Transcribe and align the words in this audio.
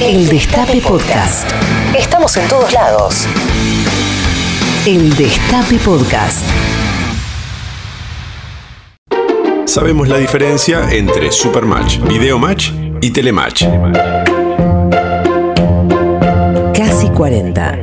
El 0.00 0.28
Destape 0.28 0.80
Podcast. 0.80 1.50
Estamos 1.98 2.36
en 2.36 2.46
todos 2.48 2.72
lados. 2.72 3.26
El 4.86 5.14
Destape 5.16 5.76
Podcast. 5.78 6.44
Sabemos 9.64 10.08
la 10.08 10.18
diferencia 10.18 10.88
entre 10.92 11.32
Supermatch, 11.32 11.98
Videomatch 11.98 12.70
y 13.00 13.10
Telematch. 13.10 13.64
Casi 16.74 17.08
40. 17.08 17.78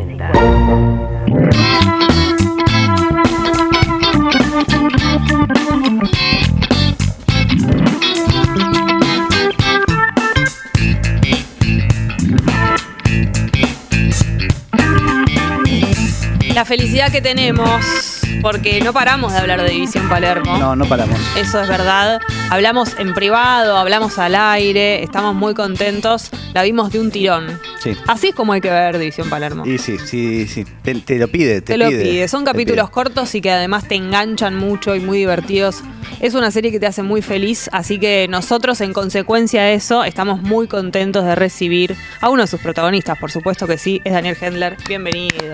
La 16.56 16.64
felicidad 16.64 17.12
que 17.12 17.20
tenemos, 17.20 18.22
porque 18.42 18.80
no 18.80 18.94
paramos 18.94 19.34
de 19.34 19.40
hablar 19.40 19.62
de 19.62 19.72
División 19.72 20.08
Palermo. 20.08 20.58
No, 20.58 20.74
no 20.74 20.86
paramos. 20.86 21.20
Eso 21.36 21.62
es 21.62 21.68
verdad. 21.68 22.22
Hablamos 22.50 22.98
en 22.98 23.14
privado, 23.14 23.76
hablamos 23.76 24.18
al 24.20 24.36
aire, 24.36 25.04
estamos 25.04 25.36
muy 25.36 25.54
contentos. 25.54 26.30
La 26.54 26.64
vimos 26.64 26.94
de 26.94 27.02
un 27.02 27.12
tirón. 27.12 27.60
Sí. 27.80 27.92
Así 28.08 28.28
es 28.28 28.36
como 28.36 28.54
hay 28.54 28.62
que 28.62 28.70
ver 28.70 28.98
División 28.98 29.30
Palermo. 29.30 29.66
Y 29.66 29.80
sí, 29.80 29.98
sí, 29.98 30.48
sí. 30.48 30.64
Te, 30.82 30.96
te 30.96 31.20
lo 31.20 31.28
pide, 31.28 31.56
te, 31.56 31.74
te 31.74 31.78
lo 31.78 31.90
pide. 31.90 32.04
pide. 32.04 32.28
Son 32.30 32.46
capítulos 32.46 32.86
pide. 32.86 32.94
cortos 32.94 33.36
y 33.36 33.42
que 33.42 33.52
además 33.52 33.86
te 33.90 33.96
enganchan 33.96 34.56
mucho 34.56 34.96
y 34.96 35.02
muy 35.02 35.18
divertidos. 35.18 35.84
Es 36.22 36.36
una 36.36 36.52
serie 36.52 36.72
que 36.72 36.80
te 36.80 36.88
hace 36.88 37.04
muy 37.04 37.22
feliz, 37.22 37.70
así 37.74 38.00
que 38.00 38.28
nosotros 38.30 38.80
en 38.80 38.94
consecuencia 38.94 39.62
de 39.64 39.74
eso 39.74 40.06
estamos 40.06 40.42
muy 40.42 40.70
contentos 40.70 41.26
de 41.26 41.36
recibir 41.36 41.98
a 42.22 42.30
uno 42.30 42.44
de 42.44 42.48
sus 42.48 42.62
protagonistas, 42.62 43.20
por 43.20 43.30
supuesto 43.30 43.68
que 43.68 43.78
sí, 43.78 44.00
es 44.06 44.14
Daniel 44.14 44.38
Hendler. 44.40 44.78
Bienvenido. 44.88 45.52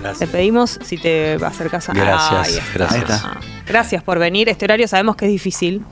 Gracias, 0.00 0.18
Te 0.18 0.26
pedimos 0.26 0.78
si 0.84 0.96
te 0.98 1.34
acercas 1.44 1.88
a... 1.88 1.92
Gracias, 1.92 2.48
está. 2.58 2.72
gracias. 2.74 3.22
Ah, 3.24 3.40
Gracias 3.66 4.02
por 4.02 4.18
venir. 4.18 4.48
Este 4.48 4.64
horario 4.64 4.86
sabemos 4.88 5.16
que 5.16 5.26
es 5.26 5.30
difícil. 5.32 5.84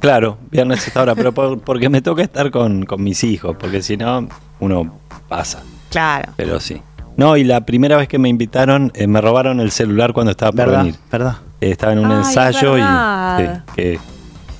Claro, 0.00 0.38
viernes 0.50 0.84
a 0.84 0.86
esta 0.88 1.02
hora, 1.02 1.14
pero 1.14 1.32
por- 1.32 1.60
porque 1.60 1.88
me 1.88 2.00
toca 2.02 2.22
estar 2.22 2.50
con, 2.50 2.84
con 2.84 3.02
mis 3.02 3.24
hijos, 3.24 3.56
porque 3.58 3.82
si 3.82 3.96
no, 3.96 4.28
uno 4.60 4.98
pasa. 5.28 5.62
Claro. 5.90 6.32
Pero 6.36 6.60
sí. 6.60 6.80
No, 7.16 7.36
y 7.36 7.42
la 7.44 7.62
primera 7.66 7.96
vez 7.96 8.06
que 8.06 8.18
me 8.18 8.28
invitaron, 8.28 8.92
eh, 8.94 9.06
me 9.08 9.20
robaron 9.20 9.58
el 9.58 9.72
celular 9.72 10.12
cuando 10.12 10.30
estaba 10.32 10.52
por 10.52 10.66
¿Verdad? 10.66 10.78
venir. 10.80 10.94
¿Verdad? 11.10 11.36
Eh, 11.60 11.70
estaba 11.72 11.92
en 11.94 11.98
un 12.00 12.12
Ay, 12.12 12.18
ensayo 12.18 12.76
y 12.78 12.80
verdad. 12.80 13.64
que 13.74 13.98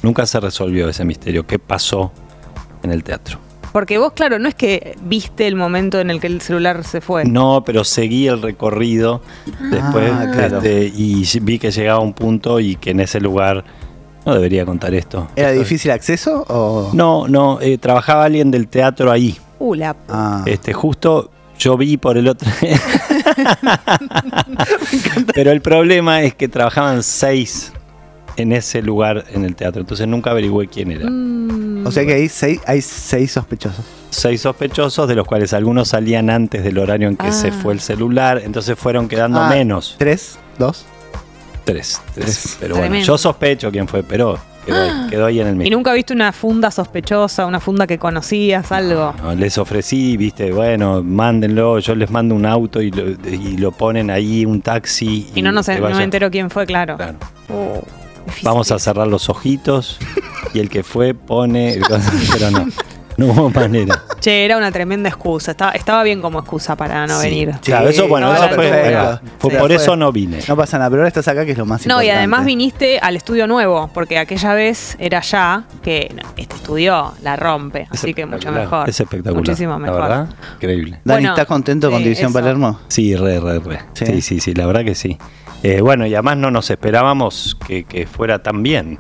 nunca 0.03 0.27
se 0.27 0.41
resolvió 0.41 0.89
ese 0.89 1.05
misterio. 1.05 1.47
¿Qué 1.47 1.59
pasó 1.61 2.13
en 2.83 2.91
el 2.91 3.05
teatro? 3.05 3.39
Porque 3.73 3.99
vos, 3.99 4.13
claro, 4.13 4.39
no 4.39 4.49
es 4.49 4.55
que 4.55 4.97
viste 5.03 5.47
el 5.47 5.57
momento 5.57 6.01
en 6.01 6.11
el 6.11 6.21
que 6.21 6.27
el 6.27 6.41
celular 6.41 6.85
se 6.85 7.01
fue. 7.01 7.25
No, 7.25 7.63
pero 7.65 7.85
seguí 7.85 8.27
el 8.27 8.43
recorrido 8.43 9.21
después 9.71 10.11
Ah, 10.13 10.31
claro. 10.33 10.59
este, 10.59 10.93
y 10.95 11.25
vi 11.43 11.59
que 11.59 11.71
llegaba 11.71 12.01
un 12.01 12.13
punto 12.15 12.61
y 12.61 12.77
que 12.77 12.91
en 12.91 13.01
ese 13.01 13.21
lugar 13.21 13.65
no 14.27 14.35
debería 14.35 14.65
contar 14.67 14.95
esto. 14.95 15.29
¿Era 15.37 15.53
difícil 15.53 15.91
acceso 15.91 16.45
o...? 16.49 16.91
No, 16.93 17.29
no, 17.29 17.61
eh, 17.61 17.79
trabajaba 17.79 18.25
alguien 18.25 18.51
del 18.51 18.69
teatro 18.69 19.11
ahí. 19.11 19.37
Uh, 19.59 19.75
la- 19.75 19.97
Ah, 20.09 20.43
Este, 20.47 20.73
justo 20.73 21.31
yo 21.59 21.77
vi 21.77 21.97
por 21.97 22.17
el 22.19 22.29
otro. 22.29 22.49
Pero 25.35 25.51
el 25.51 25.61
problema 25.61 26.23
es 26.23 26.35
que 26.35 26.49
trabajaban 26.49 27.03
seis 27.03 27.73
en 28.39 28.53
ese 28.53 28.81
lugar 28.83 29.25
en 29.33 29.45
el 29.45 29.55
teatro. 29.55 29.81
Entonces 29.83 30.07
nunca 30.09 30.31
averigüé 30.31 30.67
quién 30.69 30.91
era. 30.93 31.09
Mm. 31.11 31.87
o 31.87 31.91
sea 31.91 32.05
que 32.07 32.15
hay 32.15 32.29
seis, 32.29 32.61
hay 32.67 32.81
seis 32.81 33.33
sospechosos. 33.33 33.85
Seis 34.11 34.41
sospechosos, 34.41 35.07
de 35.09 35.15
los 35.15 35.27
cuales 35.27 35.53
algunos 35.53 35.89
salían 35.89 36.31
antes 36.31 36.65
del 36.65 36.79
horario 36.79 37.09
en 37.09 37.17
que 37.17 37.27
Ah. 37.29 37.33
se 37.33 37.53
fue 37.53 37.75
el 37.75 37.81
celular. 37.81 38.41
Entonces 38.45 38.79
fueron 38.79 39.07
quedando 39.09 39.41
Ah, 39.41 39.49
menos. 39.51 39.95
¿Tres? 39.99 40.39
¿Dos? 40.59 40.87
Tres. 41.65 42.01
tres. 42.15 42.25
Tres. 42.25 42.57
Pero 42.61 42.77
bueno, 42.77 42.97
yo 42.99 43.19
sospecho 43.19 43.71
quién 43.71 43.87
fue, 43.87 44.03
pero 44.03 44.39
quedó, 44.65 44.83
ahí- 44.83 45.11
quedó 45.11 45.27
ahí 45.27 45.41
en 45.41 45.47
el 45.49 45.55
¿Y 45.55 45.59
mismo. 45.59 45.77
nunca 45.77 45.93
viste 45.93 46.15
una 46.15 46.33
funda 46.33 46.71
sospechosa, 46.71 47.45
una 47.47 47.61
funda 47.61 47.87
que 47.87 47.99
conocías, 47.99 48.73
algo? 48.73 49.15
No, 49.23 49.35
les 49.35 49.59
ofrecí, 49.59 50.17
viste, 50.17 50.51
bueno, 50.53 51.03
mándenlo, 51.03 51.79
yo 51.79 51.95
les 51.95 52.11
mando 52.11 52.35
un 52.35 52.47
auto 52.47 52.81
y 52.81 52.91
lo, 52.91 53.11
y 53.29 53.57
lo 53.59 53.71
ponen 53.73 54.11
ahí, 54.11 54.47
un 54.47 54.63
taxi. 54.63 55.29
Y 55.35 55.43
no, 55.43 55.53
no, 55.53 55.63
sé, 55.63 55.75
que 55.77 55.81
no 55.83 55.91
me 55.97 56.03
entero 56.05 56.31
quién 56.31 56.49
fue, 56.51 56.65
claro. 56.67 56.97
Claro. 56.97 57.19
Uh, 57.51 57.83
difícil. 58.29 58.49
Vamos 58.49 58.71
a 58.73 58.79
cerrar 58.79 59.07
los 59.09 59.29
ojitos 59.29 59.99
y 60.55 60.61
el 60.61 60.69
que 60.71 60.83
fue 60.83 61.15
pone. 61.15 61.79
Pero 62.33 62.51
no, 62.51 62.67
no 63.17 63.27
hubo 63.27 63.51
manera. 63.51 64.03
Che, 64.21 64.45
era 64.45 64.57
una 64.57 64.71
tremenda 64.73 65.09
excusa. 65.09 65.51
Estaba, 65.53 65.73
estaba 65.73 66.03
bien 66.05 66.21
como 66.21 66.39
excusa 66.41 66.77
para 66.77 67.07
no 67.07 67.19
Sí. 67.21 67.29
venir. 67.29 67.53
Sí, 67.55 67.59
Claro, 67.65 67.89
eso, 67.89 68.07
bueno, 68.09 68.33
eso 68.33 68.49
fue. 68.55 68.69
Sí. 68.69 69.19
por 69.41 69.53
Fue. 69.53 69.75
eso 69.75 69.97
no 69.97 70.13
vine. 70.13 70.39
No 70.49 70.57
pasa 70.57 70.79
nada, 70.79 70.91
pero 70.91 71.03
ahora 71.03 71.09
estás 71.09 71.27
acá 71.29 71.45
que 71.45 71.53
es 71.53 71.59
lo 71.59 71.65
más 71.67 71.81
No, 71.87 71.95
importante. 71.95 72.07
y 72.07 72.11
además 72.11 72.45
viniste 72.45 72.99
al 73.01 73.17
estudio 73.17 73.47
nuevo, 73.47 73.91
porque 73.95 74.19
aquella 74.19 74.55
vez 74.55 74.97
era 75.01 75.21
ya 75.21 75.65
que 75.83 76.13
no, 76.15 76.23
este 76.37 76.57
estudio 76.57 77.13
la 77.23 77.37
rompe, 77.37 77.87
así 77.91 78.13
que 78.15 78.27
mucho 78.27 78.51
mejor. 78.53 78.89
Es 78.89 79.01
espectacular. 79.01 79.37
Muchísimo 79.37 79.79
mejor. 79.79 80.01
La 80.01 80.09
verdad, 80.09 80.29
increíble. 80.57 80.91
Dani, 81.05 81.23
Bueno, 81.23 81.29
¿estás 81.31 81.47
contento 81.47 81.91
con 81.91 82.01
eh, 82.01 82.05
División 82.05 82.31
eso. 82.31 82.39
Palermo? 82.39 82.81
Sí, 82.89 83.15
re, 83.17 83.41
re, 83.41 83.59
re. 83.61 83.81
¿Sí? 83.95 84.07
Sí, 84.07 84.21
sí, 84.23 84.41
sí, 84.41 84.55
la 84.55 84.67
verdad 84.67 84.85
que 84.85 84.95
sí. 84.95 85.17
Eh, 85.63 85.81
bueno, 85.81 86.07
y 86.07 86.15
además 86.15 86.37
no 86.37 86.51
nos 86.51 86.71
esperábamos 86.71 87.57
que, 87.67 87.85
que 87.85 88.07
fuera 88.07 88.43
tan 88.43 88.63
bien. 88.63 88.99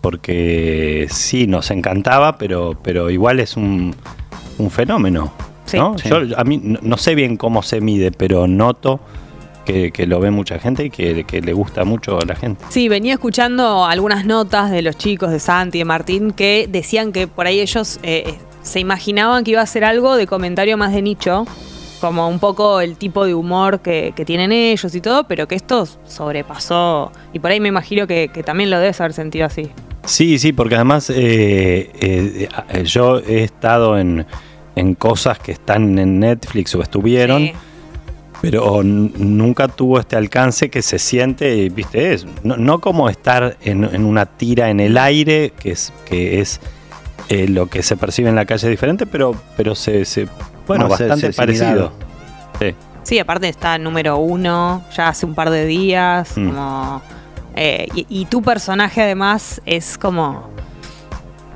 Porque 0.00 1.08
sí, 1.10 1.46
nos 1.46 1.70
encantaba, 1.70 2.38
pero, 2.38 2.78
pero 2.82 3.10
igual 3.10 3.40
es 3.40 3.56
un, 3.56 3.94
un 4.58 4.70
fenómeno. 4.70 5.32
Sí. 5.64 5.78
¿no? 5.78 5.98
Sí. 5.98 6.08
Yo 6.08 6.20
a 6.36 6.44
mí 6.44 6.60
no, 6.62 6.78
no 6.82 6.96
sé 6.96 7.14
bien 7.14 7.36
cómo 7.36 7.62
se 7.62 7.80
mide, 7.80 8.12
pero 8.12 8.46
noto 8.46 9.00
que, 9.66 9.90
que 9.90 10.06
lo 10.06 10.20
ve 10.20 10.30
mucha 10.30 10.58
gente 10.58 10.84
y 10.86 10.90
que, 10.90 11.24
que 11.24 11.42
le 11.42 11.52
gusta 11.52 11.84
mucho 11.84 12.18
a 12.18 12.24
la 12.24 12.36
gente. 12.36 12.64
Sí, 12.70 12.88
venía 12.88 13.14
escuchando 13.14 13.84
algunas 13.84 14.24
notas 14.24 14.70
de 14.70 14.80
los 14.80 14.96
chicos 14.96 15.30
de 15.30 15.40
Santi 15.40 15.78
y 15.78 15.80
de 15.80 15.84
Martín 15.84 16.30
que 16.30 16.66
decían 16.70 17.12
que 17.12 17.26
por 17.26 17.46
ahí 17.46 17.60
ellos 17.60 17.98
eh, 18.02 18.36
se 18.62 18.80
imaginaban 18.80 19.44
que 19.44 19.50
iba 19.50 19.60
a 19.60 19.66
ser 19.66 19.84
algo 19.84 20.16
de 20.16 20.26
comentario 20.26 20.78
más 20.78 20.92
de 20.92 21.02
nicho, 21.02 21.46
como 22.06 22.28
un 22.28 22.38
poco 22.38 22.80
el 22.80 22.96
tipo 22.96 23.24
de 23.24 23.34
humor 23.34 23.80
que, 23.80 24.12
que 24.14 24.24
tienen 24.24 24.52
ellos 24.52 24.94
y 24.94 25.00
todo, 25.00 25.24
pero 25.24 25.48
que 25.48 25.54
esto 25.56 25.86
sobrepasó. 26.06 27.10
Y 27.32 27.38
por 27.40 27.50
ahí 27.50 27.60
me 27.60 27.68
imagino 27.68 28.06
que, 28.06 28.28
que 28.32 28.42
también 28.42 28.70
lo 28.70 28.78
debes 28.78 29.00
haber 29.00 29.12
sentido 29.12 29.46
así. 29.46 29.70
Sí, 30.04 30.38
sí, 30.38 30.52
porque 30.52 30.76
además 30.76 31.10
eh, 31.10 31.90
eh, 32.00 32.48
eh, 32.70 32.84
yo 32.84 33.18
he 33.18 33.42
estado 33.42 33.98
en, 33.98 34.24
en 34.76 34.94
cosas 34.94 35.38
que 35.40 35.50
están 35.52 35.98
en 35.98 36.20
Netflix 36.20 36.74
o 36.76 36.82
estuvieron. 36.82 37.42
Sí. 37.42 37.52
pero 38.40 38.82
nunca 38.84 39.66
tuvo 39.66 39.98
este 39.98 40.14
alcance 40.14 40.68
que 40.70 40.82
se 40.82 40.98
siente, 41.00 41.68
viste, 41.70 42.12
es 42.12 42.26
no, 42.44 42.56
no 42.56 42.80
como 42.80 43.08
estar 43.08 43.56
en, 43.62 43.82
en 43.82 44.04
una 44.04 44.26
tira 44.26 44.70
en 44.70 44.78
el 44.78 44.96
aire, 44.98 45.52
que 45.58 45.72
es, 45.72 45.92
que 46.04 46.40
es 46.40 46.60
eh, 47.30 47.48
lo 47.48 47.66
que 47.66 47.82
se 47.82 47.96
percibe 47.96 48.28
en 48.28 48.36
la 48.36 48.44
calle 48.44 48.68
diferente, 48.68 49.06
pero, 49.06 49.34
pero 49.56 49.74
se, 49.74 50.04
se- 50.04 50.28
bueno, 50.66 50.88
bastante 50.88 51.32
parecido. 51.32 51.92
Sí. 52.60 52.74
Sí, 53.02 53.18
aparte 53.18 53.48
está 53.48 53.78
número 53.78 54.16
uno, 54.18 54.82
ya 54.96 55.08
hace 55.08 55.26
un 55.26 55.34
par 55.34 55.50
de 55.50 55.64
días, 55.66 56.36
Mm. 56.36 56.48
como... 56.48 57.02
eh, 57.54 57.86
y, 57.94 58.06
y 58.08 58.24
tu 58.26 58.42
personaje 58.42 59.02
además 59.02 59.60
es 59.64 59.96
como 59.96 60.50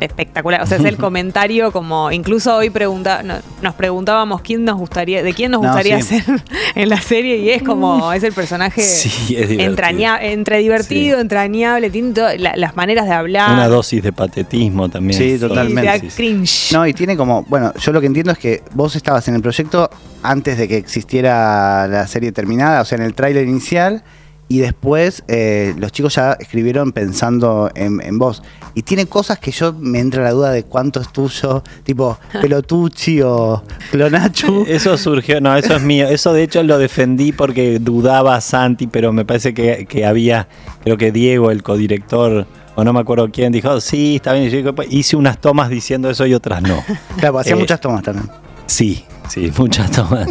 espectacular. 0.00 0.62
O 0.62 0.66
sea, 0.66 0.78
es 0.78 0.84
el 0.84 0.96
comentario 0.98 1.72
como... 1.72 2.10
Incluso 2.10 2.56
hoy 2.56 2.70
pregunta, 2.70 3.22
no- 3.22 3.38
nos 3.62 3.74
preguntábamos 3.74 4.40
quién 4.40 4.64
nos 4.64 4.76
gustaría, 4.78 5.22
de 5.22 5.32
quién 5.34 5.50
nos 5.50 5.62
No, 5.62 5.68
gustaría 5.68 6.00
sí. 6.02 6.20
ser 6.20 6.42
en 6.74 6.88
la 6.88 7.00
serie 7.00 7.36
y 7.38 7.50
es 7.50 7.62
como... 7.62 8.12
Es 8.12 8.22
el 8.22 8.32
personaje 8.32 8.80
Sí, 8.82 9.08
es 9.36 9.48
divertido. 9.48 9.70
entraña- 9.70 10.18
entre 10.22 10.58
divertido, 10.58 11.20
entrañable, 11.20 11.90
tiene 11.90 12.12
to- 12.12 12.36
la- 12.38 12.56
las 12.56 12.76
maneras 12.76 13.06
de 13.06 13.12
hablar. 13.12 13.52
Una 13.52 13.68
dosis 13.68 14.02
de 14.02 14.12
patetismo 14.12 14.88
también. 14.88 15.18
Sí, 15.18 15.38
totalmente. 15.38 16.08
cringe. 16.16 16.72
No, 16.72 16.86
y 16.86 16.94
tiene 16.94 17.16
como, 17.16 17.42
bueno, 17.44 17.72
yo 17.78 17.92
lo 17.92 18.00
que 18.00 18.06
entiendo 18.06 18.32
es 18.32 18.38
que 18.38 18.62
vos 18.74 18.96
estabas 18.96 19.26
en 19.28 19.34
el 19.34 19.42
proyecto 19.42 19.90
antes 20.22 20.58
de 20.58 20.68
que 20.68 20.76
existiera 20.76 21.86
la 21.88 22.06
serie 22.06 22.32
terminada, 22.32 22.80
o 22.80 22.84
sea, 22.84 22.96
en 22.98 23.04
el 23.04 23.14
tráiler 23.14 23.46
inicial, 23.46 24.02
y 24.50 24.58
después 24.58 25.22
eh, 25.28 25.74
los 25.78 25.92
chicos 25.92 26.16
ya 26.16 26.32
escribieron 26.32 26.90
pensando 26.90 27.70
en, 27.76 28.00
en 28.02 28.18
vos. 28.18 28.42
Y 28.74 28.82
tiene 28.82 29.06
cosas 29.06 29.38
que 29.38 29.52
yo 29.52 29.72
me 29.72 30.00
entra 30.00 30.24
la 30.24 30.32
duda 30.32 30.50
de 30.50 30.64
cuánto 30.64 31.00
es 31.00 31.12
tuyo, 31.12 31.62
tipo 31.84 32.18
Pelotucci 32.42 33.22
o 33.22 33.62
Clonachu. 33.92 34.64
Eso 34.68 34.98
surgió, 34.98 35.40
no, 35.40 35.56
eso 35.56 35.76
es 35.76 35.82
mío. 35.82 36.08
Eso 36.08 36.32
de 36.32 36.42
hecho 36.42 36.64
lo 36.64 36.78
defendí 36.78 37.30
porque 37.30 37.78
dudaba 37.78 38.34
a 38.34 38.40
Santi, 38.40 38.88
pero 38.88 39.12
me 39.12 39.24
parece 39.24 39.54
que, 39.54 39.86
que 39.88 40.04
había, 40.04 40.48
creo 40.82 40.96
que 40.96 41.12
Diego, 41.12 41.52
el 41.52 41.62
codirector, 41.62 42.44
o 42.74 42.82
no 42.82 42.92
me 42.92 42.98
acuerdo 42.98 43.30
quién, 43.30 43.52
dijo, 43.52 43.80
sí, 43.80 44.16
está 44.16 44.32
bien. 44.32 44.46
Y 44.46 44.62
yo 44.64 44.74
pues, 44.74 44.88
hice 44.90 45.14
unas 45.14 45.40
tomas 45.40 45.70
diciendo 45.70 46.10
eso 46.10 46.26
y 46.26 46.34
otras 46.34 46.60
no. 46.60 46.82
Claro, 47.20 47.38
hacía 47.38 47.52
Eh, 47.52 47.56
muchas 47.56 47.80
tomas 47.80 48.02
también. 48.02 48.28
Sí, 48.66 49.04
sí, 49.28 49.52
muchas 49.56 49.92
tomas. 49.92 50.28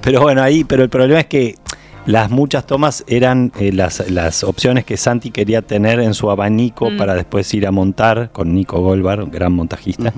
Pero 0.00 0.22
bueno, 0.22 0.42
ahí, 0.42 0.64
pero 0.64 0.82
el 0.82 0.90
problema 0.90 1.20
es 1.20 1.26
que 1.26 1.54
las 2.06 2.30
muchas 2.30 2.66
tomas 2.66 3.04
eran 3.06 3.52
eh, 3.58 3.72
las, 3.72 4.10
las 4.10 4.42
opciones 4.44 4.84
que 4.84 4.96
Santi 4.96 5.30
quería 5.30 5.62
tener 5.62 6.00
en 6.00 6.14
su 6.14 6.30
abanico 6.30 6.90
Mm. 6.90 6.96
para 6.96 7.14
después 7.14 7.52
ir 7.54 7.66
a 7.66 7.70
montar 7.70 8.30
con 8.32 8.54
Nico 8.54 8.80
Golbar, 8.80 9.22
un 9.22 9.30
gran 9.30 9.52
montajista. 9.52 10.12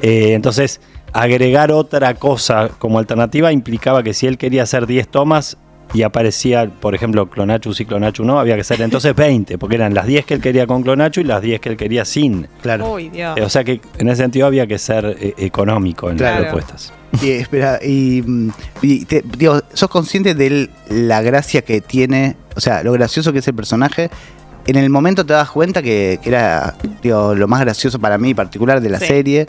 Eh, 0.00 0.34
entonces, 0.34 0.80
agregar 1.12 1.72
otra 1.72 2.14
cosa 2.14 2.68
como 2.78 2.98
alternativa 2.98 3.52
implicaba 3.52 4.02
que 4.02 4.14
si 4.14 4.26
él 4.26 4.36
quería 4.38 4.64
hacer 4.64 4.86
10 4.86 5.08
tomas 5.08 5.56
y 5.94 6.02
aparecía, 6.02 6.68
por 6.68 6.94
ejemplo, 6.94 7.30
Clonachu 7.30 7.72
sí, 7.72 7.86
Clonachu 7.86 8.24
no, 8.24 8.38
había 8.40 8.56
que 8.56 8.62
hacer 8.62 8.82
entonces 8.82 9.14
20, 9.14 9.56
porque 9.58 9.76
eran 9.76 9.94
las 9.94 10.06
10 10.06 10.26
que 10.26 10.34
él 10.34 10.40
quería 10.40 10.66
con 10.66 10.82
Clonachu 10.82 11.20
y 11.20 11.24
las 11.24 11.40
10 11.40 11.60
que 11.60 11.68
él 11.70 11.76
quería 11.76 12.04
sin. 12.04 12.48
Claro. 12.60 12.92
Uy, 12.92 13.08
Dios. 13.10 13.38
O 13.40 13.48
sea 13.48 13.64
que 13.64 13.80
en 13.98 14.08
ese 14.08 14.22
sentido 14.22 14.46
había 14.46 14.66
que 14.66 14.78
ser 14.78 15.16
eh, 15.20 15.34
económico 15.38 16.10
en 16.10 16.16
Claro. 16.18 16.42
las 16.42 16.52
propuestas. 16.52 16.92
Y, 17.22 17.30
espera, 17.30 17.78
y, 17.82 18.24
y 18.82 19.04
te- 19.04 19.22
digo, 19.38 19.60
¿sos 19.72 19.88
consciente 19.88 20.34
de 20.34 20.68
la 20.90 21.22
gracia 21.22 21.62
que 21.62 21.80
tiene, 21.80 22.36
o 22.56 22.60
sea, 22.60 22.82
lo 22.82 22.90
gracioso 22.92 23.32
que 23.32 23.38
es 23.38 23.46
el 23.48 23.54
personaje? 23.54 24.10
En 24.66 24.74
el 24.76 24.90
momento 24.90 25.24
te 25.24 25.32
das 25.34 25.48
cuenta 25.50 25.80
que, 25.80 26.18
que 26.20 26.28
era 26.28 26.74
digo, 27.02 27.34
lo 27.34 27.46
más 27.46 27.60
gracioso 27.60 28.00
para 28.00 28.18
mí 28.18 28.34
particular 28.34 28.80
de 28.80 28.88
la 28.90 28.98
Sí. 28.98 29.06
serie, 29.06 29.46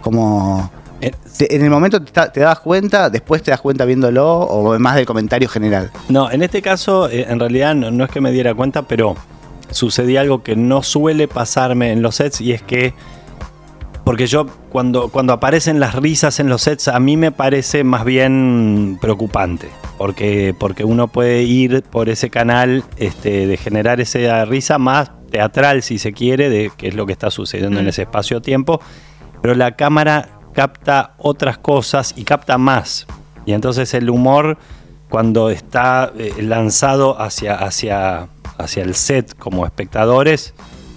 como... 0.00 0.70
Eh, 1.00 1.12
en 1.40 1.62
el 1.62 1.70
momento 1.70 2.02
te, 2.02 2.40
das 2.40 2.60
cuenta, 2.60 3.08
después 3.10 3.42
te 3.42 3.50
das 3.50 3.60
cuenta 3.60 3.84
viéndolo, 3.84 4.40
o 4.40 4.78
más 4.78 4.96
del 4.96 5.06
comentario 5.06 5.48
general. 5.48 5.90
No, 6.08 6.30
en 6.30 6.42
este 6.42 6.60
caso, 6.62 7.08
eh, 7.08 7.26
en 7.28 7.38
realidad 7.38 7.74
no, 7.74 7.90
no 7.90 8.04
es 8.04 8.10
que 8.10 8.20
me 8.20 8.32
diera 8.32 8.54
cuenta, 8.54 8.82
pero 8.82 9.14
sucedía 9.70 10.22
algo 10.22 10.42
que 10.42 10.56
no 10.56 10.82
suele 10.82 11.28
pasarme 11.28 11.92
en 11.92 12.02
los 12.02 12.16
sets 12.16 12.40
y 12.40 12.52
es 12.52 12.62
que, 12.62 12.94
porque 14.04 14.26
yo 14.26 14.46
cuando, 14.70 15.08
cuando 15.08 15.32
aparecen 15.32 15.78
las 15.80 15.94
risas 15.94 16.40
en 16.40 16.48
los 16.48 16.62
sets, 16.62 16.88
a 16.88 16.98
mí 16.98 17.16
me 17.16 17.30
parece 17.30 17.84
más 17.84 18.04
bien 18.04 18.98
preocupante, 19.00 19.68
porque, 19.98 20.54
porque 20.58 20.84
uno 20.84 21.08
puede 21.08 21.42
ir 21.42 21.82
por 21.82 22.08
ese 22.08 22.30
canal 22.30 22.84
este, 22.96 23.46
de 23.46 23.56
generar 23.56 24.00
esa 24.00 24.44
risa 24.46 24.78
más 24.78 25.10
teatral, 25.30 25.82
si 25.82 25.98
se 25.98 26.12
quiere, 26.12 26.48
de 26.48 26.72
qué 26.76 26.88
es 26.88 26.94
lo 26.94 27.06
que 27.06 27.12
está 27.12 27.30
sucediendo 27.30 27.78
en 27.80 27.88
ese 27.88 28.02
espacio-tiempo, 28.02 28.80
pero 29.42 29.54
la 29.54 29.76
cámara 29.76 30.37
capta 30.52 31.14
otras 31.18 31.58
cosas 31.58 32.14
y 32.16 32.24
capta 32.24 32.58
más. 32.58 33.06
Y 33.46 33.52
entonces 33.52 33.94
el 33.94 34.10
humor, 34.10 34.58
cuando 35.08 35.50
está 35.50 36.12
eh, 36.16 36.34
lanzado 36.42 37.20
hacia, 37.20 37.54
hacia, 37.54 38.28
hacia 38.58 38.82
el 38.82 38.94
set 38.94 39.36
como 39.38 39.64
espectadores, 39.64 40.54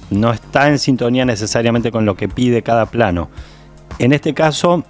no 0.10 0.32
está 0.32 0.68
en 0.68 0.78
sintonía 0.80 1.24
necesariamente 1.26 1.92
con 1.92 2.06
lo 2.06 2.16
que 2.16 2.28
pide 2.28 2.64
cada 2.64 2.86
plano. 2.88 3.30
En 4.00 4.12
este 4.12 4.34
caso, 4.34 4.84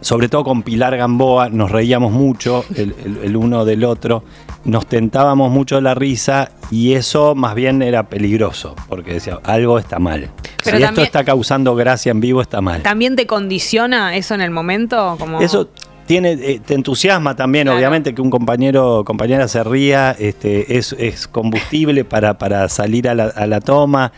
sobre 0.00 0.28
todo 0.28 0.42
con 0.44 0.62
Pilar 0.62 0.96
Gamboa, 0.96 1.48
nos 1.48 1.70
reíamos 1.70 2.10
mucho 2.12 2.64
el, 2.74 2.94
el- 3.04 3.18
el 3.22 3.36
uno 3.36 3.64
del 3.64 3.84
otro, 3.84 4.24
nos 4.64 4.86
tentábamos 4.86 5.50
mucho 5.52 5.80
la 5.80 5.94
risa 5.94 6.50
y 6.72 6.94
eso 6.94 7.36
más 7.36 7.54
bien 7.54 7.82
era 7.82 8.08
peligroso, 8.08 8.74
porque 8.88 9.12
decía, 9.14 9.38
algo 9.44 9.78
está 9.78 9.98
mal. 10.00 10.30
Pero 10.66 10.78
si 10.78 10.84
esto 10.84 11.02
está 11.02 11.24
causando 11.24 11.74
gracia 11.74 12.10
en 12.10 12.20
vivo, 12.20 12.42
está 12.42 12.60
mal. 12.60 12.82
¿También 12.82 13.16
te 13.16 13.26
condiciona 13.26 14.14
eso 14.16 14.34
en 14.34 14.40
el 14.42 14.50
momento? 14.50 15.16
Como... 15.18 15.40
Eso 15.40 15.68
tiene, 16.06 16.32
eh, 16.32 16.60
te 16.64 16.74
entusiasma 16.74 17.34
también, 17.34 17.64
Claro. 17.64 17.78
obviamente, 17.78 18.14
que 18.14 18.20
un 18.22 18.30
compañero 18.30 18.98
o 18.98 19.04
compañera 19.04 19.48
se 19.48 19.64
ría, 19.64 20.14
este, 20.18 20.76
es, 20.78 20.94
es 20.98 21.26
combustible 21.26 22.04
para, 22.04 22.38
para 22.38 22.68
salir 22.68 23.08
a 23.08 23.14
la, 23.14 23.24
a 23.24 23.46
la 23.46 23.60
toma. 23.60 24.12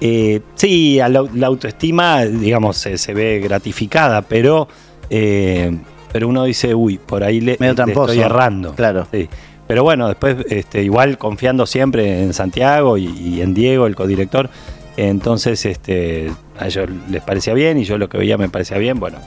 Eh, 0.00 0.40
sí, 0.56 1.00
a 1.00 1.08
la, 1.08 1.24
la 1.34 1.46
autoestima, 1.46 2.24
digamos, 2.24 2.76
se, 2.76 2.98
se 2.98 3.14
ve 3.14 3.40
gratificada, 3.40 4.22
pero, 4.22 4.68
eh, 5.10 5.76
pero 6.12 6.28
uno 6.28 6.44
dice, 6.44 6.74
uy, 6.74 6.98
por 6.98 7.22
ahí 7.24 7.40
le, 7.40 7.56
Medio 7.60 7.72
le 7.72 7.76
tramposo. 7.76 8.12
estoy 8.12 8.24
errando. 8.24 8.74
Claro. 8.74 9.06
Sí. 9.12 9.28
Pero 9.68 9.84
bueno, 9.84 10.08
después 10.08 10.36
este, 10.50 10.82
igual 10.82 11.18
confiando 11.18 11.66
siempre 11.66 12.20
en 12.22 12.34
Santiago 12.34 12.98
y, 12.98 13.06
y 13.06 13.40
en 13.42 13.54
Diego, 13.54 13.86
el 13.86 13.94
codirector. 13.94 14.50
Entonces, 14.96 15.64
este, 15.64 16.32
a 16.58 16.66
ellos 16.66 16.88
les 17.10 17.22
parecía 17.22 17.54
bien 17.54 17.78
y 17.78 17.84
yo 17.84 17.98
lo 17.98 18.08
que 18.08 18.18
veía 18.18 18.36
me 18.38 18.48
parecía 18.48 18.78
bien. 18.78 19.00
Bueno, 19.00 19.18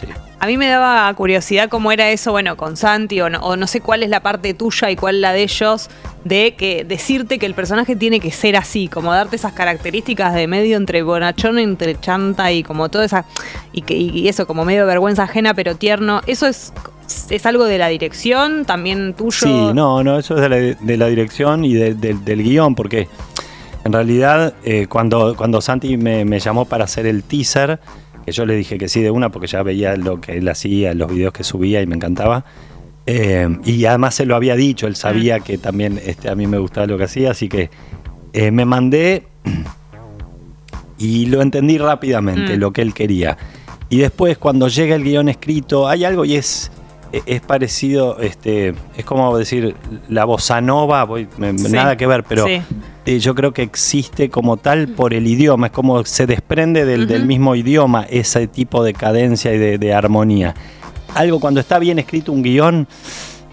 sí. 0.00 0.06
A 0.40 0.46
mí 0.46 0.56
me 0.58 0.66
daba 0.68 1.12
curiosidad 1.14 1.68
cómo 1.70 1.90
era 1.92 2.10
eso, 2.10 2.30
bueno, 2.32 2.56
con 2.56 2.76
Santi, 2.76 3.20
o 3.20 3.30
no, 3.30 3.40
o 3.40 3.56
no 3.56 3.66
sé 3.66 3.80
cuál 3.80 4.02
es 4.02 4.10
la 4.10 4.20
parte 4.20 4.52
tuya 4.54 4.90
y 4.90 4.96
cuál 4.96 5.20
la 5.22 5.32
de 5.32 5.42
ellos, 5.42 5.88
de 6.24 6.54
que 6.54 6.84
decirte 6.84 7.38
que 7.38 7.46
el 7.46 7.54
personaje 7.54 7.96
tiene 7.96 8.20
que 8.20 8.30
ser 8.30 8.56
así, 8.56 8.88
como 8.88 9.12
darte 9.12 9.36
esas 9.36 9.52
características 9.54 10.34
de 10.34 10.46
medio 10.46 10.76
entre 10.76 11.02
bonachón, 11.02 11.58
entre 11.58 11.98
chanta 11.98 12.52
y 12.52 12.62
como 12.62 12.88
toda 12.90 13.04
esa. 13.06 13.24
Y, 13.72 13.82
que, 13.82 13.94
y 13.94 14.28
eso, 14.28 14.46
como 14.46 14.64
medio 14.64 14.86
vergüenza 14.86 15.22
ajena, 15.22 15.54
pero 15.54 15.76
tierno. 15.76 16.20
¿Eso 16.26 16.46
es, 16.46 16.72
es 17.30 17.46
algo 17.46 17.64
de 17.64 17.78
la 17.78 17.88
dirección, 17.88 18.64
también 18.66 19.14
tuyo? 19.14 19.30
Sí, 19.46 19.70
no, 19.74 20.02
no, 20.02 20.18
eso 20.18 20.34
es 20.34 20.40
de 20.42 20.48
la, 20.48 20.56
de 20.56 20.96
la 20.98 21.06
dirección 21.06 21.64
y 21.64 21.72
de- 21.74 21.94
de- 21.94 22.14
del 22.14 22.42
guion, 22.42 22.74
porque 22.74 23.08
en 23.84 23.92
realidad 23.92 24.54
eh, 24.64 24.86
cuando, 24.88 25.34
cuando 25.36 25.60
Santi 25.60 25.96
me, 25.96 26.24
me 26.24 26.38
llamó 26.40 26.64
para 26.64 26.84
hacer 26.84 27.06
el 27.06 27.22
teaser, 27.22 27.78
que 28.24 28.32
yo 28.32 28.46
le 28.46 28.56
dije 28.56 28.78
que 28.78 28.88
sí 28.88 29.02
de 29.02 29.10
una 29.10 29.30
porque 29.30 29.46
ya 29.46 29.62
veía 29.62 29.96
lo 29.96 30.20
que 30.20 30.38
él 30.38 30.48
hacía, 30.48 30.94
los 30.94 31.10
videos 31.10 31.32
que 31.32 31.44
subía 31.44 31.82
y 31.82 31.86
me 31.86 31.94
encantaba. 31.96 32.44
eh, 33.06 33.46
y 33.64 33.84
además 33.84 34.14
se 34.14 34.24
lo 34.24 34.34
había 34.34 34.56
dicho, 34.56 34.86
él 34.86 34.96
sabía 34.96 35.40
que 35.40 35.58
también 35.58 36.00
este, 36.04 36.30
a 36.30 36.34
mí 36.34 36.46
me 36.46 36.56
gustaba 36.58 36.86
lo 36.86 36.96
que 36.96 37.04
hacía, 37.04 37.30
así 37.32 37.48
que 37.50 37.68
eh, 38.32 38.50
me 38.50 38.64
mandé 38.64 39.24
y 40.98 41.26
lo 41.26 41.42
entendí 41.42 41.76
rápidamente, 41.78 42.56
Mm. 42.56 42.60
lo 42.60 42.72
que 42.72 42.82
él 42.82 42.94
quería. 42.94 43.36
Y 43.90 43.98
después 43.98 44.38
cuando 44.38 44.68
llega 44.68 44.94
el 44.96 45.04
guion 45.04 45.28
escrito, 45.28 45.86
hay 45.88 46.04
algo 46.04 46.24
y 46.24 46.36
es, 46.36 46.70
es 47.26 47.40
parecido, 47.40 48.18
este, 48.20 48.74
es 48.96 49.04
como 49.04 49.36
decir, 49.36 49.74
la 50.08 50.24
bossa 50.24 50.60
nova, 50.60 51.04
voy- 51.04 51.28
me- 51.38 51.56
Sí. 51.58 51.70
nada 51.72 51.96
que 51.96 52.06
ver, 52.06 52.24
pero 52.24 52.46
Sí. 52.46 52.60
eh, 53.06 53.18
yo 53.18 53.34
creo 53.34 53.52
que 53.52 53.62
existe 53.62 54.30
como 54.30 54.56
tal 54.56 54.88
por 54.88 55.14
el 55.14 55.26
idioma, 55.26 55.66
es 55.66 55.72
como 55.72 56.04
se 56.04 56.26
desprende 56.26 56.84
del, 56.84 57.06
del 57.06 57.26
mismo 57.26 57.54
idioma 57.54 58.06
ese 58.08 58.46
tipo 58.48 58.82
de 58.84 58.94
cadencia 58.94 59.52
y 59.54 59.58
de, 59.58 59.78
de 59.78 59.94
armonía. 59.94 60.54
Algo 61.14 61.38
cuando 61.40 61.60
está 61.60 61.78
bien 61.78 61.98
escrito 61.98 62.32
un 62.32 62.42
guion, 62.42 62.88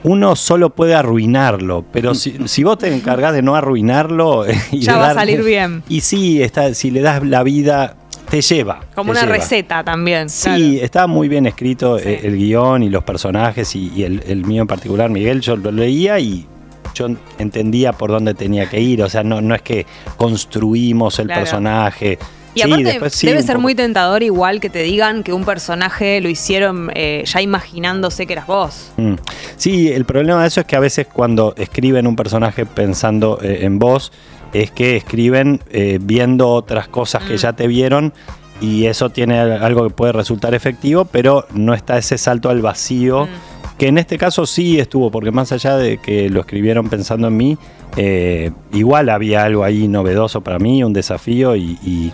uno 0.04 0.36
solo 0.36 0.72
puede 0.72 0.96
arruinarlo, 0.96 1.86
pero 1.92 2.16
si, 2.16 2.36
si 2.46 2.64
vos 2.64 2.80
te 2.80 2.92
encargás 2.92 3.34
de 3.34 3.44
no 3.44 3.56
arruinarlo 3.56 4.46
y 4.72 4.80
Ya 4.80 4.94
de 4.94 5.00
va 5.00 5.10
a 5.12 5.14
salir 5.14 5.44
bien. 5.44 5.84
Y 5.88 6.02
sí, 6.02 6.42
está, 6.42 6.74
si 6.74 6.90
le 6.90 7.02
das 7.02 7.24
la 7.24 7.44
vida, 7.44 7.98
te 8.32 8.42
lleva. 8.42 8.80
Como 8.96 9.12
te 9.14 9.20
una 9.20 9.28
lleva. 9.28 9.38
receta 9.38 9.84
también. 9.84 10.30
Sí, 10.30 10.80
está 10.82 11.06
muy 11.06 11.28
bien 11.28 11.46
escrito 11.46 12.00
Sí. 12.00 12.08
eh, 12.10 12.22
el 12.24 12.38
guion 12.38 12.82
y 12.82 12.90
los 12.90 13.04
personajes 13.04 13.76
y, 13.76 13.92
y 13.96 14.04
el, 14.04 14.24
el 14.28 14.46
mío 14.46 14.64
en 14.64 14.68
particular, 14.68 15.10
Miguel, 15.12 15.42
yo 15.42 15.56
lo 15.58 15.72
leía 15.72 16.18
y 16.20 16.48
yo 16.96 17.08
entendía 17.38 17.94
por 17.94 18.10
dónde 18.12 18.34
tenía 18.34 18.68
que 18.70 18.80
ir, 18.82 19.04
o 19.04 19.10
sea, 19.10 19.24
no, 19.24 19.42
no 19.42 19.54
es 19.56 19.62
que 19.62 19.86
construimos 20.18 21.20
el 21.20 21.28
Claro. 21.28 21.42
personaje. 21.42 22.18
Y 22.54 22.60
Sí, 22.60 22.68
aparte 22.68 22.84
después 22.84 23.14
sí, 23.16 23.28
debe 23.28 23.42
ser 23.44 23.56
poco- 23.56 23.62
muy 23.62 23.76
tentador 23.76 24.24
igual 24.24 24.60
que 24.60 24.70
te 24.70 24.84
digan 24.84 25.24
que 25.24 25.32
un 25.32 25.46
personaje 25.46 26.20
lo 26.20 26.28
hicieron 26.28 26.92
eh, 26.96 27.24
ya 27.26 27.42
imaginándose 27.42 28.26
que 28.28 28.34
eras 28.34 28.48
vos. 28.48 28.92
Mm. 28.98 29.14
Sí, 29.56 29.88
el 29.90 30.04
problema 30.04 30.42
de 30.42 30.48
eso 30.50 30.60
es 30.60 30.66
que 30.68 30.76
a 30.76 30.82
veces 30.82 31.08
cuando 31.12 31.54
escriben 31.58 32.08
un 32.08 32.18
personaje 32.18 32.66
pensando 32.66 33.40
eh, 33.42 33.60
en 33.62 33.80
vos, 33.80 34.12
es 34.54 34.72
que 34.72 34.96
escriben 34.98 35.60
eh, 35.72 36.00
viendo 36.02 36.50
otras 36.50 36.88
cosas 36.88 37.24
que 37.24 37.34
Mm. 37.34 37.38
ya 37.38 37.54
te 37.54 37.68
vieron 37.68 38.14
y 38.60 38.86
eso 38.86 39.10
tiene 39.10 39.40
al- 39.40 39.64
algo 39.64 39.84
que 39.88 39.94
puede 39.94 40.12
resultar 40.12 40.54
efectivo, 40.54 41.06
pero 41.06 41.46
no 41.54 41.74
está 41.74 41.98
ese 41.98 42.18
salto 42.18 42.50
al 42.50 42.62
vacío, 42.62 43.26
Mm. 43.26 43.78
que 43.78 43.88
en 43.88 43.98
este 43.98 44.18
caso 44.18 44.46
sí 44.46 44.80
estuvo, 44.80 45.10
porque 45.10 45.32
más 45.32 45.52
allá 45.52 45.78
de 45.78 45.98
que 45.98 46.30
lo 46.30 46.42
escribieron 46.42 46.88
pensando 46.90 47.28
en 47.30 47.38
mí, 47.38 47.58
eh, 47.98 48.52
igual 48.74 49.10
había 49.10 49.44
algo 49.44 49.64
ahí 49.64 49.88
novedoso 49.88 50.42
para 50.42 50.60
mí, 50.60 50.84
un 50.84 50.94
desafío 50.94 51.56
y... 51.56 51.78
y- 51.84 52.12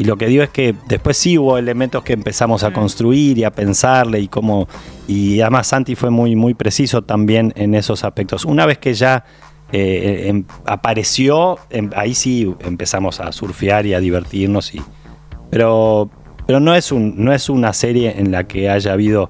y 0.00 0.04
lo 0.04 0.16
que 0.16 0.26
digo 0.28 0.44
es 0.44 0.50
que 0.50 0.76
después 0.86 1.16
sí 1.16 1.36
hubo 1.38 1.58
elementos 1.58 2.04
que 2.04 2.12
empezamos 2.12 2.62
a 2.62 2.70
Mm. 2.70 2.72
construir 2.72 3.36
y 3.38 3.42
a 3.42 3.50
pensarle 3.50 4.20
y 4.20 4.28
cómo. 4.28 4.68
Y 5.08 5.40
además 5.40 5.66
Santi 5.66 5.96
fue 5.96 6.08
muy, 6.10 6.36
muy 6.36 6.54
preciso 6.54 7.02
también 7.02 7.52
en 7.56 7.74
esos 7.74 8.04
aspectos. 8.04 8.44
Una 8.44 8.64
vez 8.64 8.78
que 8.78 8.94
ya 8.94 9.24
eh, 9.72 10.24
em- 10.28 10.44
apareció, 10.64 11.58
em- 11.70 11.90
ahí 11.96 12.14
sí 12.14 12.54
empezamos 12.60 13.20
a 13.20 13.32
surfear 13.32 13.86
y 13.86 13.94
a 13.94 14.00
divertirnos. 14.00 14.74
Y, 14.74 14.82
pero 15.50 16.10
pero 16.46 16.60
no, 16.60 16.74
es 16.74 16.92
un, 16.92 17.14
no 17.22 17.34
es 17.34 17.50
una 17.50 17.74
serie 17.74 18.14
en 18.18 18.32
la 18.32 18.44
que 18.48 18.70
haya 18.70 18.94
habido 18.94 19.28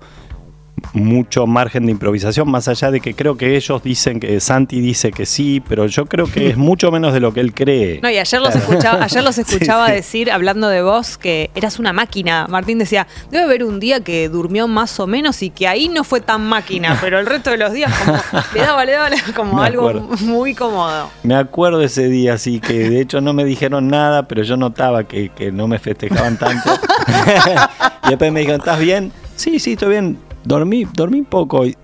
mucho 0.92 1.46
margen 1.46 1.86
de 1.86 1.92
improvisación, 1.92 2.50
más 2.50 2.68
allá 2.68 2.90
de 2.90 3.00
que 3.00 3.14
creo 3.14 3.36
que 3.36 3.56
ellos 3.56 3.82
dicen 3.82 4.20
que 4.20 4.40
Santi 4.40 4.80
dice 4.80 5.12
que 5.12 5.26
sí, 5.26 5.62
pero 5.66 5.86
yo 5.86 6.06
creo 6.06 6.26
que 6.26 6.48
es 6.48 6.56
mucho 6.56 6.90
menos 6.90 7.12
de 7.12 7.20
lo 7.20 7.32
que 7.32 7.40
él 7.40 7.54
cree. 7.54 8.00
No, 8.02 8.10
y 8.10 8.18
ayer 8.18 8.40
los 8.40 8.54
escuchaba, 8.54 9.04
ayer 9.04 9.22
los 9.22 9.38
escuchaba 9.38 9.86
sí. 9.88 9.92
decir, 9.92 10.30
hablando 10.30 10.68
de 10.68 10.82
vos, 10.82 11.18
que 11.18 11.50
eras 11.54 11.78
una 11.78 11.92
máquina. 11.92 12.46
Martín 12.48 12.78
decía, 12.78 13.06
debe 13.30 13.44
haber 13.44 13.64
un 13.64 13.80
día 13.80 14.00
que 14.00 14.28
durmió 14.28 14.68
más 14.68 14.98
o 15.00 15.06
menos 15.06 15.42
y 15.42 15.50
que 15.50 15.68
ahí 15.68 15.88
no 15.88 16.04
fue 16.04 16.20
tan 16.20 16.42
máquina, 16.42 16.98
pero 17.00 17.18
el 17.18 17.26
resto 17.26 17.50
de 17.50 17.58
los 17.58 17.72
días 17.72 17.92
como 17.98 18.18
le 18.54 18.60
daba, 18.60 18.84
le 18.84 18.92
daba, 18.92 19.10
como 19.34 19.62
algo 19.62 19.92
muy 20.20 20.54
cómodo. 20.54 21.10
Me 21.22 21.34
acuerdo 21.34 21.82
ese 21.82 22.08
día, 22.08 22.34
así 22.34 22.60
que 22.60 22.90
de 22.90 23.00
hecho 23.00 23.20
no 23.20 23.32
me 23.32 23.44
dijeron 23.44 23.88
nada, 23.88 24.28
pero 24.28 24.42
yo 24.42 24.56
notaba 24.56 25.04
que, 25.04 25.30
que 25.30 25.52
no 25.52 25.68
me 25.68 25.78
festejaban 25.78 26.36
tanto. 26.38 26.70
y 28.04 28.08
después 28.10 28.32
me 28.32 28.40
dijeron, 28.40 28.60
¿estás 28.60 28.78
bien? 28.78 29.12
Sí, 29.36 29.58
sí, 29.58 29.72
estoy 29.72 29.90
bien. 29.90 30.27
Dormí, 30.48 30.86
dormí 30.94 31.22
poco. 31.22 31.66
Y, 31.66 31.76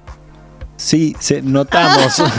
sí, 0.77 1.15
se, 1.21 1.43
notamos. 1.43 2.23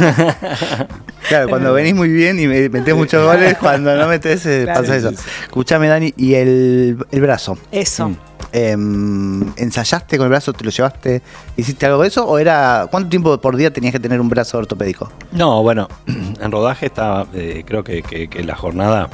Claro, 1.28 1.50
cuando 1.50 1.74
venís 1.74 1.96
muy 1.96 2.10
bien 2.10 2.40
y 2.40 2.46
me- 2.46 2.70
metés 2.70 2.96
muchos 2.96 3.26
goles, 3.26 3.58
cuando 3.58 3.96
no 3.96 4.08
metés 4.08 4.46
eh, 4.46 4.62
Claro. 4.66 4.82
pasa 4.82 4.96
eso. 4.96 5.10
Escuchame, 5.10 5.88
Dani, 5.88 6.14
y 6.18 6.36
el, 6.36 6.98
el 7.12 7.22
brazo. 7.22 7.58
Eso. 7.72 8.10
Mm. 8.10 8.16
em, 8.52 9.54
¿ensayaste 9.58 10.18
con 10.18 10.26
el 10.26 10.30
brazo? 10.30 10.54
¿Te 10.54 10.64
lo 10.64 10.70
llevaste? 10.70 11.24
¿Hiciste 11.58 11.88
algo 11.88 12.04
de 12.04 12.10
eso? 12.10 12.28
¿O 12.28 12.38
era 12.38 12.88
cuánto 12.92 13.10
tiempo 13.10 13.36
por 13.42 13.56
día 13.56 13.74
tenías 13.74 13.92
que 13.92 14.00
tener 14.00 14.22
un 14.22 14.30
brazo 14.30 14.60
ortopédico? 14.60 15.12
No, 15.32 15.64
bueno, 15.64 15.88
en 16.40 16.52
rodaje 16.52 16.86
está, 16.86 17.26
eh, 17.34 17.64
creo 17.66 17.84
que, 17.84 18.04
que- 18.04 18.28
que 18.28 18.44
la 18.44 18.56
jornada 18.56 19.10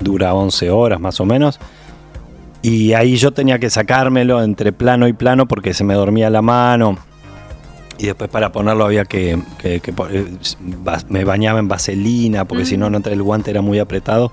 dura 0.00 0.32
11 0.32 0.70
horas 0.70 0.98
más 0.98 1.20
o 1.20 1.26
menos. 1.26 1.60
Y 2.62 2.92
ahí 2.92 3.16
yo 3.16 3.32
tenía 3.32 3.58
que 3.58 3.70
sacármelo 3.70 4.42
entre 4.42 4.72
plano 4.72 5.08
y 5.08 5.12
plano 5.12 5.46
porque 5.46 5.72
se 5.74 5.82
me 5.84 5.94
dormía 5.94 6.28
la 6.30 6.42
mano. 6.42 6.98
Y 7.98 8.06
después 8.06 8.30
para 8.30 8.50
ponerlo 8.52 8.84
había 8.84 9.04
que, 9.04 9.38
que- 9.58 9.80
que 9.80 9.90
eh, 10.10 10.26
me 11.08 11.24
bañaba 11.24 11.58
en 11.58 11.68
vaselina 11.68 12.44
porque 12.46 12.64
si 12.64 12.76
no, 12.76 12.88
no 12.90 12.98
el 13.04 13.22
guante 13.22 13.50
era 13.50 13.60
muy 13.62 13.78
apretado. 13.78 14.32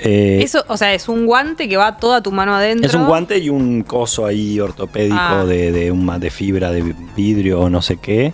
Eh, 0.00 0.40
Eso, 0.42 0.64
o 0.68 0.76
sea, 0.76 0.92
es 0.92 1.08
un 1.08 1.24
guante 1.24 1.68
que 1.68 1.76
va 1.76 1.96
toda 1.98 2.20
tu 2.22 2.32
mano 2.32 2.54
adentro. 2.54 2.86
es 2.88 2.94
un 2.94 3.06
guante 3.06 3.38
y 3.38 3.48
un 3.48 3.82
coso 3.84 4.26
ahí 4.26 4.58
ortopédico 4.58 5.16
Ah. 5.18 5.44
de, 5.46 5.70
de, 5.70 5.90
un 5.92 6.04
ma- 6.04 6.18
de 6.18 6.30
fibra 6.30 6.72
de 6.72 6.94
vidrio 7.16 7.60
o 7.60 7.70
no 7.70 7.80
sé 7.80 7.98
qué, 7.98 8.32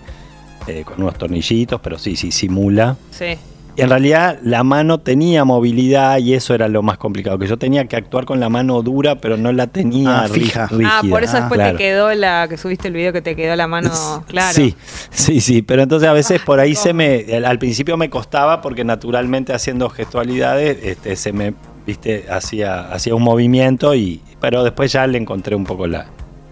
eh, 0.67 0.85
con 0.85 1.03
unos 1.03 1.17
tornillitos, 1.19 1.79
pero 1.83 1.99
sí, 1.99 2.17
sí, 2.17 2.33
simula. 2.33 2.97
Sí. 3.11 3.37
Y 3.77 3.83
en 3.83 3.89
realidad 3.89 4.39
la 4.43 4.65
mano 4.65 4.99
tenía 4.99 5.45
movilidad 5.45 6.19
y 6.19 6.35
eso 6.35 6.55
era 6.55 6.69
lo 6.69 6.83
más 6.83 6.99
complicado, 6.99 7.39
que 7.39 7.47
yo 7.47 7.57
tenía 7.57 7.85
que 7.87 7.97
actuar 7.97 8.25
con 8.25 8.41
la 8.41 8.49
mano 8.49 8.83
dura, 8.83 9.17
pero 9.21 9.37
no 9.37 9.53
la 9.53 9.69
tenía 9.69 10.23
Ah, 10.23 10.29
fija. 10.29 10.67
rígida. 10.67 10.99
Ah, 10.99 11.03
por 11.09 11.23
eso 11.23 11.37
después 11.37 11.59
claro. 11.59 11.77
te 11.77 11.83
quedó 11.85 12.13
la 12.15 12.47
que 12.49 12.57
subiste 12.57 12.89
el 12.89 12.95
video 12.95 13.13
que 13.13 13.23
te 13.23 13.37
quedó 13.37 13.55
la 13.57 13.67
mano, 13.69 13.91
claro. 14.27 14.53
Sí, 14.55 14.75
sí, 15.11 15.41
sí, 15.41 15.63
pero 15.63 15.83
entonces 15.83 16.09
a 16.09 16.13
veces 16.13 16.41
Ah, 16.41 16.45
por 16.45 16.61
ahí 16.61 16.75
se 16.75 16.93
me, 16.93 17.25
al, 17.45 17.59
principio 17.59 17.97
me 17.97 18.11
costaba 18.11 18.61
porque 18.61 18.85
naturalmente 18.85 19.53
haciendo 19.53 19.89
gestualidades, 19.89 20.79
este, 20.83 21.17
se 21.17 21.33
me, 21.33 21.55
viste, 21.87 22.27
hacía, 22.31 22.93
hacía 22.93 23.15
un 23.15 23.23
movimiento 23.23 23.95
y, 23.95 24.21
pero 24.41 24.65
después 24.65 24.93
ya 24.93 25.07
le 25.07 25.19
encontré 25.19 25.55
un 25.55 25.65
poco 25.65 25.87
la, 25.87 26.07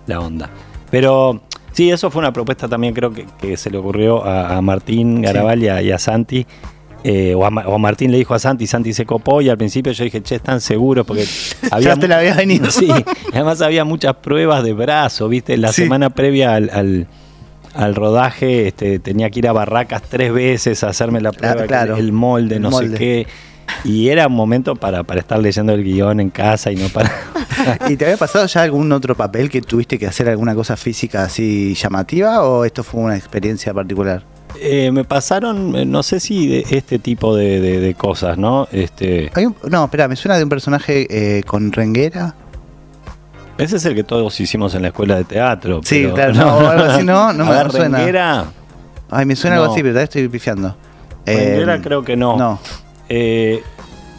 la 0.07 0.21
onda. 0.21 0.49
Pero 0.91 1.43
sí, 1.73 1.91
eso 1.91 2.11
fue 2.11 2.21
una 2.21 2.33
propuesta 2.33 2.69
también 2.69 2.95
creo 2.95 3.13
que, 3.13 3.27
que 3.41 3.57
se 3.57 3.71
le 3.71 3.79
ocurrió 3.79 4.25
a, 4.25 4.57
a 4.57 4.63
Martín 4.63 5.21
Garabal 5.21 5.63
y, 5.63 5.69
a, 5.69 5.83
y 5.83 5.91
a 5.91 5.99
Santi. 5.99 6.47
Eh, 7.05 7.35
o, 7.35 7.45
a, 7.45 7.51
Martín 7.79 8.11
le 8.11 8.19
dijo 8.19 8.35
a 8.35 8.39
Santi, 8.39 8.67
Santi 8.67 8.93
se 8.93 9.07
copó 9.07 9.41
y 9.41 9.49
al 9.49 9.57
principio 9.57 9.93
yo 9.93 10.05
dije, 10.05 10.21
che, 10.23 10.35
están 10.37 10.61
seguros 10.61 11.07
porque 11.07 11.25
había... 11.71 11.95
Ya 11.95 12.01
te 12.01 12.09
la 12.09 12.19
habías 12.19 12.37
venido. 12.37 12.71
Sí, 12.71 12.89
además 13.33 13.61
había 13.63 13.85
muchas 13.85 14.15
pruebas 14.17 14.63
de 14.65 14.73
brazo, 14.73 15.29
¿viste? 15.29 15.57
La 15.57 15.73
Sí. 15.73 15.83
semana 15.83 16.11
previa 16.11 16.55
al, 16.55 16.71
al- 16.71 17.07
al 17.75 17.95
rodaje 17.95 18.67
este, 18.69 18.99
tenía 18.99 19.31
que 19.31 19.39
ir 19.41 19.47
a 19.49 19.53
Barracas 19.53 20.03
tres 20.09 20.33
veces 20.33 20.83
a 20.83 20.89
hacerme 20.89 21.21
la 21.21 21.31
prueba, 21.33 21.65
claro. 21.67 21.97
el 21.97 22.13
molde, 22.13 22.57
El 22.57 22.63
no 22.63 22.71
molde. 22.71 22.91
sé 22.93 22.99
qué. 22.99 23.27
Y 23.85 24.09
era 24.09 24.27
un 24.27 24.33
momento 24.33 24.75
para, 24.75 25.05
para 25.05 25.21
estar 25.21 25.39
leyendo 25.39 25.73
el 25.75 25.85
guion 25.85 26.19
en 26.21 26.31
casa 26.31 26.73
y 26.73 26.77
no 26.77 26.89
para... 26.89 27.13
¿Y 27.89 27.97
te 27.97 28.07
había 28.07 28.17
pasado 28.17 28.47
ya 28.47 28.63
algún 28.63 28.91
otro 28.93 29.15
papel 29.15 29.51
que 29.51 29.61
tuviste 29.61 29.99
que 29.99 30.07
hacer 30.07 30.29
alguna 30.29 30.55
cosa 30.55 30.77
física 30.77 31.23
así 31.25 31.75
llamativa 31.75 32.43
o 32.43 32.65
esto 32.65 32.83
fue 32.83 33.03
una 33.03 33.17
experiencia 33.17 33.73
particular? 33.75 34.23
Eh, 34.61 34.91
me 34.93 35.05
pasaron, 35.05 35.75
eh, 35.77 35.85
no 35.85 36.03
sé 36.03 36.21
si 36.21 36.47
de 36.49 36.65
este 36.71 36.99
tipo 36.99 37.35
de, 37.37 37.61
de- 37.61 37.81
de 37.81 37.95
cosas, 37.95 38.39
¿no? 38.39 38.67
Este, 38.73 39.31
Hay 39.35 39.47
un- 39.47 39.57
no, 39.71 39.85
espera, 39.85 40.09
me 40.09 40.17
suena 40.17 40.37
de 40.37 40.43
un 40.45 40.49
personaje 40.49 41.07
eh, 41.39 41.43
con 41.45 41.71
renguera. 41.73 42.35
ese 43.57 43.77
es 43.77 43.85
el 43.85 43.95
que 43.95 44.05
todos 44.05 44.39
hicimos 44.41 44.75
en 44.75 44.83
la 44.83 44.89
escuela 44.89 45.17
de 45.17 45.25
teatro. 45.25 45.81
Sí, 45.85 46.03
pero- 46.03 46.15
claro, 46.15 46.35
no, 46.35 46.69
algo 46.69 46.85
así 46.85 47.05
no, 47.05 47.33
no 47.35 47.45
me 47.45 47.51
ver, 47.53 47.71
suena. 47.71 47.99
Renguera, 47.99 48.45
Ay, 49.11 49.25
me 49.27 49.37
suena 49.37 49.57
algo 49.57 49.67
No. 49.69 49.73
así, 49.73 49.83
pero 49.83 50.01
estoy 50.01 50.29
pifiando. 50.29 50.77
Renguera 51.25 51.75
Eh, 51.77 51.81
creo 51.83 52.03
que 52.05 52.17
no. 52.17 52.37
No. 52.37 52.59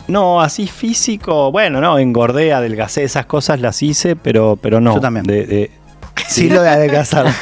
No, 0.07 0.41
así 0.41 0.65
físico, 0.65 1.51
bueno, 1.51 1.79
no, 1.81 1.99
engordé, 1.99 2.51
adelgacé, 2.51 3.03
esas 3.03 3.27
cosas 3.27 3.59
las 3.61 3.83
hice, 3.83 4.15
pero, 4.15 4.57
pero 4.59 4.81
no. 4.81 4.95
Yo 4.95 4.99
también. 5.01 5.23
De- 5.25 5.69
Sí, 6.27 6.49
lo 6.49 6.61
de 6.61 6.69
adelgazar. 6.69 7.25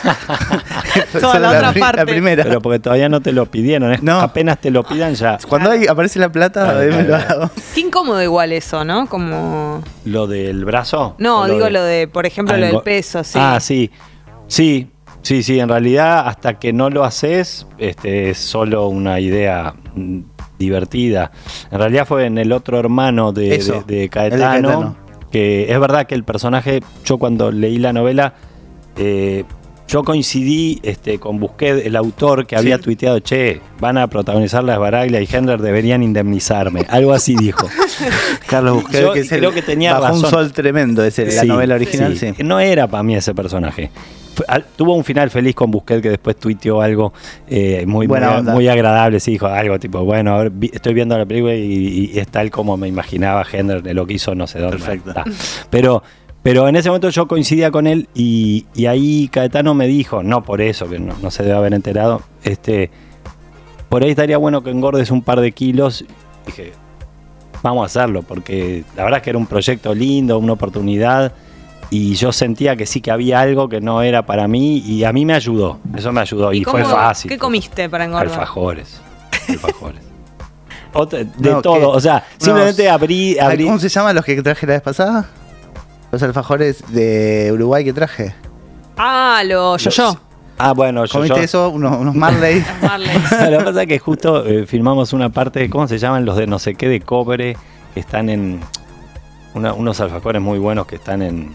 Toda 1.20 1.40
la 1.40 1.50
otra 1.52 1.72
pri- 1.72 1.80
parte. 1.82 2.06
primera. 2.06 2.44
pero 2.44 2.62
porque 2.62 2.80
todavía 2.80 3.10
no 3.10 3.22
te 3.22 3.32
lo 3.32 3.46
pidieron. 3.46 3.98
No. 4.02 4.20
Apenas 4.20 4.60
te 4.60 4.72
lo 4.72 4.84
pidan 4.84 5.14
ya. 5.16 5.38
Cuando 5.48 5.72
hay- 5.72 5.88
aparece 5.88 6.20
la 6.20 6.32
plata, 6.32 6.74
lo 6.84 7.06
claro. 7.06 7.34
hago. 7.44 7.52
Qué 7.74 7.82
incómodo 7.82 8.22
igual 8.22 8.52
eso, 8.54 8.84
¿no? 8.84 9.08
Como... 9.08 9.84
¿Lo 10.06 10.28
del 10.28 10.66
brazo? 10.66 11.16
No, 11.18 11.42
¿O 11.42 11.46
digo 11.48 11.70
lo 11.70 11.84
de, 11.84 12.08
por 12.08 12.26
ejemplo, 12.26 12.56
Ah, 12.56 12.58
lo 12.58 12.66
del 12.68 12.82
peso, 12.82 13.24
sí. 13.24 13.38
Ah, 13.42 13.60
sí. 13.60 13.92
Sí, 14.48 14.90
sí, 15.22 15.44
sí. 15.44 15.60
En 15.60 15.70
realidad, 15.70 16.28
hasta 16.28 16.58
que 16.60 16.74
no 16.74 16.90
lo 16.90 17.04
haces, 17.04 17.68
este, 17.78 18.30
es 18.32 18.38
solo 18.38 18.88
una 18.88 19.20
idea 19.20 19.74
mm, 19.96 20.20
divertida. 20.58 21.32
En 21.72 21.80
realidad 21.80 22.06
fue 22.08 22.26
en 22.26 22.38
el 22.38 22.52
otro 22.52 22.80
hermano 22.80 23.32
de, 23.34 23.50
de- 23.50 23.58
de 23.58 23.78
el 23.78 23.86
de 23.86 24.10
Caetano, 24.10 24.70
Caetano. 24.70 24.98
que 25.32 25.72
es 25.72 25.80
verdad 25.80 26.08
que 26.08 26.16
el 26.16 26.24
personaje, 26.24 26.82
yo 27.06 27.18
cuando 27.18 27.52
leí 27.52 27.78
la 27.78 27.94
novela, 27.94 28.34
eh, 28.98 29.44
yo 29.88 30.04
coincidí 30.04 30.80
este, 30.84 31.18
con 31.18 31.40
Busquet, 31.40 31.86
el 31.86 31.96
autor, 31.96 32.46
que 32.46 32.58
había 32.58 32.78
Sí. 32.78 32.98
che, 33.24 33.62
van 33.80 33.98
a 33.98 34.08
protagonizar 34.08 34.62
las 34.64 34.78
Baraglia 34.80 35.22
y 35.22 35.28
Hendler, 35.32 35.62
deberían 35.62 36.04
indemnizarme. 36.04 36.86
Algo 36.90 37.14
así 37.14 37.36
dijo. 37.36 37.68
Carlos 38.48 38.80
Y 38.80 38.82
Busquets, 38.82 39.02
yo 39.02 39.14
que 39.14 39.20
es 39.22 39.32
el 39.32 39.40
creo 39.40 39.52
que 39.54 39.62
tenía 39.62 39.98
Bajo 39.98 40.16
un 40.16 40.22
sol 40.26 40.52
tremendo, 40.52 41.04
es 41.06 41.18
el- 41.20 41.34
la 41.36 41.44
novela 41.46 41.76
original, 41.76 42.18
sí. 42.18 42.34
No 42.44 42.60
era 42.60 42.88
para 42.88 43.04
mí 43.04 43.16
ese 43.16 43.34
personaje. 43.34 43.90
Fue- 44.36 44.46
al- 44.50 44.66
tuvo 44.76 44.94
un 44.94 45.04
final 45.06 45.30
feliz 45.30 45.56
con 45.56 45.72
Busquets 45.72 46.02
que 46.02 46.10
después 46.10 46.36
tuiteó 46.36 46.82
algo 46.82 47.14
eh, 47.48 47.86
muy, 47.88 48.08
Buena 48.08 48.42
muy, 48.42 48.68
agradable. 48.68 49.20
Sí, 49.22 49.32
dijo 49.32 49.48
algo 49.48 49.80
tipo, 49.80 50.04
bueno, 50.04 50.36
a 50.36 50.44
ver, 50.44 50.50
vi- 50.52 50.70
estoy 50.74 50.94
viendo 50.94 51.18
la 51.18 51.26
película 51.26 51.56
y, 51.56 52.12
y 52.14 52.20
es 52.20 52.28
tal 52.28 52.52
como 52.52 52.76
me 52.78 52.88
imaginaba 52.90 53.46
Hendler, 53.50 53.82
de 53.82 53.94
lo 53.94 54.06
que 54.06 54.16
hizo 54.16 54.36
no 54.36 54.46
sé 54.48 54.60
dónde. 54.60 54.78
Perfecto. 54.78 55.10
está. 55.10 55.24
Pero, 55.70 56.04
pero 56.44 56.68
en 56.68 56.76
ese 56.76 56.90
momento 56.90 57.10
yo 57.10 57.28
coincidía 57.28 57.72
con 57.72 57.88
él 57.88 58.08
y, 58.14 58.66
y 58.74 58.86
ahí 58.86 59.28
Caetano 59.30 59.74
me 59.74 59.88
dijo, 59.88 60.24
no 60.24 60.44
por 60.44 60.62
eso, 60.62 60.90
que 60.90 61.00
no, 61.00 61.14
no 61.22 61.32
se 61.32 61.44
debe 61.44 61.56
haber 61.58 61.74
enterado, 61.74 62.22
este, 62.44 62.90
por 63.90 64.04
ahí 64.04 64.12
estaría 64.12 64.38
bueno 64.38 64.64
que 64.64 64.70
engordes 64.70 65.12
un 65.12 65.22
par 65.22 65.40
de 65.42 65.52
kilos. 65.52 66.06
Dije, 66.46 66.72
vamos 67.64 67.84
a 67.84 67.86
hacerlo, 67.88 68.22
porque 68.24 68.84
la 68.96 69.04
verdad 69.04 69.18
es 69.18 69.24
que 69.24 69.30
era 69.32 69.40
un 69.40 69.48
proyecto 69.48 69.94
lindo, 69.94 70.38
una 70.38 70.54
oportunidad, 70.54 71.34
y 71.90 72.16
yo 72.16 72.32
sentía 72.32 72.76
que 72.76 72.86
sí 72.86 73.02
que 73.02 73.12
había 73.12 73.40
algo 73.42 73.68
que 73.70 73.82
no 73.82 74.02
era 74.02 74.26
para 74.26 74.48
mí, 74.48 74.78
y 74.80 75.04
a 75.04 75.12
mí 75.14 75.26
me 75.26 75.34
ayudó, 75.34 75.80
eso 75.96 76.12
me 76.14 76.22
ayudó, 76.22 76.54
y, 76.54 76.64
fue 76.64 76.82
cómo- 76.84 76.94
fácil. 76.96 77.30
¿Qué 77.30 77.38
comiste 77.38 77.90
para 77.90 78.06
engordar? 78.06 78.28
Alfajores, 78.28 79.02
alfajores. 79.50 80.02
Otra- 80.94 81.20
de 81.24 81.52
No, 81.52 81.62
todo, 81.62 81.92
¿qué? 81.92 81.98
o 81.98 82.00
sea, 82.00 82.26
simplemente 82.38 82.84
Unos- 82.84 82.94
abrí, 82.94 83.32
Ay, 83.34 83.40
abrí 83.40 83.66
¿Cómo 83.66 83.80
se 83.80 83.90
llaman 83.90 84.16
los 84.16 84.24
que 84.26 84.42
traje 84.42 84.66
la 84.68 84.74
vez 84.74 84.82
pasada? 84.82 85.30
Los 86.12 86.24
alfajores 86.24 86.84
de 86.90 87.50
Uruguay 87.54 87.84
que 87.84 87.94
traje. 87.94 88.34
Ah, 88.98 89.42
lo 89.46 89.78
yo-yo. 89.78 90.18
Ah, 90.58 90.74
bueno, 90.74 91.06
yo, 91.06 91.12
¿Comiste 91.12 91.38
yo- 91.38 91.44
eso? 91.44 91.70
Unos, 91.70 91.98
unos 92.00 92.16
Marley. 92.24 92.64
Marley. 92.82 93.10
Lo 93.52 93.60
que 93.60 93.64
pasa 93.66 93.82
es 93.84 93.88
que 93.88 94.00
justo 94.00 94.44
eh, 94.46 94.66
filmamos 94.66 95.14
una 95.14 95.30
parte, 95.30 95.70
¿cómo 95.70 95.88
se 95.88 96.00
llaman 96.00 96.26
los 96.26 96.36
de 96.38 96.48
no 96.48 96.58
sé 96.58 96.74
qué 96.76 96.88
de 96.90 97.00
cobre? 97.02 97.56
Que 97.94 98.00
están 98.00 98.30
en. 98.30 98.60
una- 99.54 99.74
unos 99.74 100.00
alfajores 100.00 100.42
muy 100.42 100.58
buenos 100.60 100.88
que 100.88 100.96
están 100.96 101.22
en. 101.22 101.54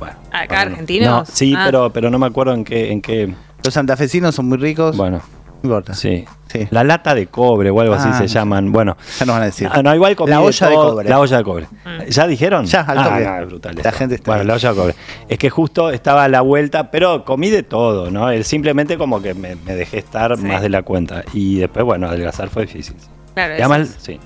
Bueno. 0.00 0.16
¿Acá, 0.32 0.56
bueno, 0.56 0.72
argentinos? 0.72 1.08
No, 1.28 1.34
sí, 1.34 1.54
Ah. 1.56 1.62
pero, 1.66 1.92
pero 1.92 2.10
no 2.10 2.18
me 2.18 2.26
acuerdo 2.26 2.54
en 2.54 2.64
qué. 2.64 2.90
En 2.90 3.00
qué 3.02 3.32
Los 3.62 3.74
santafesinos 3.74 4.34
son 4.34 4.48
muy 4.48 4.58
ricos. 4.58 4.96
bueno, 4.96 5.18
no 5.18 5.22
importa. 5.62 5.94
sí. 5.94 6.24
Sí. 6.50 6.66
La 6.70 6.82
lata 6.82 7.14
de 7.14 7.26
cobre 7.26 7.68
o 7.68 7.78
algo 7.78 7.92
así 7.92 8.08
Ah, 8.10 8.14
se 8.16 8.22
no 8.22 8.28
sé. 8.28 8.34
llaman. 8.34 8.72
Bueno. 8.72 8.96
Ya 9.20 9.26
nos 9.26 9.34
van 9.34 9.42
a 9.42 9.44
decir. 9.44 9.68
Ah, 9.70 9.82
no, 9.82 9.94
igual 9.94 10.16
comí 10.16 10.30
La 10.30 10.40
olla 10.40 10.66
de 10.68 10.74
todo. 10.74 10.90
cobre. 10.92 11.08
La 11.10 11.20
olla 11.20 11.36
de 11.36 11.44
cobre. 11.44 11.66
Mm. 11.84 12.08
¿Ya 12.08 12.26
dijeron? 12.26 12.64
Ya, 12.64 12.80
al 12.80 12.98
ah, 12.98 13.04
toque. 13.04 13.24
no, 13.24 13.36
es 13.42 13.46
brutal. 13.48 13.74
La 13.74 13.80
esto. 13.82 13.92
gente 13.98 14.14
está 14.14 14.30
Bueno, 14.30 14.40
ahí. 14.40 14.46
la 14.46 14.54
olla 14.54 14.68
de 14.70 14.74
cobre. 14.76 14.94
Es 15.28 15.38
que 15.38 15.50
justo 15.50 15.90
estaba 15.90 16.24
a 16.24 16.28
la 16.28 16.40
vuelta, 16.40 16.90
pero 16.90 17.22
comí 17.26 17.50
de 17.50 17.64
todo, 17.64 18.10
¿no? 18.10 18.30
Simplemente 18.44 18.96
como 18.96 19.20
que 19.20 19.34
me, 19.34 19.56
me 19.56 19.74
dejé 19.74 19.98
estar 19.98 20.38
Sí. 20.38 20.42
más 20.44 20.62
de 20.62 20.70
la 20.70 20.80
cuenta. 20.84 21.22
Y 21.34 21.58
después, 21.58 21.84
bueno, 21.84 22.06
adelgazar 22.08 22.48
fue 22.48 22.62
difícil. 22.62 22.96
Claro, 23.34 23.52
Y 23.52 23.56
esa, 23.56 23.66
además, 23.66 23.88
es, 23.90 24.02
sí. 24.02 24.18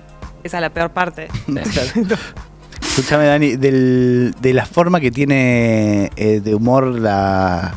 esa 0.45 0.59
es 0.59 0.61
la 0.61 0.71
peor 0.71 0.91
parte. 0.91 1.27
Escúchame, 2.81 3.27
Dani, 3.27 3.57
del- 3.57 4.35
de 4.41 4.55
la 4.55 4.67
forma 4.67 5.01
que 5.01 5.11
tiene 5.11 6.11
eh, 6.17 6.41
de 6.41 6.55
humor 6.55 6.85
la, 6.87 7.75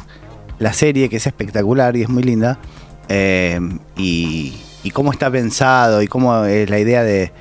la 0.59 0.73
serie, 0.73 1.09
que 1.09 1.17
es 1.17 1.25
espectacular 1.27 1.95
y 1.95 2.01
es 2.03 2.09
muy 2.09 2.21
linda, 2.23 2.59
eh, 3.09 3.59
y, 3.95 4.57
y 4.83 4.91
cómo 4.91 5.11
está 5.11 5.29
pensado 5.31 6.01
y 6.01 6.07
cómo 6.07 6.45
es 6.45 6.69
la 6.69 6.79
idea 6.79 7.03
de 7.03 7.31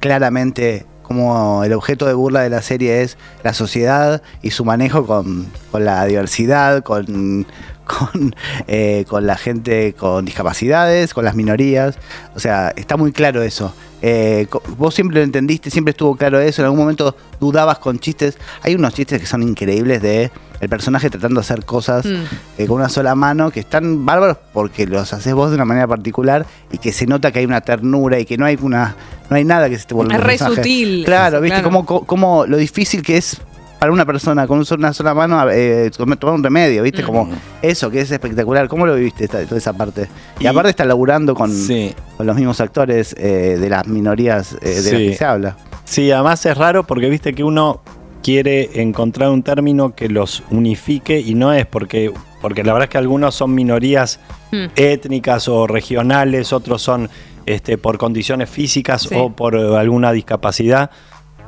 claramente 0.00 0.86
cómo 1.04 1.62
el 1.62 1.72
objeto 1.72 2.06
de 2.06 2.14
burla 2.14 2.40
de 2.40 2.50
la 2.50 2.62
serie 2.62 3.02
es 3.02 3.16
la 3.44 3.54
sociedad 3.54 4.22
y 4.42 4.50
su 4.50 4.64
manejo 4.64 5.06
con, 5.06 5.46
con 5.70 5.84
la 5.84 6.04
diversidad, 6.06 6.82
con, 6.82 7.46
con, 7.84 8.34
eh, 8.66 9.04
con 9.08 9.26
la 9.26 9.36
gente 9.36 9.94
con 9.94 10.24
discapacidades, 10.24 11.14
con 11.14 11.24
las 11.24 11.34
minorías. 11.34 11.96
O 12.34 12.40
sea, 12.40 12.72
está 12.76 12.96
muy 12.96 13.12
claro 13.12 13.42
eso. 13.42 13.74
Eh, 14.02 14.46
vos 14.76 14.94
siempre 14.94 15.16
lo 15.18 15.22
entendiste, 15.24 15.70
siempre 15.70 15.92
estuvo 15.92 16.14
claro 16.16 16.38
eso. 16.40 16.60
En 16.62 16.66
algún 16.66 16.80
momento 16.80 17.16
dudabas 17.40 17.78
con 17.78 17.98
chistes. 17.98 18.36
Hay 18.62 18.74
unos 18.74 18.92
chistes 18.92 19.18
que 19.20 19.26
son 19.26 19.42
increíbles 19.42 20.02
de 20.02 20.30
el 20.60 20.68
personaje 20.68 21.10
tratando 21.10 21.40
de 21.40 21.44
hacer 21.44 21.64
cosas 21.64 22.04
Mm. 22.06 22.22
eh, 22.58 22.66
con 22.66 22.76
una 22.76 22.88
sola 22.88 23.14
mano 23.14 23.50
que 23.50 23.60
están 23.60 24.06
bárbaros 24.06 24.38
porque 24.52 24.86
los 24.86 25.12
haces 25.12 25.34
vos 25.34 25.50
de 25.50 25.56
una 25.56 25.64
manera 25.64 25.86
particular 25.86 26.46
y 26.72 26.78
que 26.78 26.92
se 26.92 27.06
nota 27.06 27.32
que 27.32 27.40
hay 27.40 27.44
una 27.44 27.60
ternura 27.60 28.18
y 28.18 28.24
que 28.24 28.38
no 28.38 28.46
hay 28.46 28.56
una 28.62 28.94
no 29.28 29.36
hay 29.36 29.44
nada 29.44 29.68
que 29.68 29.78
se 29.78 29.86
te 29.86 29.94
vuelva 29.94 30.14
Es 30.14 30.20
re 30.22 30.38
sutil 30.38 31.04
Claro, 31.04 31.40
viste 31.40 31.60
claro. 31.60 31.84
Cómo, 31.84 32.06
cómo 32.06 32.46
lo 32.46 32.56
difícil 32.56 33.02
que 33.02 33.16
es 33.18 33.38
para 33.84 33.92
una 33.92 34.06
persona 34.06 34.46
con 34.46 34.64
una 34.78 34.92
sola 34.94 35.12
mano 35.12 35.46
eh, 35.50 35.90
tomar 35.94 36.18
un 36.34 36.42
remedio, 36.42 36.82
¿viste? 36.82 37.02
Como 37.02 37.28
eso, 37.60 37.90
que 37.90 38.00
es 38.00 38.10
espectacular. 38.10 38.66
¿Cómo 38.66 38.86
lo 38.86 38.94
viviste 38.94 39.24
esta- 39.24 39.44
toda 39.44 39.58
esa 39.58 39.74
parte? 39.74 40.08
Y, 40.40 40.44
Y- 40.44 40.46
aparte 40.46 40.70
está 40.70 40.86
laburando 40.86 41.34
con, 41.34 41.52
Sí. 41.52 41.94
con 42.16 42.26
los 42.26 42.34
mismos 42.34 42.62
actores 42.62 43.14
eh, 43.18 43.58
de 43.60 43.68
las 43.68 43.86
minorías 43.86 44.54
eh, 44.62 44.80
de 44.80 44.92
las 44.92 45.00
que 45.02 45.14
se 45.16 45.24
habla. 45.26 45.56
Sí, 45.84 46.10
además 46.10 46.46
es 46.46 46.56
raro 46.56 46.84
porque 46.84 47.10
viste 47.10 47.34
que 47.34 47.44
uno 47.44 47.82
quiere 48.22 48.80
encontrar 48.80 49.28
un 49.28 49.42
término 49.42 49.94
que 49.94 50.08
los 50.08 50.42
unifique 50.50 51.20
y 51.20 51.34
no 51.34 51.52
es 51.52 51.66
porque, 51.66 52.10
porque 52.40 52.64
la 52.64 52.72
verdad 52.72 52.84
es 52.86 52.90
que 52.90 52.96
algunos 52.98 53.34
son 53.34 53.54
minorías 53.54 54.18
Mm. 54.50 54.64
étnicas 54.76 55.46
o 55.48 55.66
regionales, 55.66 56.54
otros 56.54 56.80
son 56.80 57.10
este, 57.44 57.76
por 57.76 57.98
condiciones 57.98 58.48
físicas 58.48 59.02
Sí. 59.02 59.14
o 59.14 59.28
por 59.28 59.54
alguna 59.56 60.10
discapacidad. 60.12 60.90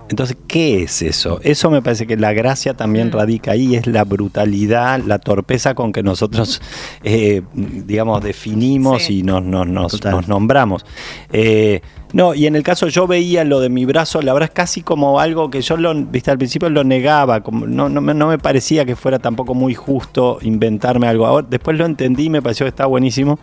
Entonces, 0.08 0.36
¿qué 0.46 0.82
es 0.84 1.02
eso? 1.02 1.40
Eso 1.42 1.68
me 1.70 1.82
parece 1.82 2.06
que 2.06 2.16
la 2.16 2.32
gracia 2.32 2.75
también 2.75 3.08
Mm. 3.08 3.12
radica 3.12 3.50
ahí, 3.52 3.75
es 3.75 3.86
la 3.88 4.04
brutalidad, 4.04 5.00
la 5.04 5.18
torpeza 5.18 5.75
con 5.75 5.92
que 5.92 6.02
nosotros, 6.02 6.60
eh, 7.02 7.42
digamos, 7.54 8.22
definimos 8.22 9.02
Sí. 9.02 9.18
y 9.18 9.22
nos, 9.25 9.42
nos, 9.44 9.66
nos- 9.66 9.92
Total. 9.92 10.12
nos 10.12 10.28
nombramos. 10.28 10.86
Eh, 11.32 11.80
no, 12.12 12.34
y 12.34 12.46
en 12.46 12.54
el 12.54 12.62
caso 12.62 12.86
yo 12.86 13.06
veía 13.08 13.42
lo 13.44 13.58
de 13.60 13.68
mi 13.68 13.84
brazo, 13.84 14.22
la 14.22 14.32
verdad 14.32 14.48
es 14.50 14.54
casi 14.54 14.80
como 14.82 15.18
algo 15.18 15.50
que 15.50 15.60
yo 15.60 15.76
lo, 15.76 15.92
viste, 15.94 16.30
al 16.30 16.38
principio 16.38 16.70
lo 16.70 16.84
negaba, 16.84 17.42
como 17.42 17.66
no, 17.66 17.88
no, 17.88 18.00
me, 18.00 18.14
no 18.14 18.28
me 18.28 18.38
parecía 18.38 18.84
que 18.84 18.94
fuera 18.94 19.18
tampoco 19.18 19.54
muy 19.54 19.75
justo 19.75 20.38
inventarme 20.42 21.08
algo. 21.08 21.26
Ahora, 21.26 21.46
después 21.50 21.76
lo 21.76 21.84
entendí, 21.84 22.30
me 22.30 22.40
pareció 22.40 22.64
que 22.64 22.68
está 22.68 22.86
buenísimo. 22.86 23.38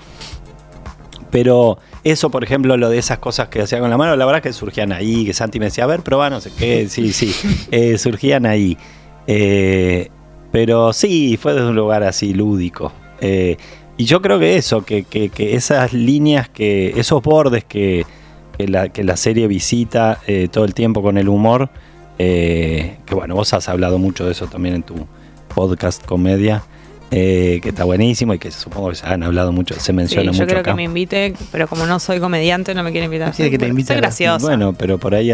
Pero 1.33 1.79
eso, 2.03 2.29
por 2.29 2.43
ejemplo, 2.43 2.77
lo 2.77 2.89
de 2.89 2.99
esas 2.99 3.17
cosas 3.17 3.47
que 3.49 3.59
hacía 3.63 3.79
con 3.79 3.89
la 3.89 3.97
mano, 3.97 4.15
la 4.15 4.25
verdad 4.25 4.41
que 4.43 4.53
surgían 4.53 4.91
ahí, 4.93 5.25
que 5.25 5.33
Santi 5.33 5.59
me 5.59 5.65
decía, 5.65 5.83
a 5.83 5.87
ver, 5.87 6.01
probá, 6.01 6.29
no 6.29 6.39
sé 6.39 6.51
qué, 6.57 6.87
sí, 6.87 7.11
sí, 7.11 7.33
eh, 7.71 7.97
surgían 7.97 8.45
ahí. 8.45 8.77
Eh, 9.25 10.09
pero 10.51 10.93
sí, 10.93 11.35
fue 11.41 11.53
desde 11.55 11.67
un 11.69 11.75
lugar 11.75 12.03
así 12.03 12.35
lúdico. 12.35 12.93
Eh, 13.19 13.57
y 13.97 14.05
yo 14.05 14.21
creo 14.21 14.37
que 14.37 14.57
eso, 14.57 14.85
que, 14.85 15.03
que- 15.05 15.29
que 15.29 15.55
esas 15.55 15.91
líneas, 15.91 16.49
que 16.49 16.93
esos 16.99 17.21
bordes 17.23 17.63
que, 17.63 18.05
que 18.55 18.67
la, 18.67 18.91
la 18.95 19.17
serie 19.17 19.47
visita 19.47 20.19
todo 20.51 20.65
el 20.65 20.75
tiempo 20.75 21.01
con 21.01 21.17
el 21.17 21.29
humor, 21.29 21.69
que 22.17 22.95
bueno, 23.11 23.33
vos 23.35 23.53
has 23.53 23.67
hablado 23.69 23.97
mucho 23.97 24.25
de 24.25 24.33
eso 24.33 24.45
también 24.47 24.75
en 24.75 24.83
tu 24.83 25.07
podcast 25.55 26.05
comedia, 26.05 26.63
eh, 27.15 27.59
que 27.61 27.69
está 27.69 27.83
buenísimo 27.83 28.33
y 28.33 28.39
que 28.39 28.49
supongo 28.49 28.89
que 28.89 28.95
se 28.95 29.05
han 29.05 29.21
hablado 29.21 29.51
mucho, 29.51 29.75
se 29.75 29.81
Sí, 29.81 29.93
menciona 29.93 30.23
yo 30.25 30.31
mucho 30.31 30.45
creo 30.47 30.59
acá. 30.61 30.71
que 30.71 30.75
me 30.75 30.83
invite, 30.83 31.35
pero 31.51 31.67
como 31.67 31.85
no 31.85 31.99
soy 31.99 32.19
comediante, 32.19 32.73
no 32.73 32.81
me 32.81 32.91
quiere 32.91 33.05
invitar. 33.05 33.31
Quiere 33.33 33.51
que 33.51 33.57
te 33.59 33.65
Soy- 33.65 33.69
invite 33.69 33.87
Soy 33.87 33.93
a 33.93 33.97
la- 33.97 34.01
graciosa. 34.07 34.45
Bueno, 34.47 34.73
pero 34.73 34.97
por 34.97 35.13
ahí 35.13 35.31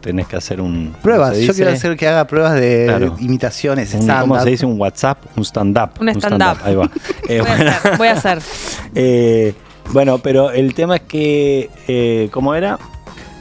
tenés 0.00 0.26
que 0.26 0.36
hacer 0.36 0.60
un... 0.60 0.86
¿cómo 0.86 1.02
Pruebas, 1.02 1.38
yo 1.38 1.52
quiero 1.52 1.70
hacer 1.70 1.96
que 1.96 2.08
haga 2.08 2.26
pruebas 2.26 2.54
de 2.54 2.84
Claro. 2.88 3.16
imitaciones, 3.20 3.92
Un- 3.94 4.00
stand 4.02 4.20
¿Cómo 4.22 4.40
se 4.40 4.50
dice? 4.50 4.64
Un 4.66 4.80
WhatsApp, 4.80 5.18
un 5.36 5.44
stand-up. 5.44 5.90
Un 6.00 6.08
stand-up. 6.10 6.58
Ahí 6.64 6.74
va. 6.74 6.90
Eh, 7.28 7.40
voy, 7.40 7.48
bueno. 7.48 7.70
a 7.70 7.74
hacer, 7.74 7.96
voy 7.98 8.08
a 8.08 8.12
hacer. 8.12 8.38
Eh, 8.94 9.54
bueno, 9.92 10.18
pero 10.18 10.50
el 10.50 10.72
tema 10.74 10.96
es 10.96 11.02
que, 11.02 11.68
eh, 11.88 12.28
¿cómo 12.30 12.54
era? 12.54 12.78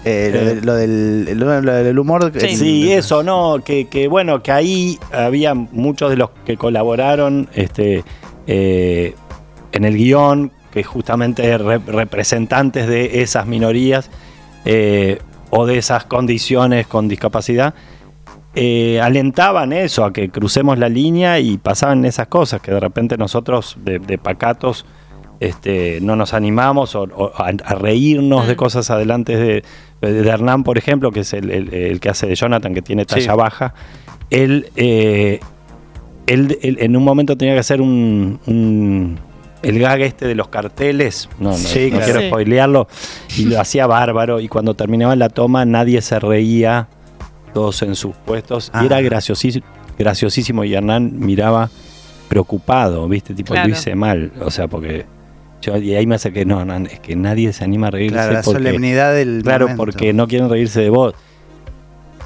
Eh, 0.03 0.31
lo, 0.33 0.45
de- 0.45 0.61
lo 0.61 0.73
del, 1.27 1.39
lo, 1.39 1.61
lo 1.61 1.73
del 1.73 1.99
humor. 1.99 2.31
Sí. 2.35 2.45
eh, 2.47 2.55
Sí, 2.57 2.91
eso, 2.91 3.21
¿no? 3.23 3.61
Que, 3.63 3.85
que, 3.87 4.07
bueno, 4.07 4.41
que 4.41 4.51
ahí 4.51 4.97
había 5.11 5.53
muchos 5.53 6.09
de 6.09 6.17
los 6.17 6.31
que 6.45 6.57
colaboraron 6.57 7.49
este, 7.53 8.03
eh, 8.47 9.13
en 9.71 9.85
el 9.85 9.95
guion, 9.95 10.51
que 10.71 10.83
justamente 10.83 11.57
re- 11.57 11.77
representantes 11.79 12.87
de 12.87 13.21
esas 13.21 13.45
minorías 13.45 14.09
eh, 14.65 15.19
o 15.49 15.65
de 15.65 15.77
esas 15.77 16.05
condiciones 16.05 16.87
con 16.87 17.07
discapacidad, 17.07 17.73
eh, 18.55 18.99
alentaban 19.01 19.71
eso, 19.71 20.03
a 20.03 20.11
que 20.11 20.29
crucemos 20.29 20.77
la 20.77 20.89
línea 20.89 21.39
y 21.39 21.57
pasaban 21.57 22.03
esas 22.05 22.27
cosas, 22.27 22.59
que 22.61 22.71
de 22.71 22.79
repente 22.79 23.17
nosotros 23.17 23.77
de, 23.83 23.99
de 23.99 24.17
pacatos 24.17 24.85
este, 25.39 25.99
no 26.01 26.15
nos 26.15 26.33
animamos 26.33 26.95
o, 26.95 27.03
o 27.03 27.31
a, 27.35 27.47
a 27.65 27.75
reírnos 27.75 28.47
de 28.47 28.53
Mm. 28.53 28.57
cosas 28.57 28.89
adelante 28.91 29.35
de, 29.37 29.63
de 30.01 30.27
Hernán, 30.27 30.63
por 30.63 30.77
ejemplo, 30.77 31.11
que 31.11 31.19
es 31.21 31.33
el, 31.33 31.49
el- 31.51 31.73
el 31.73 31.99
que 31.99 32.09
hace 32.09 32.25
de 32.27 32.35
Jonathan, 32.35 32.73
que 32.73 32.81
tiene 32.81 33.05
talla 33.05 33.31
Sí. 33.33 33.37
baja. 33.37 33.73
Él, 34.29 34.69
eh, 34.75 35.39
él, 36.27 36.57
él 36.61 36.77
en 36.79 36.95
un 36.97 37.03
momento 37.03 37.37
tenía 37.37 37.53
que 37.53 37.59
hacer 37.59 37.81
un, 37.81 38.39
un- 38.47 39.19
el 39.61 39.77
gag 39.79 40.01
este 40.01 40.25
de 40.27 40.33
los 40.35 40.47
carteles, 40.47 41.29
no, 41.39 41.49
no, 41.51 41.55
Sí, 41.57 41.85
no 41.91 41.97
claro. 41.97 42.05
quiero 42.05 42.19
Sí. 42.21 42.27
spoilearlo, 42.27 42.87
y 43.37 43.45
lo 43.45 43.59
hacía 43.61 43.85
bárbaro, 43.87 44.39
y 44.39 44.47
cuando 44.47 44.73
terminaba 44.73 45.15
la 45.15 45.29
toma 45.29 45.65
nadie 45.65 46.01
se 46.01 46.19
reía, 46.19 46.87
todos 47.53 47.81
en 47.83 47.95
sus 47.95 48.15
puestos, 48.15 48.71
Ah. 48.73 48.81
y 48.81 48.85
era 48.87 49.01
graciosísimo, 49.01 49.65
graciosísimo, 49.99 50.63
y 50.63 50.73
Hernán 50.73 51.11
miraba 51.19 51.69
preocupado, 52.29 53.07
¿viste? 53.09 53.33
Tipo, 53.33 53.53
Claro. 53.53 53.67
lo 53.67 53.73
hice 53.75 53.93
mal, 53.93 54.31
o 54.41 54.49
sea, 54.49 54.67
porque 54.67 55.05
yo, 55.61 55.77
y 55.77 55.95
ahí 55.95 56.05
me 56.07 56.15
hace 56.15 56.33
que 56.33 56.43
no, 56.45 56.65
no, 56.65 56.75
es 56.87 56.99
que 56.99 57.15
nadie 57.15 57.53
se 57.53 57.63
anima 57.63 57.87
a 57.87 57.91
reírse 57.91 58.15
Claro, 58.15 58.33
la 58.33 58.41
porque, 58.41 58.57
solemnidad 58.59 59.13
del. 59.13 59.41
claro, 59.43 59.65
momento. 59.67 59.83
porque 59.83 60.13
no 60.13 60.27
quieren 60.27 60.49
reírse 60.49 60.81
de 60.81 60.89
vos. 60.89 61.13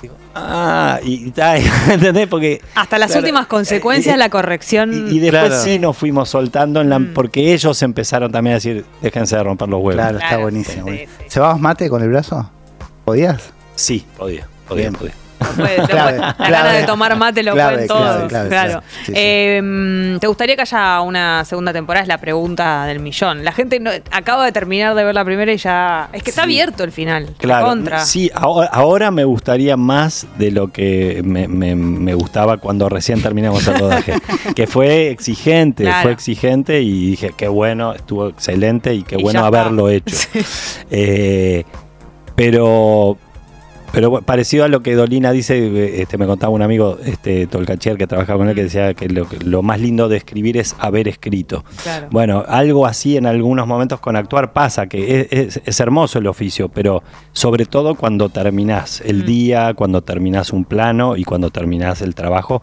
Digo, 0.01 0.13
ah, 0.35 0.99
y, 1.03 1.27
y 1.27 1.31
tal, 1.31 1.61
¿entendés? 1.91 2.27
Porque 2.27 2.61
Hasta 2.75 2.97
las 2.97 3.07
Claro. 3.11 3.21
últimas 3.21 3.47
consecuencias, 3.47 4.15
Eh, 4.15 4.17
la 4.17 4.29
corrección. 4.29 4.93
y, 4.93 5.15
y 5.15 5.19
después 5.19 5.45
Claro. 5.47 5.63
sí 5.63 5.79
nos 5.79 5.97
fuimos 5.97 6.29
soltando 6.29 6.81
en 6.81 6.89
la, 6.89 6.99
Mm. 6.99 7.13
porque 7.13 7.53
ellos 7.53 7.81
empezaron 7.81 8.31
también 8.31 8.53
a 8.53 8.55
decir, 8.55 8.85
déjense 9.01 9.35
de 9.37 9.43
romper 9.43 9.67
los 9.69 9.79
huevos. 9.81 9.95
Claro, 9.95 10.17
está 10.19 10.37
buenísimo. 10.37 10.87
sí, 10.87 10.97
sí. 10.99 11.25
¿Cebabas 11.29 11.59
mate 11.59 11.89
con 11.89 12.01
el 12.03 12.09
brazo? 12.09 12.49
¿Podías? 13.05 13.51
Sí, 13.75 14.05
podía, 14.17 14.47
podía, 14.67 14.89
Bien. 14.89 14.93
podía. 14.93 15.13
Clave, 15.37 15.55
puede- 15.57 16.17
la 16.17 16.33
clave. 16.35 16.51
gana 16.51 16.73
de 16.73 16.83
tomar 16.83 17.15
mate 17.17 17.43
lo 17.43 17.53
Clave, 17.53 17.73
pueden 17.73 17.87
todos. 17.87 18.27
clave, 18.29 18.49
claro. 18.49 18.69
clave. 18.71 18.85
Sí, 19.05 19.05
sí. 19.05 19.13
Eh, 19.15 20.17
¿Te 20.19 20.27
gustaría 20.27 20.55
que 20.55 20.61
haya 20.63 21.01
una 21.01 21.45
segunda 21.45 21.71
temporada? 21.73 22.01
Es 22.03 22.07
la 22.07 22.17
pregunta 22.19 22.85
del 22.85 22.99
millón. 22.99 23.43
La 23.43 23.51
gente 23.51 23.79
no- 23.79 23.91
acaba 24.11 24.45
de 24.45 24.51
terminar 24.51 24.95
de 24.95 25.03
ver 25.03 25.13
la 25.15 25.25
primera 25.25 25.51
y 25.51 25.57
ya. 25.57 26.09
Es 26.13 26.23
que 26.23 26.29
está 26.29 26.43
Sí. 26.43 26.47
abierto 26.51 26.83
el 26.83 26.91
final. 26.91 27.29
Claro, 27.37 27.67
Contra. 27.67 27.99
sí, 28.05 28.31
ahora, 28.33 28.69
ahora 28.71 29.11
me 29.11 29.23
gustaría 29.23 29.77
más 29.77 30.27
de 30.37 30.51
lo 30.51 30.71
que 30.71 31.21
me, 31.23 31.47
me- 31.47 31.75
me 31.75 32.13
gustaba 32.13 32.57
cuando 32.57 32.89
recién 32.89 33.21
terminamos 33.21 33.67
el 33.67 33.79
rodaje, 33.79 34.13
que 34.55 34.67
fue 34.67 35.09
exigente, 35.09 35.83
Claro. 35.83 36.03
fue 36.03 36.11
exigente 36.11 36.81
y 36.81 37.11
dije, 37.11 37.31
qué 37.35 37.47
bueno, 37.47 37.93
estuvo 37.93 38.27
excelente 38.29 38.93
y 38.93 39.03
qué 39.03 39.15
Y 39.17 39.23
bueno 39.23 39.45
haberlo 39.45 39.89
hecho. 39.89 40.15
Eh, 40.91 41.63
pero 42.35 43.17
pero 43.95 44.21
parecido 44.21 44.65
a 44.65 44.67
lo 44.67 44.83
que 44.83 44.93
Dolina 44.93 45.31
dice, 45.31 45.57
eh, 45.57 46.01
este, 46.01 46.17
me 46.19 46.27
contaba 46.27 46.51
un 46.53 46.61
amigo, 46.61 46.99
este 47.03 47.47
Tolcachier, 47.47 47.97
que 47.97 48.05
trabaja 48.05 48.35
con 48.35 48.47
él, 48.49 48.53
que 48.55 48.63
decía 48.63 48.93
que 48.93 49.07
lo, 49.09 49.25
lo 49.43 49.61
más 49.63 49.79
lindo 49.79 50.07
de 50.09 50.17
escribir 50.17 50.57
es 50.57 50.75
haber 50.79 51.07
escrito. 51.07 51.63
Claro. 51.81 52.07
Bueno, 52.11 52.43
algo 52.47 52.85
así 52.85 53.17
en 53.17 53.25
algunos 53.25 53.65
momentos 53.65 53.99
con 53.99 54.15
actuar 54.15 54.53
pasa, 54.53 54.85
que 54.87 55.21
es, 55.21 55.27
es- 55.31 55.61
es 55.65 55.79
hermoso 55.79 56.19
el 56.19 56.27
oficio, 56.27 56.69
pero 56.69 57.01
sobre 57.33 57.65
todo 57.65 57.95
cuando 57.95 58.29
terminás 58.29 59.01
el 59.01 59.23
Mm. 59.23 59.25
día, 59.25 59.73
cuando 59.73 60.01
terminás 60.03 60.51
un 60.53 60.65
plano 60.65 61.15
y 61.17 61.23
cuando 61.23 61.49
terminás 61.49 62.01
el 62.01 62.13
trabajo. 62.13 62.61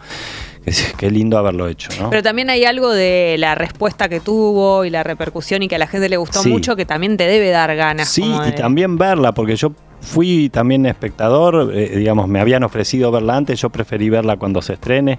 Qué 0.97 1.11
lindo 1.11 1.38
haberlo 1.38 1.66
hecho, 1.66 1.88
¿no? 2.01 2.09
Pero 2.11 2.23
también 2.23 2.49
hay 2.49 2.64
algo 2.64 2.90
de 2.92 3.35
la 3.38 3.57
respuesta 3.57 4.09
que 4.09 4.21
tuvo 4.21 4.85
y 4.85 4.90
la 4.90 5.03
repercusión 5.03 5.62
y 5.64 5.68
que 5.68 5.75
a 5.75 5.79
la 5.79 5.88
gente 5.88 6.09
le 6.09 6.16
gustó 6.18 6.40
Sí. 6.40 6.51
mucho 6.51 6.77
que 6.77 6.85
también 6.87 7.16
te 7.16 7.27
debe 7.27 7.51
dar 7.51 7.75
ganas. 7.75 8.09
Sí, 8.09 8.21
como 8.23 8.47
y 8.47 8.53
también 8.55 8.97
verla, 8.97 9.33
porque 9.33 9.57
yo 9.57 9.73
fui 10.02 10.50
también 10.50 10.84
espectador, 10.84 11.70
eh, 11.74 11.96
digamos, 11.96 12.28
me 12.28 12.40
habían 12.40 12.62
ofrecido 12.64 13.10
verla 13.10 13.36
antes, 13.36 13.58
yo 13.60 13.70
preferí 13.70 14.10
verla 14.10 14.36
cuando 14.36 14.60
se 14.60 14.74
estrene, 14.74 15.18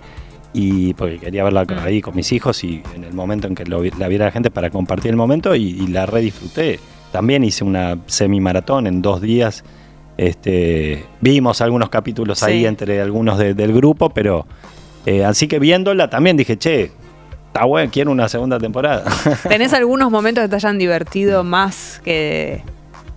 y 0.53 0.93
porque 0.93 1.17
quería 1.17 1.43
verla 1.43 1.63
Mm. 1.63 1.79
ahí 1.83 2.01
con 2.01 2.15
mis 2.15 2.31
hijos 2.31 2.63
y 2.63 2.83
en 2.95 3.03
el 3.05 3.13
momento 3.13 3.47
en 3.47 3.55
que 3.55 3.65
lo 3.65 3.81
la 3.83 4.07
viera 4.07 4.25
la 4.25 4.31
gente 4.31 4.51
para 4.51 4.69
compartir 4.69 5.09
el 5.09 5.17
momento 5.17 5.55
y, 5.55 5.63
y 5.69 5.87
la 5.87 6.05
redisfruté. 6.05 6.79
También 7.11 7.43
hice 7.43 7.63
una 7.63 7.97
semi-maratón 8.05 8.85
en 8.85 9.01
dos 9.01 9.19
días. 9.21 9.63
Este, 10.17 11.03
vimos 11.21 11.61
algunos 11.61 11.89
capítulos 11.89 12.43
ahí 12.43 12.65
entre 12.67 13.01
algunos 13.01 13.39
de- 13.39 13.55
del 13.55 13.73
grupo, 13.73 14.09
pero 14.11 14.45
eh, 15.07 15.25
así 15.25 15.47
que 15.47 15.57
viéndola 15.59 16.09
también 16.09 16.37
dije, 16.37 16.55
che, 16.57 16.91
está 17.47 17.65
bueno, 17.65 17.89
quiero 17.91 18.11
una 18.11 18.29
segunda 18.29 18.59
temporada. 18.59 19.05
¿Tenés 19.47 19.73
algunos 19.73 20.11
momentos 20.11 20.43
que 20.43 20.49
te 20.49 20.55
hayan 20.55 20.77
divertido 20.77 21.43
más 21.43 21.99
que, 22.03 22.61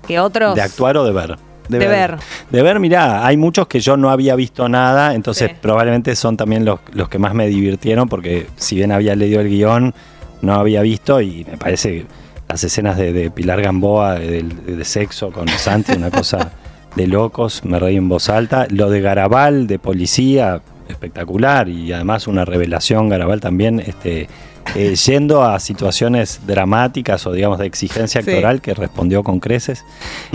que 0.09 0.19
otros? 0.21 0.55
de 0.55 0.63
actuar 0.63 0.97
o 0.97 1.05
de 1.05 1.13
ver. 1.13 1.37
De, 1.69 1.79
ver. 1.79 2.17
De 2.51 2.63
ver, 2.63 2.79
mirá, 2.81 3.27
hay 3.27 3.37
muchos 3.37 3.67
que 3.67 3.81
yo 3.81 3.97
no 3.97 4.11
había 4.11 4.35
visto 4.37 4.69
nada, 4.69 5.15
entonces 5.15 5.51
Sí. 5.51 5.57
probablemente 5.61 6.15
son 6.17 6.37
también 6.37 6.65
los, 6.65 6.81
los 6.93 7.09
que 7.09 7.19
más 7.19 7.35
me 7.35 7.47
divirtieron, 7.49 8.09
porque 8.09 8.47
si 8.57 8.77
bien 8.77 8.93
había 8.93 9.15
leído 9.17 9.41
el 9.41 9.49
guion, 9.49 9.95
no 10.43 10.55
había 10.55 10.83
visto 10.83 11.21
y 11.21 11.45
me 11.51 11.57
parece 11.57 12.07
las 12.49 12.63
escenas 12.63 12.97
de, 12.97 13.13
de 13.13 13.31
Pilar 13.31 13.61
Gamboa 13.63 14.15
de, 14.15 14.43
de- 14.43 14.77
de 14.77 14.85
sexo 14.85 15.33
con 15.33 15.49
Santi, 15.49 15.93
una 15.93 16.11
cosa 16.11 16.53
de 16.95 17.07
locos, 17.07 17.65
me 17.65 17.79
reí 17.79 17.97
en 17.97 18.09
voz 18.09 18.29
alta. 18.31 18.67
Lo 18.71 18.89
de 18.89 19.01
Garabal, 19.01 19.67
de 19.67 19.79
policía, 19.79 20.61
espectacular 20.89 21.69
y 21.69 21.93
además 21.93 22.27
una 22.27 22.45
revelación 22.45 23.09
Garabal 23.09 23.41
también, 23.41 23.81
este, 23.81 24.29
eh, 24.75 24.95
yendo 24.97 25.43
a 25.45 25.59
situaciones 25.61 26.41
dramáticas 26.47 27.27
o 27.27 27.33
digamos 27.33 27.59
de 27.59 27.67
exigencia 27.67 28.21
Sí. 28.23 28.31
actoral 28.31 28.61
que 28.61 28.75
respondió 28.75 29.23
con 29.23 29.39
creces. 29.41 29.85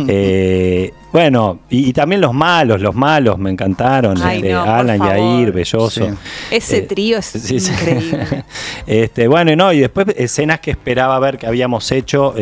Eh, 0.07 0.93
bueno, 1.11 1.59
y, 1.69 1.89
y 1.89 1.93
también 1.93 2.21
los 2.21 2.33
malos, 2.33 2.79
los 2.81 2.95
malos 2.95 3.37
me 3.37 3.49
encantaron, 3.49 4.17
Ay, 4.21 4.37
este, 4.37 4.53
no, 4.53 4.61
Alan. 4.63 4.99
Yair, 4.99 5.51
Belloso. 5.51 6.05
Sí. 6.05 6.13
Ese 6.51 6.77
Eh, 6.77 6.81
trío 6.83 7.17
es 7.17 7.25
Sí, 7.25 7.57
increíble. 7.57 8.43
este, 8.87 9.27
bueno, 9.27 9.51
y 9.51 9.55
no, 9.55 9.73
y 9.73 9.79
después 9.81 10.07
escenas 10.15 10.59
que 10.61 10.71
esperaba 10.71 11.19
ver 11.19 11.37
que 11.37 11.47
habíamos 11.47 11.91
hecho, 11.91 12.33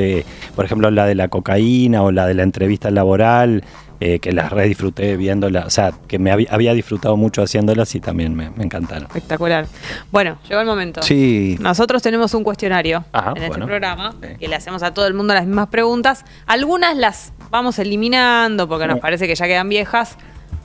por 0.55 0.65
ejemplo, 0.65 0.91
la 0.91 1.05
de 1.05 1.15
la 1.15 1.27
cocaína 1.29 2.03
o 2.03 2.11
la 2.11 2.27
de 2.27 2.35
la 2.35 2.43
entrevista 2.43 2.91
laboral, 2.91 3.63
eh, 4.01 4.19
que 4.19 4.31
las 4.31 4.51
re 4.51 4.65
disfruté 4.67 5.17
viéndolas, 5.17 5.65
o 5.65 5.69
sea, 5.69 5.91
que 6.07 6.19
me 6.19 6.31
había, 6.31 6.47
había 6.51 6.73
disfrutado 6.73 7.17
mucho 7.17 7.41
haciéndolas 7.41 7.93
y 7.95 7.99
también 7.99 8.33
me, 8.35 8.49
me 8.51 8.63
encantaron. 8.63 9.03
Espectacular. 9.05 9.65
Bueno, 10.11 10.37
llegó 10.47 10.61
el 10.61 10.67
momento. 10.67 11.01
Sí. 11.01 11.57
Nosotros 11.59 12.01
tenemos 12.01 12.33
un 12.33 12.43
cuestionario 12.43 13.03
Ajá, 13.11 13.31
en 13.31 13.37
este 13.37 13.47
bueno. 13.49 13.65
programa 13.65 14.13
Sí. 14.21 14.27
que 14.39 14.47
le 14.47 14.55
hacemos 14.55 14.83
a 14.83 14.93
todo 14.93 15.05
el 15.07 15.13
mundo 15.13 15.33
las 15.33 15.45
mismas 15.45 15.67
preguntas. 15.67 16.23
Algunas 16.47 16.95
las 16.95 17.33
vamos 17.51 17.77
eliminando 17.79 18.67
porque 18.69 18.87
nos 18.87 18.99
parece 18.99 19.27
que 19.27 19.35
ya 19.35 19.47
quedan 19.47 19.67
viejas. 19.69 20.17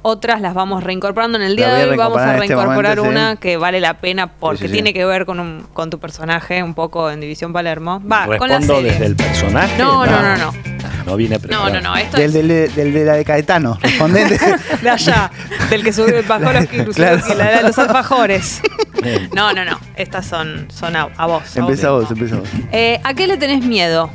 Otras 0.07 0.41
las 0.43 0.53
vamos 0.53 0.85
reincorporando. 0.85 1.39
En 1.39 1.45
el 1.45 1.57
día 1.57 1.73
de 1.73 1.89
hoy 1.89 1.97
vamos 1.97 2.19
a 2.19 2.37
reincorporar 2.37 2.99
este 2.99 3.03
sí. 3.03 3.09
una 3.09 3.37
que 3.37 3.57
vale 3.57 3.81
la 3.81 3.95
pena 4.01 4.27
porque 4.29 4.59
Sí, 4.59 4.63
sí, 4.65 4.69
sí. 4.69 4.73
tiene 4.75 4.93
que 4.93 5.05
ver 5.07 5.25
con, 5.25 5.41
un- 5.41 5.67
con 5.73 5.89
tu 5.89 5.99
personaje 5.99 6.63
un 6.63 6.75
poco 6.75 7.11
en 7.11 7.21
División 7.21 7.55
Palermo. 7.55 8.01
Va, 8.01 8.27
con 8.37 8.49
la 8.49 8.59
¿Respondo 8.59 8.75
serie. 8.77 8.91
desde 8.93 9.07
el 9.07 9.17
personaje? 9.17 9.79
No, 9.83 10.05
no, 10.05 10.21
no, 10.23 10.37
no. 10.37 10.53
No 10.53 10.74
vine 11.17 11.37
No, 11.37 11.41
preparado. 11.41 11.75
no, 11.75 11.81
no. 11.81 11.97
Esto 11.97 12.17
Del, 12.17 12.27
es 12.27 12.33
del, 12.35 12.75
del 12.75 12.93
de 12.93 13.05
la 13.05 13.13
de 13.15 13.25
Caetano. 13.25 13.79
Respondente. 13.83 14.39
de 14.83 14.91
allá, 14.91 15.31
del 15.71 15.83
que 15.85 15.93
subió, 15.93 16.23
bajó 16.27 16.53
los 16.53 16.65
Claro. 16.95 17.23
que 17.27 17.35
la 17.35 17.57
de 17.59 17.63
los 17.63 17.79
alfajores. 17.79 18.61
Bien. 19.03 19.29
No, 19.35 19.53
no, 19.53 19.65
no. 19.65 19.79
Estas 19.97 20.27
son, 20.27 20.67
son 20.73 20.97
a, 20.97 21.09
a 21.17 21.27
vos. 21.27 21.57
a 21.57 21.61
Empieza 21.61 21.91
vos 21.91 22.03
vos, 22.03 22.11
empieza 22.13 22.37
vos. 22.37 22.49
Eh, 22.73 23.01
¿A 23.05 23.15
qué 23.15 23.27
le 23.27 23.37
tenés 23.37 23.65
miedo? 23.65 24.11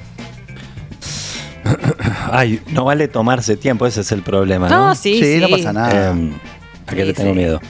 Ay, 2.31 2.61
no 2.67 2.85
vale 2.85 3.07
tomarse 3.07 3.57
tiempo, 3.57 3.85
ese 3.85 4.01
es 4.01 4.11
el 4.11 4.21
problema, 4.21 4.69
¿no? 4.69 4.87
No, 4.89 4.95
sí, 4.95 5.19
Sí, 5.19 5.35
sí. 5.35 5.39
no 5.39 5.49
pasa 5.49 5.73
nada. 5.73 6.13
Eh, 6.15 6.31
¿A 6.87 6.91
qué 6.95 7.01
Sí, 7.01 7.07
le 7.07 7.13
tengo 7.13 7.29
sí. 7.31 7.35
miedo? 7.37 7.61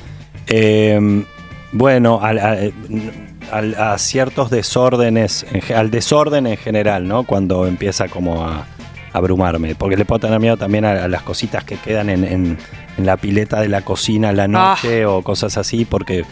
Eh, 0.48 1.26
bueno, 1.72 2.20
a, 2.24 3.92
a 3.94 3.98
ciertos 3.98 4.50
desórdenes, 4.50 5.46
al 5.76 5.92
desorden 5.92 6.48
en 6.48 6.58
general, 6.58 7.08
¿no? 7.08 7.24
Cuando 7.24 7.68
empieza 7.68 8.08
como 8.08 8.46
a 8.48 8.66
abrumarme. 9.14 9.76
Porque 9.76 9.98
le 9.98 10.06
puedo 10.06 10.20
tener 10.20 10.40
miedo 10.40 10.58
también 10.58 10.86
a, 10.86 11.04
a 11.04 11.08
las 11.08 11.22
cositas 11.24 11.64
que 11.64 11.78
quedan 11.78 12.10
en, 12.10 12.24
en- 12.24 12.58
en 12.98 13.06
la 13.06 13.18
pileta 13.18 13.62
de 13.62 13.70
la 13.70 13.82
cocina 13.82 14.30
a 14.30 14.34
la 14.34 14.48
noche 14.48 15.06
o 15.06 15.22
cosas 15.22 15.58
así, 15.58 15.86
porque 15.86 16.26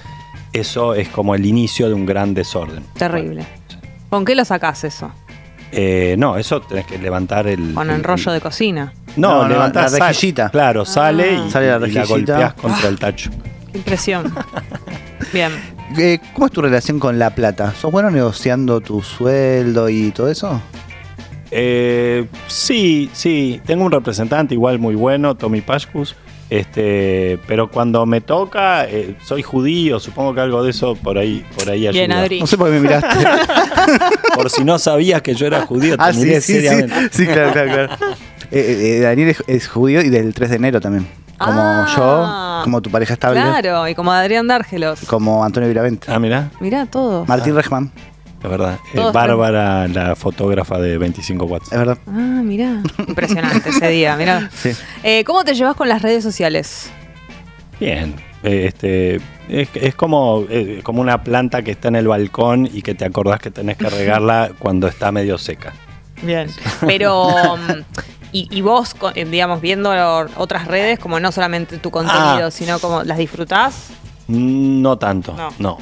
eso 0.53 0.93
es 0.95 1.07
como 1.09 1.35
el 1.35 1.45
inicio 1.45 1.87
de 1.87 1.93
un 1.93 2.05
gran 2.05 2.33
desorden. 2.33 2.83
Terrible. 2.97 3.45
¿Con 4.09 4.25
qué 4.25 4.35
lo 4.35 4.43
sacás 4.45 4.83
eso? 4.83 5.11
Eh, 5.71 6.15
no, 6.17 6.37
eso 6.37 6.61
tenés 6.61 6.85
que 6.85 6.97
levantar 6.97 7.47
el. 7.47 7.73
Con 7.73 7.89
el- 7.89 7.97
enrollo 7.97 8.31
de 8.31 8.39
cocina. 8.41 8.93
No, 9.17 9.29
No, 9.29 9.43
no, 9.43 9.49
levantás 9.49 9.91
la 9.93 9.97
sal- 9.97 10.07
rejillita. 10.09 10.49
Claro, 10.49 10.85
sale 10.85 11.37
Ah. 11.37 11.45
y, 11.47 11.51
Sale 11.51 11.79
la 11.79 11.87
y 11.87 11.91
la 11.91 12.05
golpeás 12.05 12.53
contra 12.53 12.87
el 12.87 12.97
tacho. 12.99 13.29
Qué 13.71 13.79
impresión. 13.79 14.33
Bien. 15.33 15.51
Eh, 15.97 16.19
¿Cómo 16.33 16.45
es 16.47 16.51
tu 16.51 16.61
relación 16.61 16.99
con 16.99 17.17
la 17.17 17.31
plata? 17.31 17.73
¿Sos 17.73 17.91
bueno 17.91 18.09
negociando 18.11 18.79
tu 18.81 19.01
sueldo 19.01 19.89
y 19.89 20.11
todo 20.11 20.29
eso? 20.29 20.61
Eh, 21.51 22.25
sí, 22.47 23.10
sí, 23.13 23.62
tengo 23.65 23.86
un 23.86 23.91
representante 23.91 24.53
igual 24.53 24.79
muy 24.79 24.95
bueno, 24.95 25.36
Tommy 25.36 25.62
Pashkus. 25.62 26.15
Este, 26.49 27.39
pero 27.45 27.69
cuando 27.69 28.05
me 28.05 28.21
toca, 28.21 28.86
eh, 28.86 29.15
soy 29.21 29.43
judío, 29.43 29.99
supongo 29.99 30.33
que 30.33 30.39
algo 30.39 30.63
de 30.63 30.69
eso 30.71 30.95
por 30.95 31.17
ahí, 31.17 31.45
por 31.57 31.69
ahí 31.69 31.81
Bien, 31.89 32.10
ayuda. 32.12 32.21
Adri. 32.23 32.39
No 32.39 32.47
sé 32.47 32.57
por 32.57 32.67
qué 32.67 32.73
me 32.75 32.79
miraste. 32.79 33.07
Por 34.33 34.49
si 34.49 34.63
no 34.63 34.77
sabías 34.79 35.21
que 35.21 35.33
yo 35.33 35.45
era 35.47 35.65
judío, 35.65 35.97
te 35.97 36.03
ah, 36.03 36.12
miré 36.13 36.39
sí, 36.39 36.53
sí, 36.53 36.60
sí. 36.62 36.67
seriamente. 36.67 37.10
Sí, 37.12 37.25
claro, 37.25 37.51
claro, 37.51 37.69
claro. 37.71 37.93
Eh, 38.51 38.97
eh, 38.97 38.99
Daniel 39.01 39.29
es, 39.29 39.43
es 39.47 39.67
judío 39.67 40.01
y 40.01 40.10
del 40.10 40.33
3 40.33 40.49
de 40.51 40.55
enero 40.55 40.79
también. 40.79 41.07
Como 41.38 41.60
Ah. 41.60 42.62
yo, 42.62 42.63
como 42.63 42.81
tu 42.81 42.89
pareja 42.91 43.13
estable, 43.13 43.41
Claro, 43.41 43.88
y 43.88 43.95
como 43.95 44.12
Adrián 44.12 44.47
Dárgelos. 44.47 45.01
como 45.07 45.43
Antonio 45.43 45.67
Viravente. 45.67 46.07
Ah, 46.12 46.19
mirá, 46.19 46.49
Mirá 46.60 46.86
todo. 46.86 47.25
Martín 47.25 47.55
Rejman, 47.55 47.91
es 48.43 48.50
verdad. 48.50 48.80
Eh, 48.93 49.00
Bárbara, 49.13 49.88
la 49.88 50.15
fotógrafa 50.15 50.78
de 50.80 50.97
25 50.97 51.45
watts. 51.45 51.71
es 51.71 51.78
verdad. 51.78 51.97
Ah, 52.08 52.41
mirá. 52.43 52.82
Impresionante 53.08 53.69
ese 53.69 53.89
día, 53.89 54.15
mirá. 54.15 54.50
Sí. 54.54 54.71
Eh, 55.04 55.23
¿Cómo 55.23 55.43
te 55.43 55.54
llevas 55.56 55.76
con 55.76 55.89
las 55.89 56.02
redes 56.02 56.23
sociales? 56.23 56.91
Bien. 57.80 58.15
eh, 58.43 58.65
Este, 58.67 59.15
es, 59.50 59.69
es 59.73 59.95
como, 59.95 60.45
eh, 60.50 60.82
como 60.84 61.02
una 61.02 61.23
planta 61.23 61.62
que 61.63 61.71
está 61.71 61.88
en 61.88 61.95
el 61.95 62.08
balcón 62.08 62.69
y 62.71 62.82
que 62.82 62.93
te 62.95 63.06
acordás 63.06 63.39
que 63.39 63.52
tenés 63.52 63.78
que 63.78 63.89
regarla 63.89 64.52
cuando 64.60 64.88
está 64.88 65.12
medio 65.12 65.38
seca. 65.38 65.73
Bien. 66.21 66.50
Pero, 66.86 67.28
mm, 67.58 67.71
y, 68.32 68.47
y 68.56 68.62
vos, 68.62 68.95
digamos, 69.15 69.62
viendo 69.62 69.91
otras 70.38 70.67
redes, 70.67 71.00
como 71.00 71.19
no 71.19 71.32
solamente 71.32 71.78
tu 71.78 71.91
contenido, 71.91 72.47
Ah. 72.47 72.52
sino 72.52 72.80
como 72.80 73.04
las 73.04 73.17
disfrutás, 73.17 73.89
No 74.28 74.97
tanto, 74.97 75.34
No. 75.36 75.50
no. 75.60 75.78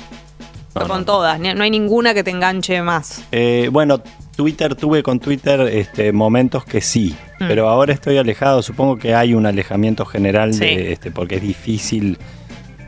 No, 0.84 0.88
con 0.88 1.00
no. 1.00 1.06
todas, 1.06 1.40
no 1.40 1.64
hay 1.64 1.70
ninguna 1.72 2.14
que 2.14 2.24
te 2.24 2.32
enganche 2.32 2.82
más. 2.82 3.24
Eh, 3.32 3.70
bueno, 3.72 4.02
Twitter, 4.36 4.76
tuve 4.76 5.02
con 5.04 5.20
Twitter 5.20 5.62
este, 5.62 6.12
momentos 6.12 6.66
que 6.66 6.82
sí, 6.82 7.16
Mm. 7.40 7.48
pero 7.48 7.70
ahora 7.70 7.94
estoy 7.94 8.18
alejado. 8.18 8.62
Supongo 8.62 8.98
que 8.98 9.14
hay 9.16 9.34
un 9.34 9.46
alejamiento 9.46 10.06
general 10.06 10.54
Sí. 10.54 10.60
de, 10.62 10.92
este, 10.94 11.12
porque 11.12 11.36
es 11.36 11.42
difícil 11.42 12.18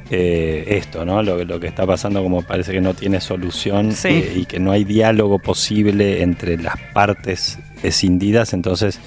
eh, 0.09 0.63
esto, 0.77 1.03
¿no? 1.03 1.21
Lo, 1.21 1.43
lo 1.43 1.59
que 1.59 1.67
está 1.67 1.85
pasando 1.85 2.23
como 2.23 2.41
parece 2.41 2.71
que 2.71 2.79
no 2.79 2.93
tiene 2.93 3.19
solución 3.19 3.91
Sí. 3.91 4.07
eh, 4.07 4.33
y 4.37 4.45
que 4.45 4.57
no 4.59 4.71
hay 4.71 4.85
diálogo 4.85 5.37
posible 5.39 6.21
entre 6.21 6.57
las 6.57 6.75
partes 6.93 7.59
escindidas, 7.83 8.53
entonces 8.53 8.99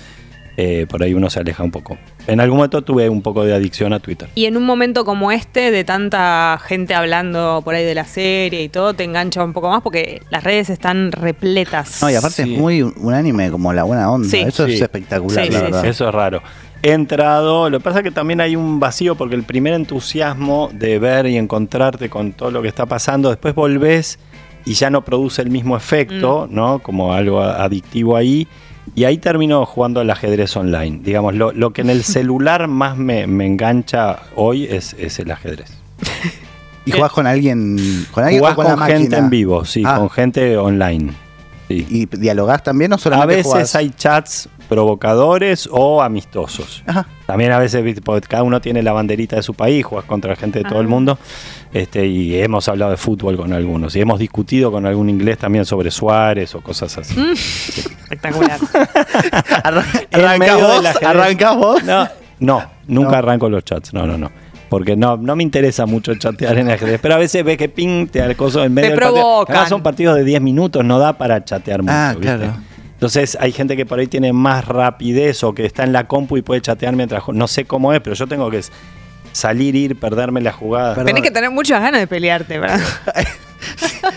eh, 0.59 0.85
por 0.91 1.03
ahí 1.03 1.15
uno 1.15 1.31
se 1.31 1.41
aleja 1.41 1.63
un 1.63 1.71
poco. 1.71 1.97
En 2.31 2.39
algún 2.41 2.59
momento 2.59 2.83
tuve 2.83 3.09
un 3.09 3.23
poco 3.23 3.45
de 3.45 3.53
adicción 3.55 3.93
a 3.93 3.99
Twitter. 3.99 4.29
Y 4.37 4.45
en 4.45 4.57
un 4.57 4.63
momento 4.65 5.05
como 5.05 5.33
este, 5.33 5.71
de 5.71 5.83
tanta 5.85 6.61
gente 6.65 6.95
hablando 6.95 7.61
por 7.65 7.75
ahí 7.75 7.85
de 7.85 7.95
la 7.95 8.05
serie 8.05 8.63
y 8.63 8.69
todo, 8.69 8.95
te 8.95 9.03
engancha 9.05 9.43
un 9.43 9.53
poco 9.53 9.69
más 9.69 9.83
porque 9.83 10.23
las 10.31 10.45
redes 10.45 10.71
están 10.71 11.11
repletas. 11.13 12.01
No, 12.03 12.09
y 12.11 12.15
aparte 12.15 12.45
Sí. 12.45 12.55
es 12.55 12.59
muy 12.61 12.83
unánime 12.83 13.51
como 13.51 13.73
la 13.73 13.83
buena 13.83 14.11
onda. 14.11 14.29
Sí. 14.29 14.39
Eso 14.41 14.67
Sí. 14.67 14.75
es 14.75 14.81
espectacular, 14.83 15.45
Sí, 15.45 15.51
la 15.51 15.59
sí, 15.59 15.65
verdad. 15.65 15.85
Eso 15.87 16.09
es 16.09 16.15
raro. 16.15 16.43
He 16.83 16.93
entrado, 16.93 17.69
lo 17.69 17.79
que 17.79 17.85
pasa 17.85 17.99
es 17.99 18.05
que 18.05 18.11
también 18.11 18.41
hay 18.41 18.55
un 18.57 18.79
vacío 18.81 19.15
porque 19.17 19.35
el 19.35 19.43
primer 19.43 19.75
entusiasmo 19.75 20.71
de 20.73 20.99
ver 20.99 21.27
y 21.27 21.37
encontrarte 21.37 22.09
con 22.09 22.33
todo 22.33 22.51
lo 22.51 22.63
que 22.63 22.69
está 22.69 22.87
pasando, 22.87 23.29
después 23.29 23.55
volvés 23.55 24.19
y 24.65 24.75
ya 24.75 24.89
no 24.89 25.05
produce 25.05 25.43
el 25.43 25.51
mismo 25.51 25.77
efecto, 25.77 26.47
Mm. 26.51 26.55
¿no? 26.55 26.79
Como 26.79 27.13
algo 27.13 27.41
adictivo 27.43 28.17
ahí. 28.17 28.47
Y 28.95 29.05
ahí 29.05 29.19
termino 29.19 29.65
jugando 29.67 30.01
al 30.01 30.11
ajedrez 30.11 30.57
online. 30.57 31.01
Digamos, 31.03 31.35
lo, 31.35 31.53
lo 31.53 31.73
que 31.73 31.83
en 31.83 31.91
el 31.91 32.03
celular 32.05 32.67
más 32.69 32.97
me, 32.97 33.27
me 33.27 33.47
engancha 33.47 34.19
hoy 34.35 34.65
es, 34.65 34.95
es 34.99 35.19
el 35.19 35.31
ajedrez. 35.31 35.71
¿Y 36.87 36.93
jugás 36.93 37.13
con 37.13 37.27
alguien, 37.27 38.07
con 38.11 38.25
alguien 38.25 38.41
Jugás 38.41 38.55
o 38.55 38.57
con, 38.57 38.67
con, 38.67 38.81
la 38.81 38.87
gente 38.87 39.01
máquina? 39.03 39.19
en 39.19 39.31
vivo, 39.31 39.65
sí, 39.65 39.83
Ah. 39.87 39.97
con 39.99 40.11
gente 40.11 40.57
online. 40.57 41.13
Sí. 41.69 41.87
¿Y 41.89 42.07
dialogás 42.07 42.63
también 42.65 42.93
o 42.93 42.97
A 42.97 42.99
solamente 42.99 43.37
veces 43.37 43.53
jugás? 43.53 43.75
hay 43.77 43.91
chats 43.91 44.49
provocadores 44.71 45.69
o 45.71 46.01
amistosos. 46.01 46.83
Ajá. 46.87 47.07
También 47.27 47.53
a 47.53 47.59
veces, 47.59 47.83
¿viste? 47.85 48.01
porque 48.01 48.27
cada 48.29 48.45
uno 48.45 48.61
tiene 48.61 48.83
la 48.83 48.93
banderita 48.93 49.37
de 49.37 49.43
su 49.43 49.53
país, 49.53 49.85
juegas 49.85 50.07
contra 50.07 50.35
gente 50.37 50.61
de 50.61 50.65
todo 50.65 50.81
el 50.81 50.87
Ah. 50.87 50.91
mundo. 50.91 51.19
Este, 51.75 52.07
y 52.07 52.41
hemos 52.41 52.69
hablado 52.69 52.91
de 52.93 52.97
fútbol 52.97 53.37
con 53.37 53.53
algunos. 53.53 53.95
Y 53.97 54.01
hemos 54.01 54.19
discutido 54.19 54.73
con 54.73 54.87
algún 54.87 55.11
inglés 55.11 55.39
también 55.39 55.65
sobre 55.65 55.91
Suárez 55.91 56.55
o 56.55 56.61
cosas 56.63 56.97
así. 56.99 57.19
Mm. 57.21 57.33
Espectacular. 57.33 58.59
Arran- 59.65 59.85
¿Arrancás 61.05 61.57
vos? 61.57 61.83
No, 61.85 62.09
no, 62.41 62.63
nunca 62.87 63.11
No. 63.13 63.17
arranco 63.19 63.49
los 63.49 63.65
chats. 63.65 63.93
No, 63.93 64.07
no, 64.07 64.17
no. 64.17 64.31
Porque 64.69 64.95
no, 64.97 65.17
no 65.17 65.35
me 65.35 65.43
interesa 65.43 65.85
mucho 65.85 66.15
chatear 66.15 66.57
en 66.59 66.71
ajedrez. 66.71 67.01
Pero 67.03 67.15
a 67.15 67.19
veces 67.19 67.45
ves 67.45 67.57
que 67.59 67.69
ping, 67.69 68.07
te 68.07 68.23
acoso 68.23 68.63
en 68.65 68.73
medio 68.73 68.91
Te 68.91 68.95
del 68.95 69.01
partido. 69.01 69.45
Además 69.49 69.69
son 69.69 69.83
partidos 69.83 70.15
de 70.17 70.23
10 70.25 70.41
minutos, 70.41 70.85
no 70.85 71.01
da 71.01 71.13
para 71.19 71.45
chatear 71.45 71.83
mucho. 71.83 71.93
Ah, 71.93 72.15
¿viste? 72.17 72.37
claro. 72.37 72.55
Entonces 73.01 73.39
hay 73.41 73.51
gente 73.53 73.79
que 73.79 73.87
por 73.87 73.99
ahí 73.99 74.07
tiene 74.09 74.35
más 74.35 74.67
rapidez 74.67 75.43
o 75.43 75.55
que 75.55 75.65
está 75.65 75.85
en 75.85 75.95
la 75.95 76.07
compu 76.07 76.37
y 76.37 76.43
puede 76.43 76.61
chatear 76.61 76.95
mientras... 76.95 77.23
No 77.33 77.49
sé 77.49 77.65
cómo 77.65 77.95
es, 77.95 78.01
pero 78.03 78.15
yo 78.15 78.27
tengo 78.27 78.51
que 78.51 78.61
salir, 79.33 79.75
ir, 79.75 79.99
perderme 79.99 80.43
la 80.43 80.53
jugada. 80.53 80.91
Perdón. 80.95 81.07
Tenés 81.07 81.23
que 81.23 81.31
tener 81.31 81.51
muchas 81.51 81.81
ganas 81.81 81.99
de 81.99 82.07
pelearte, 82.07 82.59
¿verdad? 82.59 82.79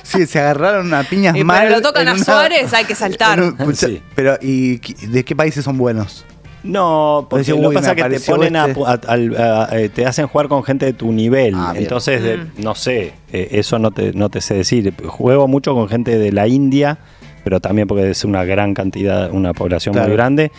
Sí, 0.04 0.26
se 0.26 0.40
agarraron 0.40 0.94
a 0.94 1.04
piñas 1.04 1.36
Y 1.36 1.44
mal. 1.44 1.64
pero 1.68 1.76
lo 1.78 1.82
tocan 1.82 2.08
a 2.08 2.14
una- 2.14 2.24
Suárez, 2.24 2.74
hay 2.74 2.86
que 2.86 2.96
saltar. 2.96 3.42
un- 3.42 3.56
escucha, 3.58 3.88
Sí. 3.88 4.02
Pero, 4.16 4.38
¿y 4.42 4.78
de 5.08 5.24
qué 5.26 5.36
países 5.36 5.64
son 5.66 5.78
buenos? 5.78 6.26
No, 6.64 7.28
porque 7.30 7.46
Decís, 7.46 7.62
lo 7.62 7.68
"Uy, 7.70 7.76
que 7.76 7.82
pasa 7.82 7.96
que 7.96 8.04
te 8.06 8.20
ponen 8.22 8.56
a, 8.56 8.68
este". 8.68 8.80
pu- 8.80 8.86
a- 8.88 9.68
a- 9.74 9.78
eh, 9.80 9.90
te 9.90 10.06
hacen 10.06 10.28
jugar 10.28 10.48
con 10.48 10.64
gente 10.64 10.86
de 10.86 10.94
tu 10.94 11.12
nivel. 11.12 11.56
Ah. 11.56 11.74
Entonces, 11.76 12.22
de- 12.24 12.38
Mm. 12.38 12.50
no 12.58 12.76
sé, 12.76 13.14
eh, 13.34 13.50
eso 13.52 13.80
no 13.80 13.92
te, 13.92 14.14
no 14.14 14.30
te 14.30 14.40
sé 14.40 14.54
decir. 14.56 14.94
Juego 15.08 15.48
mucho 15.48 15.74
con 15.74 15.90
gente 15.90 16.18
de 16.18 16.32
la 16.32 16.48
India, 16.48 17.00
pero 17.44 17.60
también 17.60 17.88
porque 17.88 18.10
es 18.10 18.24
una 18.24 18.44
gran 18.46 18.74
cantidad, 18.74 19.32
una 19.32 19.54
población 19.54 19.94
Claro. 19.94 20.08
muy 20.10 20.16
grande. 20.18 20.52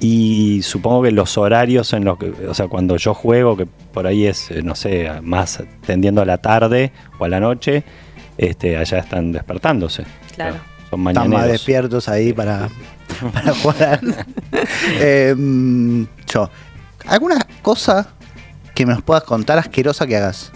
Y 0.00 0.62
supongo 0.62 1.02
que 1.02 1.10
los 1.10 1.36
horarios 1.38 1.92
en 1.92 2.04
los 2.04 2.18
que, 2.18 2.30
o 2.48 2.54
sea, 2.54 2.68
cuando 2.68 2.96
yo 2.96 3.14
juego, 3.14 3.56
que 3.56 3.66
por 3.66 4.06
ahí 4.06 4.26
es, 4.26 4.48
eh, 4.50 4.62
no 4.62 4.76
sé, 4.76 5.10
más 5.22 5.60
tendiendo 5.84 6.22
a 6.22 6.24
la 6.24 6.38
tarde 6.38 6.92
o 7.18 7.24
a 7.24 7.28
la 7.28 7.40
noche, 7.40 7.82
este, 8.36 8.76
allá 8.76 8.98
están 8.98 9.32
despertándose. 9.32 10.04
Claro. 10.36 10.54
Son 10.88 11.00
Están 11.00 11.00
más 11.02 11.14
mañaneros. 11.16 11.52
despiertos 11.52 12.08
ahí 12.08 12.32
para, 12.32 12.68
para 13.32 13.54
jugar. 13.54 14.00
Eh, 15.00 15.34
mm, 15.36 16.04
yo, 16.32 16.48
¿alguna 17.06 17.46
cosa 17.62 18.08
que 18.74 18.86
me 18.86 18.92
nos 18.94 19.02
puedas 19.02 19.24
contar 19.24 19.58
asquerosa 19.58 20.06
que 20.06 20.16
hagas? 20.16 20.52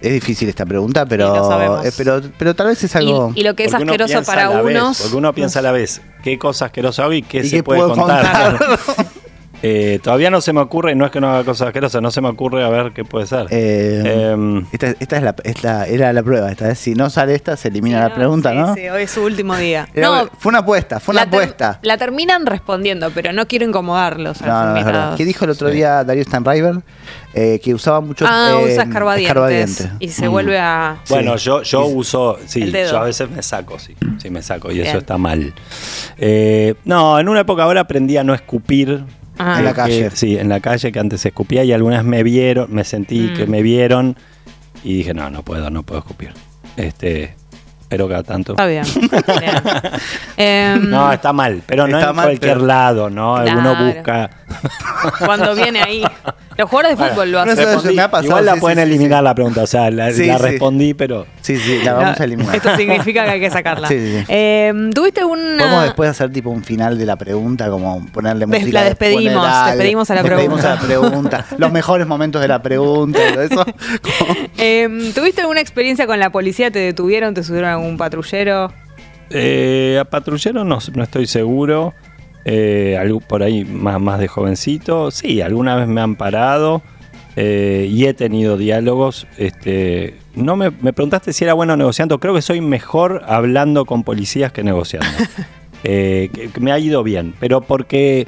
Es 0.00 0.12
difícil 0.12 0.48
esta 0.48 0.66
pregunta, 0.66 1.06
pero, 1.06 1.82
eh, 1.82 1.92
pero, 1.96 2.20
pero 2.38 2.54
tal 2.54 2.68
vez 2.68 2.84
es 2.84 2.94
algo. 2.96 3.32
Y, 3.34 3.40
y 3.40 3.42
lo 3.44 3.54
que 3.54 3.64
es 3.64 3.70
Porque 3.70 3.84
uno 3.84 3.92
asqueroso 3.92 4.12
piensa 4.14 4.32
para 4.32 4.46
a 4.46 4.50
la 4.50 4.62
vez, 4.62 4.76
unos. 4.76 5.00
porque 5.00 5.16
uno 5.16 5.32
piensa 5.32 5.58
a 5.58 5.62
la 5.62 5.72
vez 5.72 6.02
qué 6.22 6.38
cosa 6.38 6.66
asquerosa 6.66 7.04
hago 7.04 7.12
y 7.12 7.22
qué 7.22 7.38
¿Y 7.38 7.48
se 7.48 7.56
qué 7.56 7.62
puede 7.62 7.80
contar? 7.82 8.58
Eh, 9.68 9.98
todavía 10.00 10.30
no 10.30 10.40
se 10.40 10.52
me 10.52 10.60
ocurre, 10.60 10.94
no 10.94 11.04
es 11.06 11.10
que 11.10 11.20
no 11.20 11.28
haga 11.28 11.42
cosas 11.44 11.66
asquerosas, 11.68 12.00
no 12.00 12.10
se 12.12 12.20
me 12.20 12.28
ocurre 12.28 12.64
a 12.64 12.68
ver 12.68 12.92
qué 12.92 13.04
puede 13.04 13.26
ser. 13.26 13.46
Eh, 13.50 14.30
Em, 14.32 14.64
esta, 14.72 14.88
esta 15.00 15.16
es 15.16 15.22
la, 15.24 15.34
es 15.42 15.62
la- 15.64 15.86
era 15.86 16.12
la 16.12 16.22
prueba. 16.22 16.50
Esta 16.52 16.68
vez, 16.68 16.78
si 16.78 16.94
no 16.94 17.10
sale 17.10 17.34
esta, 17.34 17.56
se 17.56 17.68
elimina 17.68 18.00
la 18.08 18.14
pregunta, 18.14 18.50
sí, 18.52 18.56
¿no? 18.56 18.74
Sí, 18.74 18.88
hoy 18.88 19.02
es 19.02 19.10
su 19.10 19.22
último 19.24 19.56
día. 19.56 19.88
Era- 19.94 20.08
no, 20.24 20.30
fue 20.38 20.50
una 20.50 20.58
apuesta, 20.60 21.00
fue 21.00 21.12
una 21.14 21.24
la 21.24 21.30
ter- 21.30 21.40
apuesta. 21.40 21.78
La 21.82 21.96
terminan 21.98 22.46
respondiendo, 22.46 23.10
pero 23.10 23.32
no 23.32 23.46
quiero 23.48 23.64
incomodarlos 23.64 24.40
a 24.42 24.46
No, 24.46 24.52
los 24.52 24.72
no, 24.74 24.78
invitados. 24.80 25.16
¿Qué 25.16 25.24
dijo 25.24 25.44
el 25.44 25.50
otro 25.50 25.68
Sí. 25.68 25.74
día 25.74 26.04
Darío 26.04 26.22
Stanriver? 26.24 26.76
Eh, 27.34 27.60
que 27.62 27.74
usaba 27.74 28.00
mucho 28.00 28.24
Ah, 28.26 28.52
eh, 28.52 28.64
usa 28.72 28.84
escarbadientes. 28.84 29.88
Y 29.98 30.08
se 30.08 30.26
Mm. 30.28 30.30
vuelve 30.30 30.58
a. 30.58 30.96
Bueno, 31.10 31.36
Sí. 31.36 31.44
yo, 31.46 31.62
yo 31.62 31.84
uso, 31.84 32.38
sí, 32.46 32.62
El 32.62 32.72
dedo. 32.72 32.92
yo 32.92 32.98
a 32.98 33.04
veces 33.04 33.28
me 33.30 33.42
saco, 33.42 33.78
sí, 33.78 33.94
sí 34.18 34.30
me 34.30 34.42
saco 34.42 34.70
y 34.70 34.74
Bien. 34.76 34.86
eso 34.86 34.98
está 34.98 35.18
mal. 35.18 35.52
Eh, 36.18 36.74
no, 36.84 37.18
en 37.18 37.28
una 37.28 37.40
época 37.40 37.64
ahora 37.64 37.80
aprendí 37.82 38.16
a 38.16 38.24
no 38.24 38.32
escupir. 38.34 39.04
Ah. 39.38 39.56
En 39.58 39.64
la 39.64 39.74
calle. 39.74 40.04
que- 40.10 40.16
sí, 40.16 40.38
en 40.38 40.48
la 40.48 40.60
calle 40.60 40.92
que 40.92 40.98
antes 40.98 41.24
escupía 41.26 41.62
y 41.64 41.72
algunas 41.72 42.04
me 42.04 42.22
vieron, 42.22 42.72
me 42.72 42.84
sentí 42.84 43.20
Mm. 43.32 43.34
que 43.36 43.46
me 43.46 43.62
vieron 43.62 44.16
y 44.84 44.96
dije, 44.98 45.14
no, 45.14 45.28
no 45.30 45.42
puedo, 45.42 45.70
no 45.70 45.82
puedo 45.82 46.00
escupir. 46.00 46.30
Este, 46.76 47.34
pero 47.88 48.08
cada 48.08 48.22
tanto. 48.22 48.52
Está 48.52 48.66
bien. 48.66 48.84
Bien. 49.40 49.52
Em, 50.36 50.90
No, 50.90 51.12
está 51.12 51.32
mal, 51.32 51.62
pero 51.66 51.86
no 51.86 51.98
Está 51.98 52.10
en 52.10 52.16
mal, 52.16 52.24
cualquier 52.26 52.54
pero- 52.54 52.66
lado, 52.66 53.10
¿no? 53.10 53.36
Claro. 53.42 53.58
Uno 53.60 53.74
busca. 53.94 54.30
Cuando 55.24 55.54
viene 55.54 55.80
ahí. 55.82 56.04
Los 56.58 56.70
jugadores 56.70 56.98
de 56.98 57.04
fútbol 57.10 57.32
lo 57.32 57.44
no 57.44 57.52
hacen. 57.52 57.66
Respondí. 57.66 57.94
me 57.96 58.02
ha 58.02 58.10
pasado, 58.10 58.28
Igual 58.28 58.46
la 58.46 58.54
sí, 58.54 58.60
pueden 58.60 58.78
sí, 58.78 58.82
eliminar 58.84 59.18
sí. 59.20 59.24
la 59.24 59.34
pregunta, 59.34 59.62
o 59.62 59.66
sea, 59.66 59.90
la, 59.90 60.10
Sí, 60.10 60.24
la 60.24 60.38
sí. 60.38 60.42
respondí, 60.42 60.94
pero 60.94 61.26
Sí, 61.42 61.58
sí, 61.58 61.80
la 61.84 61.92
vamos 61.92 62.16
No, 62.16 62.22
a 62.22 62.24
eliminar. 62.24 62.56
Esto 62.56 62.74
significa 62.76 63.24
que 63.24 63.30
hay 63.32 63.40
que 63.40 63.50
sacarla. 63.50 63.88
Sí, 63.88 63.98
sí, 63.98 64.18
sí. 64.20 64.24
Em, 64.28 64.90
¿Tuviste 64.90 65.22
una. 65.24 65.58
Podemos 65.58 65.82
después 65.84 66.08
hacer 66.10 66.32
tipo 66.32 66.48
un 66.50 66.64
final 66.64 66.96
de 66.96 67.04
la 67.04 67.16
pregunta, 67.16 67.68
como 67.68 68.06
ponerle 68.06 68.46
Des- 68.46 68.60
música. 68.62 68.80
la 68.80 68.84
despedimos, 68.86 69.24
del 69.24 69.36
algo, 69.52 69.66
despedimos 69.72 70.10
a 70.10 70.14
la 70.14 70.22
despedimos 70.22 70.60
pregunta. 70.60 70.72
a 70.72 70.74
la 70.74 70.80
pregunta, 70.80 71.46
los 71.58 71.72
mejores 71.72 72.06
momentos 72.06 72.40
de 72.40 72.48
la 72.48 72.62
pregunta, 72.62 73.18
y 73.28 73.32
todo 73.32 73.42
eso. 73.42 73.64
Em, 74.56 75.12
¿Tuviste 75.12 75.42
alguna 75.42 75.60
experiencia 75.60 76.06
con 76.06 76.18
la 76.18 76.30
policía? 76.30 76.70
¿Te 76.70 76.78
detuvieron? 76.78 77.34
¿Te 77.34 77.44
subieron 77.44 77.68
a 77.70 77.75
algún 77.76 77.96
patrullero? 77.96 78.72
Eh, 79.30 79.98
a 80.00 80.04
patrullero 80.04 80.64
no, 80.64 80.78
no 80.94 81.02
estoy 81.02 81.26
seguro. 81.26 81.94
Eh, 82.44 82.96
algo 83.00 83.20
por 83.20 83.42
ahí 83.42 83.64
más, 83.64 84.00
más 84.00 84.18
de 84.20 84.28
jovencito. 84.28 85.10
Sí, 85.10 85.40
alguna 85.40 85.74
vez 85.76 85.88
me 85.88 86.00
han 86.00 86.14
parado 86.14 86.80
eh, 87.34 87.88
y 87.90 88.06
he 88.06 88.14
tenido 88.14 88.56
diálogos. 88.56 89.26
Este, 89.36 90.14
no 90.36 90.54
me, 90.56 90.70
me 90.70 90.92
preguntaste 90.92 91.32
si 91.32 91.42
era 91.44 91.54
bueno 91.54 91.76
negociando. 91.76 92.20
Creo 92.20 92.34
que 92.34 92.42
soy 92.42 92.60
mejor 92.60 93.22
hablando 93.26 93.84
con 93.84 94.04
policías 94.04 94.52
que 94.52 94.62
negociando. 94.62 95.08
Que- 95.82 96.50
que 96.52 96.60
me 96.60 96.72
ha 96.72 96.78
ido 96.80 97.04
bien, 97.04 97.32
pero 97.38 97.60
porque 97.60 98.26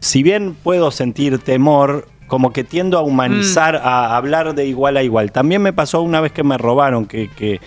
si 0.00 0.24
bien 0.24 0.56
puedo 0.60 0.90
sentir 0.90 1.38
temor, 1.38 2.08
como 2.26 2.52
que 2.52 2.64
tiendo 2.64 2.98
a 2.98 3.02
humanizar, 3.02 3.76
a 3.76 4.16
hablar 4.16 4.52
de 4.54 4.66
igual 4.66 4.96
a 4.96 5.02
igual. 5.04 5.30
También 5.30 5.62
me 5.62 5.72
pasó 5.72 6.02
una 6.02 6.20
vez 6.20 6.32
que 6.32 6.42
me 6.42 6.58
robaron, 6.58 7.06
que 7.06 7.60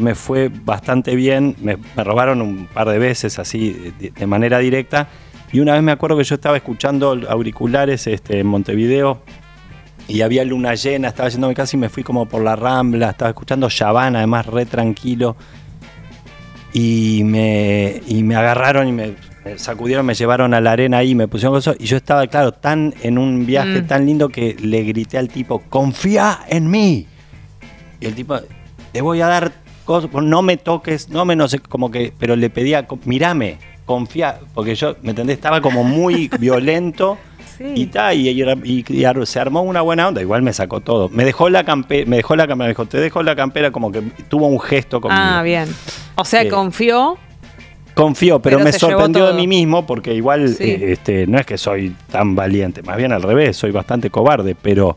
me 0.00 0.14
fue 0.14 0.48
bastante 0.48 1.14
bien. 1.16 1.56
Me, 1.60 1.76
me 1.96 2.04
robaron 2.04 2.40
un 2.40 2.66
par 2.66 2.88
de 2.88 2.98
veces 2.98 3.38
así, 3.38 3.92
de, 3.98 4.10
de 4.10 4.26
manera 4.26 4.58
directa. 4.58 5.08
Y 5.52 5.60
una 5.60 5.74
vez 5.74 5.82
me 5.82 5.92
acuerdo 5.92 6.16
que 6.16 6.24
yo 6.24 6.34
estaba 6.36 6.56
escuchando 6.56 7.18
auriculares 7.28 8.06
este, 8.06 8.40
en 8.40 8.46
Montevideo 8.46 9.20
y 10.08 10.22
había 10.22 10.44
luna 10.44 10.74
llena, 10.74 11.08
estaba 11.08 11.28
yendo 11.28 11.46
a 11.46 11.50
mi 11.50 11.54
casa 11.54 11.76
y 11.76 11.78
me 11.80 11.88
fui 11.88 12.02
como 12.02 12.26
por 12.26 12.42
la 12.42 12.56
rambla, 12.56 13.10
estaba 13.10 13.28
escuchando 13.30 13.68
Shabana, 13.68 14.18
además 14.20 14.46
re 14.46 14.64
tranquilo. 14.66 15.36
Y 16.72 17.22
me, 17.24 18.00
y 18.06 18.22
me 18.22 18.34
agarraron 18.34 18.88
y 18.88 18.92
me, 18.92 19.14
me 19.44 19.58
sacudieron, 19.58 20.06
me 20.06 20.14
llevaron 20.14 20.54
a 20.54 20.60
la 20.60 20.72
arena 20.72 20.98
ahí, 20.98 21.14
me 21.14 21.28
pusieron 21.28 21.54
cosas. 21.54 21.76
Y 21.78 21.84
yo 21.84 21.98
estaba, 21.98 22.26
claro, 22.28 22.52
tan 22.52 22.94
en 23.02 23.18
un 23.18 23.44
viaje 23.44 23.82
Mm. 23.82 23.86
tan 23.86 24.06
lindo 24.06 24.28
que 24.30 24.56
le 24.58 24.82
grité 24.84 25.18
al 25.18 25.28
tipo, 25.28 25.58
confía 25.68 26.40
en 26.48 26.70
mí. 26.70 27.06
Y 28.00 28.06
el 28.06 28.14
tipo, 28.14 28.40
te 28.90 29.00
voy 29.02 29.20
a 29.20 29.26
dar 29.26 29.52
cosas, 29.82 30.10
no 30.12 30.42
me 30.42 30.56
toques, 30.56 31.08
no 31.08 31.24
me 31.24 31.36
no 31.36 31.48
sé, 31.48 31.58
como 31.58 31.90
que, 31.90 32.12
pero 32.18 32.36
le 32.36 32.50
pedía, 32.50 32.86
mirame, 33.04 33.58
confía, 33.84 34.38
porque 34.54 34.74
yo, 34.74 34.96
¿me 35.02 35.10
entendés? 35.10 35.36
Estaba 35.36 35.60
como 35.60 35.84
muy 35.84 36.28
violento. 36.38 37.18
Sí. 37.58 37.64
Y, 37.74 37.86
ta, 37.86 38.14
y, 38.14 38.28
y- 38.30 38.84
se 39.26 39.38
armó 39.40 39.60
una 39.62 39.82
buena 39.82 40.08
onda, 40.08 40.22
igual 40.22 40.40
me 40.42 40.52
sacó 40.52 40.80
todo. 40.80 41.08
Me 41.10 41.24
dejó 41.24 41.48
la 41.50 41.64
campera, 41.64 42.08
me 42.08 42.16
dejó 42.16 42.34
la 42.34 42.46
campera, 42.48 42.66
me 42.68 42.72
dijo, 42.72 42.86
te 42.86 42.98
dejo 42.98 43.22
la 43.22 43.36
campera, 43.36 43.70
como 43.70 43.92
que 43.92 44.00
tuvo 44.28 44.46
un 44.46 44.58
gesto 44.58 45.00
conmigo. 45.00 45.20
Ah, 45.22 45.42
bien. 45.42 45.68
O 46.14 46.24
sea, 46.24 46.42
Eh, 46.42 46.48
confió. 46.48 47.18
Confió, 47.94 48.40
pero, 48.40 48.56
Pero 48.56 48.64
me 48.64 48.72
sorprendió 48.72 49.26
de 49.26 49.34
mí 49.34 49.46
mismo 49.46 49.84
porque 49.84 50.14
igual 50.14 50.48
Sí. 50.48 50.64
eh, 50.64 50.92
este, 50.92 51.26
no 51.26 51.38
es 51.38 51.44
que 51.44 51.58
soy 51.58 51.94
tan 52.10 52.34
valiente, 52.34 52.82
más 52.82 52.96
bien 52.96 53.12
al 53.12 53.22
revés, 53.22 53.54
soy 53.58 53.70
bastante 53.70 54.08
cobarde, 54.08 54.54
pero, 54.54 54.96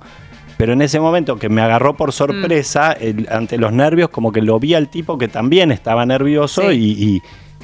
pero 0.57 0.73
en 0.73 0.81
ese 0.81 0.99
momento 0.99 1.37
que 1.37 1.49
me 1.49 1.61
agarró 1.61 1.95
por 1.95 2.11
sorpresa, 2.11 2.95
Mm. 2.99 3.03
el- 3.03 3.27
ante 3.31 3.57
los 3.57 3.71
nervios, 3.73 4.09
como 4.09 4.31
que 4.31 4.41
lo 4.41 4.59
vi 4.59 4.73
al 4.73 4.89
tipo 4.89 5.17
que 5.17 5.27
también 5.27 5.71
estaba 5.71 6.05
nervioso 6.05 6.69
Sí. 6.71 6.77
y, 6.77 7.05
y 7.15 7.21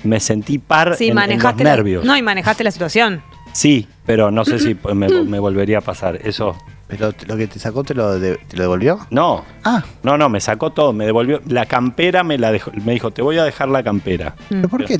me 0.07 0.19
sentí 0.19 0.57
par 0.57 0.95
Sí, 0.95 1.09
en, 1.09 1.17
en 1.19 1.29
los 1.39 1.43
la- 1.43 1.53
nervios. 1.53 2.03
no, 2.05 2.17
y 2.17 2.21
manejaste 2.21 2.63
la 2.63 2.71
situación. 2.71 3.21
Sí, 3.53 3.87
pero 4.05 4.31
no 4.31 4.45
sé 4.45 4.59
si 4.59 4.77
me, 4.93 5.07
me 5.23 5.39
volvería 5.39 5.79
a 5.79 5.81
pasar. 5.81 6.19
Eso, 6.23 6.55
Pero 6.87 7.13
lo 7.27 7.37
que 7.37 7.47
te 7.47 7.57
sacó 7.59 7.83
te 7.85 7.93
lo, 7.93 8.19
de- 8.19 8.35
te 8.35 8.57
lo 8.57 8.63
devolvió. 8.63 8.99
no, 9.11 9.45
Ah, 9.63 9.81
no, 10.03 10.17
no, 10.17 10.27
me 10.27 10.41
sacó 10.41 10.71
todo, 10.71 10.91
me 10.91 11.05
devolvió. 11.05 11.39
La 11.47 11.65
campera 11.65 12.23
me 12.23 12.37
la 12.37 12.51
dejó, 12.51 12.71
me 12.83 12.91
dijo, 12.93 13.11
te 13.11 13.21
voy 13.21 13.37
a 13.37 13.45
dejar 13.45 13.69
la 13.69 13.81
campera. 13.83 14.35
¿pero 14.49 14.67
por 14.67 14.83
qué? 14.83 14.99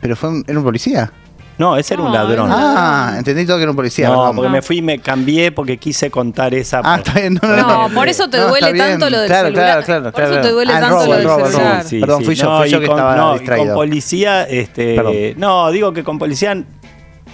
Pero 0.00 0.16
fue 0.16 0.30
un, 0.30 0.44
era 0.48 0.58
un 0.58 0.64
policía. 0.64 1.12
No, 1.56 1.76
ese 1.76 1.94
era 1.94 2.02
un 2.02 2.08
No, 2.10 2.14
ladrón. 2.14 2.50
Ah, 2.52 3.14
entendí 3.16 3.46
todo 3.46 3.56
que 3.58 3.62
era 3.62 3.70
un 3.70 3.76
policía. 3.76 4.08
no, 4.08 4.14
perdón. 4.16 4.36
porque 4.36 4.48
No. 4.48 4.52
me 4.54 4.62
fui 4.62 4.78
y 4.78 4.82
me 4.82 4.98
cambié 4.98 5.52
porque 5.52 5.76
quise 5.78 6.10
contar 6.10 6.52
esa. 6.54 6.80
Ah, 6.82 6.96
está 6.96 7.12
bien. 7.12 7.38
No, 7.40 7.48
no, 7.48 7.56
No, 7.56 7.88
no. 7.88 7.94
por 7.94 8.08
eso 8.08 8.28
te 8.28 8.38
No, 8.38 8.48
duele 8.48 8.72
tanto 8.76 9.08
lo 9.08 9.18
del 9.20 9.28
claro, 9.28 9.46
celular. 9.48 9.84
Claro, 9.84 9.84
claro, 9.84 10.12
Por 10.12 10.22
eso 10.22 10.30
claro. 10.32 10.46
te 10.48 10.52
duele 10.52 10.72
Ah, 10.72 10.80
tanto 10.80 10.96
robo, 10.96 11.06
lo 11.06 11.12
el 11.12 11.18
del 11.18 11.28
robo, 11.28 11.38
el 11.38 11.44
robo. 11.44 11.58
celular. 11.58 11.84
Perdón, 12.00 12.24
fui 12.24 12.34
yo, 12.34 12.44
no, 12.50 12.58
fui 12.58 12.68
yo 12.70 12.80
que 12.80 12.86
con, 12.86 12.96
estaba 12.96 13.16
no, 13.16 13.32
distraído. 13.34 13.66
con 13.66 13.74
policía, 13.76 14.42
este, 14.44 14.96
Perdón. 14.96 15.14
no, 15.36 15.70
digo 15.70 15.92
que 15.92 16.02
con 16.02 16.18
policía, 16.18 16.64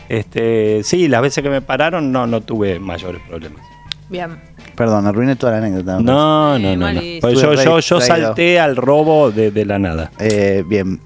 este, 0.09 0.83
sí, 0.85 1.09
las 1.09 1.23
veces 1.23 1.43
que 1.43 1.51
me 1.51 1.63
pararon 1.63 2.11
no, 2.13 2.27
no 2.27 2.41
tuve 2.41 2.79
mayores 2.79 3.21
problemas. 3.29 3.63
Bien. 4.09 4.39
Perdón, 4.75 5.07
arruiné 5.07 5.37
toda 5.37 5.53
la 5.53 5.59
anécdota. 5.59 5.99
No, 6.01 6.57
Sí, 6.57 6.63
no, 6.63 6.69
no. 6.71 6.77
no. 6.77 6.85
malísimo. 6.87 7.21
Pues 7.21 7.41
yo, 7.41 7.55
yo, 7.55 7.79
yo 7.81 8.01
salté 8.01 8.59
al 8.59 8.77
robo 8.77 9.31
de, 9.31 9.51
de 9.51 9.65
la 9.65 9.79
nada. 9.79 10.11
Eh, 10.19 10.65
bien. 10.67 11.01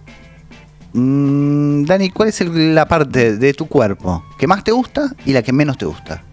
Mm, 0.94 1.84
Dani, 1.84 2.10
¿cuál 2.10 2.28
es 2.30 2.40
el- 2.40 2.74
la 2.74 2.86
parte 2.86 3.36
de 3.36 3.52
tu 3.52 3.66
cuerpo 3.66 4.24
que 4.38 4.46
más 4.46 4.62
te 4.64 4.70
gusta 4.72 5.10
y 5.26 5.32
la 5.32 5.42
que 5.42 5.52
menos 5.52 5.76
te 5.76 5.86
gusta? 5.86 6.22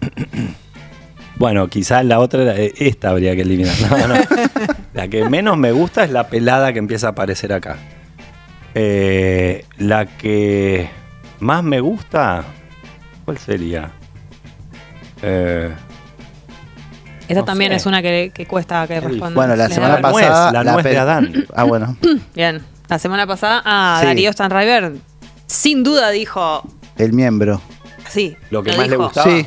Bueno, 1.36 1.66
quizás 1.66 2.04
la 2.04 2.20
otra, 2.20 2.42
era- 2.42 2.56
eh, 2.56 2.72
esta 2.76 3.10
habría 3.10 3.34
que 3.34 3.40
eliminar. 3.42 3.74
No, 3.90 4.06
no. 4.06 4.14
La 4.94 5.08
que 5.08 5.28
menos 5.28 5.56
me 5.56 5.72
gusta 5.72 6.04
es 6.04 6.10
la 6.10 6.28
pelada 6.28 6.72
que 6.72 6.78
empieza 6.78 7.08
a 7.08 7.10
aparecer 7.10 7.52
acá. 7.52 7.78
Eh, 8.74 9.64
la 9.78 10.06
que 10.06 10.88
más 11.40 11.64
me 11.64 11.80
gusta, 11.80 12.44
¿cuál 13.24 13.38
sería? 13.38 13.90
Eh, 15.22 15.72
Esa 17.26 17.40
No 17.40 17.44
también 17.44 17.72
sé. 17.72 17.76
es 17.78 17.86
una 17.86 18.02
que, 18.02 18.30
que 18.32 18.46
cuesta 18.46 18.86
que 18.86 19.00
responda. 19.00 19.34
Bueno, 19.34 19.56
la 19.56 19.68
semana 19.68 19.96
da- 19.96 20.10
nuez, 20.12 20.26
pasada. 20.26 20.52
la 20.62 20.72
nuez 20.72 20.84
de 20.84 20.98
Adán. 20.98 21.32
Ah, 21.56 21.64
bueno. 21.64 21.96
Bien. 22.36 22.60
La 22.92 22.98
semana 22.98 23.26
pasada, 23.26 23.62
ah, 23.64 23.96
Sí. 24.00 24.06
Darío 24.06 24.30
Stanriver 24.32 24.92
sin 25.46 25.82
duda 25.82 26.10
dijo 26.10 26.62
El 26.98 27.14
miembro. 27.14 27.60
sí. 28.10 28.36
Lo 28.50 28.62
que 28.62 28.70
más 28.76 28.86
le 28.86 28.96
dijo. 28.96 29.04
gustaba. 29.04 29.26
Sí. 29.30 29.46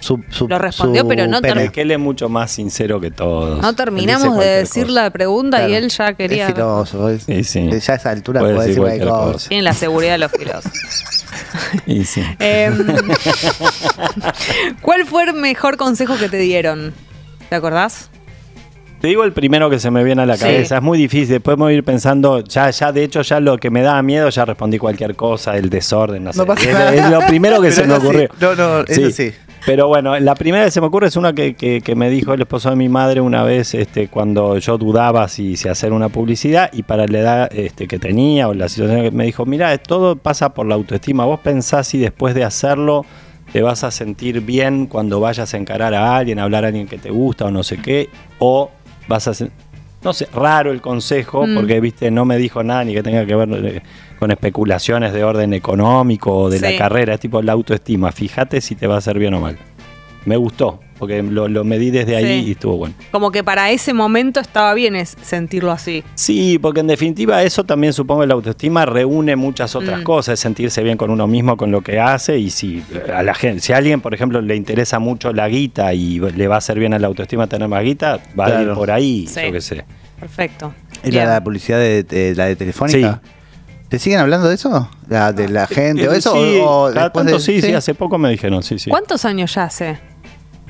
Su, 0.00 0.22
su- 0.30 0.46
Lo 0.48 0.58
respondió, 0.58 1.02
su 1.02 1.08
pero 1.08 1.26
no 1.26 1.40
pene. 1.42 1.64
Es 1.64 1.70
que 1.72 1.82
él 1.82 1.90
es 1.90 1.98
mucho 1.98 2.28
más 2.30 2.50
sincero 2.50 2.98
que 3.00 3.10
todos. 3.10 3.60
No 3.60 3.74
terminamos 3.74 4.38
de 4.38 4.46
decir 4.46 4.84
cosa. 4.86 5.02
la 5.02 5.10
pregunta 5.10 5.58
y 5.64 5.66
Claro. 5.68 5.84
él 5.84 5.90
ya 5.90 6.14
quería. 6.14 6.46
Es 6.48 6.54
filoso. 6.54 7.08
es- 7.10 7.24
Sí, 7.24 7.44
sí. 7.44 7.68
Ya 7.80 7.92
a 7.94 7.96
esa 7.96 8.10
altura 8.10 8.40
Puede 8.40 8.54
decir 8.60 8.78
cualquier 8.78 9.08
cosa. 9.08 9.48
Tienen 9.48 9.64
la 9.64 9.72
seguridad 9.74 10.12
de 10.12 10.18
los 10.18 10.32
filosos. 10.32 10.72
Y 11.86 12.04
sí. 12.04 12.22
Em, 12.38 12.86
¿Cuál 14.80 15.04
fue 15.06 15.24
el 15.24 15.34
mejor 15.34 15.76
consejo 15.76 16.16
que 16.16 16.28
te 16.28 16.38
dieron? 16.38 16.92
¿Te 17.48 17.56
acordás? 17.56 18.08
Te 19.06 19.10
digo 19.10 19.22
el 19.22 19.30
primero 19.30 19.70
que 19.70 19.78
se 19.78 19.88
me 19.92 20.02
viene 20.02 20.22
a 20.22 20.26
la 20.26 20.36
Sí. 20.36 20.42
cabeza. 20.42 20.78
Es 20.78 20.82
muy 20.82 20.98
difícil. 20.98 21.28
Después 21.28 21.56
me 21.56 21.62
voy 21.62 21.74
a 21.74 21.76
ir 21.76 21.84
pensando. 21.84 22.40
Ya, 22.40 22.68
ya, 22.70 22.90
de 22.90 23.04
hecho, 23.04 23.22
ya 23.22 23.38
lo 23.38 23.56
que 23.56 23.70
me 23.70 23.82
daba 23.82 24.02
miedo, 24.02 24.28
ya 24.30 24.44
respondí 24.44 24.78
cualquier 24.78 25.14
cosa, 25.14 25.56
el 25.56 25.70
desorden, 25.70 26.24
no 26.24 26.32
sé. 26.32 26.40
No 26.40 26.46
pasa 26.46 26.68
es, 26.68 26.72
nada. 26.74 26.92
es 26.92 27.08
lo 27.08 27.20
primero 27.24 27.60
que 27.62 27.68
Pero 27.68 27.72
se 27.82 27.84
me 27.84 27.94
sí. 27.94 28.00
ocurrió. 28.02 28.28
No, 28.40 28.54
no, 28.56 28.80
eso 28.80 29.10
sí. 29.12 29.30
Pero 29.64 29.86
bueno, 29.86 30.18
la 30.18 30.34
primera 30.34 30.64
que 30.64 30.72
se 30.72 30.80
me 30.80 30.88
ocurre 30.88 31.06
es 31.06 31.14
una 31.14 31.32
que, 31.34 31.54
que- 31.54 31.82
que 31.82 31.94
me 31.94 32.10
dijo 32.10 32.34
el 32.34 32.40
esposo 32.40 32.68
de 32.70 32.74
mi 32.74 32.88
madre 32.88 33.20
una 33.20 33.44
vez 33.44 33.74
este, 33.74 34.08
cuando 34.08 34.58
yo 34.58 34.76
dudaba 34.76 35.28
si, 35.28 35.56
si 35.56 35.68
hacer 35.68 35.92
una 35.92 36.08
publicidad 36.08 36.68
y 36.72 36.82
para 36.82 37.06
la 37.06 37.18
edad 37.20 37.48
este, 37.56 37.86
que 37.86 38.00
tenía 38.00 38.48
o 38.48 38.54
la 38.54 38.68
situación 38.68 39.02
que 39.02 39.12
me 39.12 39.24
dijo, 39.24 39.46
mira, 39.46 39.78
todo 39.78 40.16
pasa 40.16 40.52
por 40.52 40.66
la 40.66 40.74
autoestima. 40.74 41.24
Vos 41.26 41.38
pensás 41.38 41.86
si 41.86 41.98
después 41.98 42.34
de 42.34 42.42
hacerlo 42.42 43.06
te 43.52 43.62
vas 43.62 43.84
a 43.84 43.92
sentir 43.92 44.40
bien 44.40 44.86
cuando 44.86 45.20
vayas 45.20 45.54
a 45.54 45.56
encarar 45.58 45.94
a 45.94 46.16
alguien, 46.16 46.40
a 46.40 46.42
hablar 46.42 46.64
a 46.64 46.66
alguien 46.66 46.88
que 46.88 46.98
te 46.98 47.10
gusta 47.10 47.44
o 47.44 47.52
no 47.52 47.62
sé 47.62 47.76
qué, 47.78 48.08
o 48.40 48.72
vas 49.08 49.28
a... 49.28 49.32
No 50.02 50.12
sé, 50.12 50.28
raro 50.32 50.70
el 50.72 50.80
consejo, 50.80 51.46
Mm. 51.46 51.54
porque, 51.56 51.80
viste, 51.80 52.10
no 52.10 52.24
me 52.24 52.36
dijo 52.36 52.62
nada 52.62 52.84
ni 52.84 52.94
que 52.94 53.02
tenga 53.02 53.26
que 53.26 53.34
ver 53.34 53.48
eh, 53.64 53.82
con 54.18 54.30
especulaciones 54.30 55.12
de 55.12 55.24
orden 55.24 55.52
económico 55.52 56.32
o 56.36 56.50
de 56.50 56.58
Sí. 56.58 56.62
la 56.64 56.76
carrera, 56.78 57.14
es 57.14 57.20
tipo 57.20 57.42
la 57.42 57.52
autoestima. 57.52 58.12
Fíjate 58.12 58.60
si 58.60 58.74
te 58.76 58.86
va 58.86 58.94
a 58.96 58.98
hacer 58.98 59.18
bien 59.18 59.34
o 59.34 59.40
mal. 59.40 59.56
Me 60.24 60.36
gustó, 60.36 60.80
porque 60.98 61.22
lo, 61.22 61.48
lo 61.48 61.64
medí 61.64 61.90
desde 61.90 62.16
ahí 62.16 62.24
Sí. 62.42 62.48
y 62.48 62.50
estuvo 62.52 62.76
bueno. 62.76 62.94
Como 63.10 63.30
que 63.30 63.44
para 63.44 63.70
ese 63.70 63.92
momento 63.92 64.40
estaba 64.40 64.72
bien 64.74 64.96
es 64.96 65.16
sentirlo 65.22 65.70
así. 65.72 66.02
Sí, 66.14 66.58
porque 66.60 66.80
en 66.80 66.86
definitiva 66.86 67.42
eso 67.42 67.64
también 67.64 67.92
supongo 67.92 68.22
que 68.22 68.26
la 68.28 68.34
autoestima 68.34 68.86
reúne 68.86 69.36
muchas 69.36 69.74
otras 69.76 70.00
Mm. 70.00 70.04
cosas, 70.04 70.34
es 70.34 70.40
sentirse 70.40 70.82
bien 70.82 70.96
con 70.96 71.10
uno 71.10 71.26
mismo, 71.26 71.56
con 71.56 71.70
lo 71.70 71.80
que 71.82 72.00
hace 72.00 72.38
y 72.38 72.50
si 72.50 72.82
a 73.14 73.22
la 73.22 73.34
gente, 73.34 73.60
si 73.60 73.72
a 73.72 73.76
alguien, 73.76 74.00
por 74.00 74.14
ejemplo, 74.14 74.40
le 74.40 74.56
interesa 74.56 74.98
mucho 74.98 75.32
la 75.32 75.48
guita 75.48 75.92
y 75.94 76.18
le 76.20 76.48
va 76.48 76.56
a 76.56 76.58
hacer 76.58 76.78
bien 76.78 76.94
a 76.94 76.98
la 76.98 77.06
autoestima 77.06 77.46
tener 77.46 77.68
más 77.68 77.82
guita, 77.82 78.20
va 78.38 78.46
a 78.46 78.62
ir 78.62 78.72
por 78.72 78.90
ahí, 78.90 79.26
Sí. 79.26 79.40
yo 79.46 79.52
qué 79.52 79.60
sé. 79.60 79.84
Perfecto. 80.18 80.72
¿Es 81.02 81.10
Bien. 81.10 81.26
la, 81.26 81.34
la 81.34 81.44
publicidad 81.44 81.78
de, 81.78 82.02
de- 82.02 82.34
la 82.34 82.46
de 82.46 82.56
Telefónica? 82.56 83.20
Sí. 83.22 83.30
¿Te 83.88 83.98
siguen 84.00 84.18
hablando 84.18 84.48
de 84.48 84.54
eso? 84.56 84.88
La, 85.08 85.32
¿De 85.32 85.48
la 85.48 85.66
gente 85.68 86.08
o 86.08 86.12
Eh, 86.12 86.16
eso? 86.18 86.32
sí, 86.32 86.58
o, 86.60 86.86
o 86.86 86.92
cada 86.92 87.04
después 87.04 87.24
tanto 87.26 87.38
de- 87.38 87.44
sí, 87.44 87.62
sí, 87.62 87.72
hace 87.72 87.94
poco 87.94 88.18
me 88.18 88.30
dijeron, 88.30 88.62
sí, 88.62 88.78
sí. 88.80 88.90
¿Cuántos 88.90 89.24
años 89.24 89.54
ya 89.54 89.64
hace? 89.64 89.98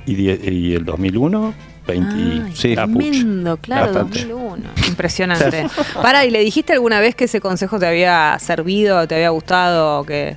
Y, 0.06 0.14
die- 0.14 0.40
y 0.50 0.74
el 0.74 0.84
2001, 0.84 1.54
20, 1.86 2.14
Ay, 2.14 2.52
sí. 2.54 2.74
tremendo, 2.74 3.56
claro, 3.56 3.86
Bastante. 3.86 4.24
2001. 4.26 4.62
Impresionante. 4.88 5.66
Para, 6.02 6.24
¿y 6.24 6.30
le 6.30 6.40
dijiste 6.40 6.72
alguna 6.72 7.00
vez 7.00 7.14
que 7.14 7.24
ese 7.24 7.40
consejo 7.40 7.78
te 7.78 7.86
había 7.86 8.38
servido, 8.38 9.06
te 9.08 9.16
había 9.16 9.30
gustado? 9.30 10.04
Que... 10.04 10.36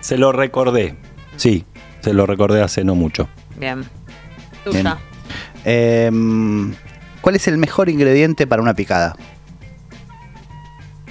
Se 0.00 0.18
lo 0.18 0.32
recordé, 0.32 0.96
sí, 1.36 1.64
se 2.00 2.12
lo 2.12 2.26
recordé 2.26 2.62
hace 2.62 2.84
no 2.84 2.94
mucho. 2.94 3.28
Bien. 3.58 3.84
Bien. 4.70 4.82
Tuya. 4.84 4.98
Em, 5.64 6.74
¿Cuál 7.20 7.36
es 7.36 7.46
el 7.48 7.56
mejor 7.58 7.88
ingrediente 7.88 8.46
para 8.46 8.60
una 8.60 8.74
picada? 8.74 9.16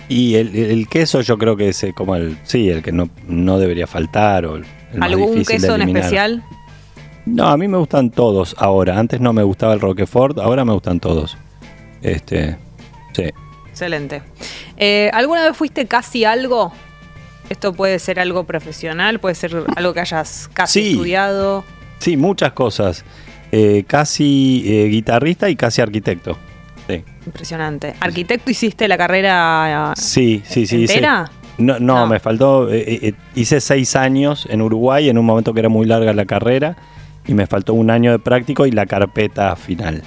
Y 0.09 0.35
el, 0.35 0.55
el 0.55 0.87
queso 0.89 1.21
yo 1.21 1.37
creo 1.37 1.55
que 1.55 1.69
es 1.69 1.83
eh, 1.83 1.93
como 1.95 2.15
el, 2.15 2.37
sí, 2.43 2.69
el 2.69 2.83
que 2.83 2.91
no, 2.91 3.09
no 3.27 3.57
debería 3.57 3.87
faltar 3.87 4.45
o 4.45 4.57
el, 4.57 4.65
el 4.91 4.99
más 4.99 5.09
¿Algún 5.09 5.39
de 5.39 5.45
queso 5.45 5.75
en 5.75 5.81
especial? 5.89 6.43
No, 7.25 7.47
a 7.47 7.57
mí 7.57 7.67
me 7.67 7.77
gustan 7.77 8.09
todos 8.11 8.55
ahora. 8.59 8.99
Antes 8.99 9.21
no 9.21 9.31
me 9.33 9.43
gustaba 9.43 9.73
el 9.73 9.79
Roquefort, 9.79 10.37
ahora 10.39 10.65
me 10.65 10.73
gustan 10.73 10.99
todos. 10.99 11.37
Este, 12.01 12.57
sí. 13.13 13.23
Excelente. 13.69 14.21
Eh, 14.77 15.09
¿Alguna 15.13 15.43
vez 15.47 15.55
fuiste 15.55 15.85
casi 15.85 16.25
algo? 16.25 16.73
Esto 17.49 17.73
puede 17.73 17.99
ser 17.99 18.19
algo 18.19 18.43
profesional, 18.45 19.19
puede 19.19 19.35
ser 19.35 19.63
algo 19.75 19.93
que 19.93 19.99
hayas 20.01 20.49
casi 20.53 20.81
Sí. 20.81 20.91
estudiado. 20.91 21.63
Sí, 21.99 22.17
muchas 22.17 22.51
cosas. 22.53 23.05
Eh, 23.51 23.83
casi 23.87 24.63
eh, 24.65 24.85
guitarrista 24.87 25.49
y 25.49 25.55
casi 25.55 25.81
arquitecto. 25.81 26.37
Sí, 26.87 27.03
Impresionante. 27.25 27.93
¿Arquitecto 28.01 28.51
hiciste 28.51 28.87
la 28.89 28.97
carrera 28.97 29.93
sí, 29.95 30.41
sí. 30.45 30.65
sí 30.65 30.83
hice- 30.83 30.95
entera? 30.95 31.31
No, 31.57 31.79
no, 31.79 31.99
No. 31.99 32.07
me 32.07 32.19
faltó. 32.19 32.69
eh, 32.69 32.83
eh, 33.01 33.13
hice 33.35 33.61
seis 33.61 33.95
años 33.95 34.45
en 34.49 34.61
Uruguay 34.61 35.07
en 35.07 35.17
un 35.17 35.25
momento 35.25 35.53
que 35.53 35.61
era 35.61 35.69
muy 35.69 35.85
larga 35.85 36.11
la 36.13 36.25
carrera 36.25 36.75
y 37.25 37.33
me 37.33 37.47
faltó 37.47 37.73
un 37.73 37.89
año 37.89 38.11
de 38.11 38.19
práctico 38.19 38.65
y 38.65 38.71
la 38.71 38.85
carpeta 38.85 39.55
final. 39.55 40.03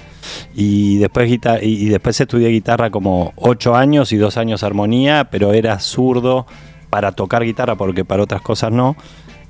Y 0.54 0.98
después, 0.98 1.30
y, 1.62 1.88
después 1.88 2.20
estudié 2.20 2.48
guitarra 2.48 2.90
como 2.90 3.32
ocho 3.36 3.74
años 3.76 4.12
y 4.12 4.16
dos 4.16 4.36
años 4.36 4.62
armonía, 4.62 5.28
pero 5.30 5.52
era 5.52 5.78
zurdo 5.78 6.46
para 6.90 7.12
tocar 7.12 7.44
guitarra 7.44 7.76
porque 7.76 8.04
para 8.04 8.22
otras 8.22 8.42
cosas 8.42 8.72
no. 8.72 8.96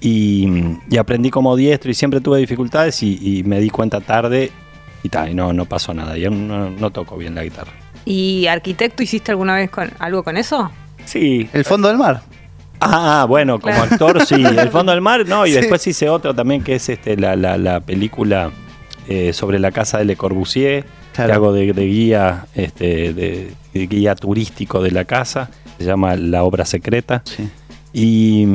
Y, 0.00 0.46
y 0.90 0.98
aprendí 0.98 1.30
como 1.30 1.56
diestro 1.56 1.90
y 1.90 1.94
siempre 1.94 2.20
tuve 2.20 2.38
dificultades 2.38 3.02
y, 3.02 3.18
y 3.38 3.44
me 3.44 3.60
di 3.60 3.70
cuenta 3.70 4.00
tarde 4.00 4.50
y, 5.02 5.08
ta, 5.08 5.28
y 5.28 5.34
no, 5.34 5.52
no 5.52 5.64
pasó 5.64 5.94
nada. 5.94 6.16
Yo 6.16 6.30
no, 6.30 6.70
no 6.70 6.90
toco 6.90 7.16
bien 7.16 7.34
la 7.34 7.42
guitarra. 7.42 7.72
¿Y 8.04 8.46
arquitecto 8.46 9.02
hiciste 9.02 9.32
alguna 9.32 9.56
vez 9.56 9.70
con 9.70 9.90
algo 9.98 10.22
con 10.22 10.36
eso? 10.36 10.70
Sí, 11.04 11.48
¿El 11.52 11.64
fondo 11.64 11.88
del 11.88 11.98
mar? 11.98 12.22
Ah, 12.80 13.24
bueno, 13.28 13.58
como 13.58 13.74
Claro. 13.74 13.90
actor 13.92 14.26
sí. 14.26 14.34
El 14.44 14.68
fondo 14.70 14.92
del 14.92 15.00
mar, 15.00 15.26
no. 15.26 15.46
Y 15.46 15.50
Sí. 15.52 15.56
después 15.56 15.86
hice 15.86 16.08
otro 16.08 16.34
también 16.34 16.62
que 16.62 16.74
es 16.76 16.88
este 16.88 17.16
la, 17.16 17.34
la, 17.36 17.56
la 17.56 17.80
película 17.80 18.50
eh, 19.08 19.32
sobre 19.32 19.58
la 19.58 19.70
casa 19.72 19.98
de 19.98 20.04
Le 20.04 20.16
Corbusier. 20.16 20.84
Claro. 21.14 21.28
Que 21.30 21.34
hago 21.34 21.52
de, 21.52 21.72
de 21.72 21.86
guía, 21.86 22.46
este, 22.54 23.12
de, 23.14 23.52
de 23.72 23.86
guía 23.86 24.14
turístico 24.14 24.82
de 24.82 24.90
la 24.90 25.04
casa. 25.06 25.48
Se 25.78 25.84
llama 25.84 26.14
La 26.16 26.42
Obra 26.44 26.64
Secreta. 26.66 27.22
Sí. 27.24 27.48
Y 27.94 28.46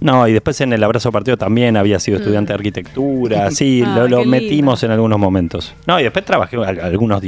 no, 0.00 0.26
y 0.28 0.32
después 0.32 0.58
en 0.62 0.72
el 0.72 0.82
abrazo 0.84 1.12
partido 1.12 1.36
también 1.36 1.76
había 1.76 1.98
sido 2.00 2.16
estudiante 2.18 2.48
de 2.52 2.54
arquitectura. 2.54 3.50
Sí, 3.50 3.82
Ah, 3.84 3.96
lo, 3.96 4.06
lindo. 4.06 4.24
metimos 4.24 4.82
en 4.84 4.92
algunos 4.92 5.18
momentos. 5.18 5.74
No, 5.86 6.00
y 6.00 6.04
después 6.04 6.24
trabajé 6.24 6.56
al- 6.56 6.80
algunos 6.80 7.22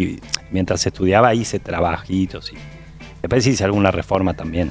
mientras 0.51 0.87
estudiaba 0.87 1.35
hice 1.35 1.59
trabajitos 1.59 2.51
y 2.53 2.57
después 3.21 3.47
hice 3.47 3.65
alguna 3.65 3.91
reforma 3.91 4.33
también. 4.33 4.71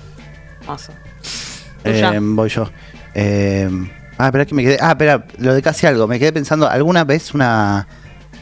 Em, 1.83 2.35
voy 2.35 2.49
yo. 2.49 2.69
Em, 3.13 3.89
ah, 4.17 4.25
espera 4.27 4.45
que 4.45 4.55
me 4.55 4.63
quedé. 4.63 4.77
Ah, 4.81 4.91
espera, 4.91 5.25
lo 5.37 5.53
de 5.53 5.61
casi 5.61 5.87
algo. 5.87 6.07
Me 6.07 6.19
quedé 6.19 6.31
pensando, 6.33 6.67
¿alguna 6.69 7.03
vez 7.03 7.33
una 7.33 7.87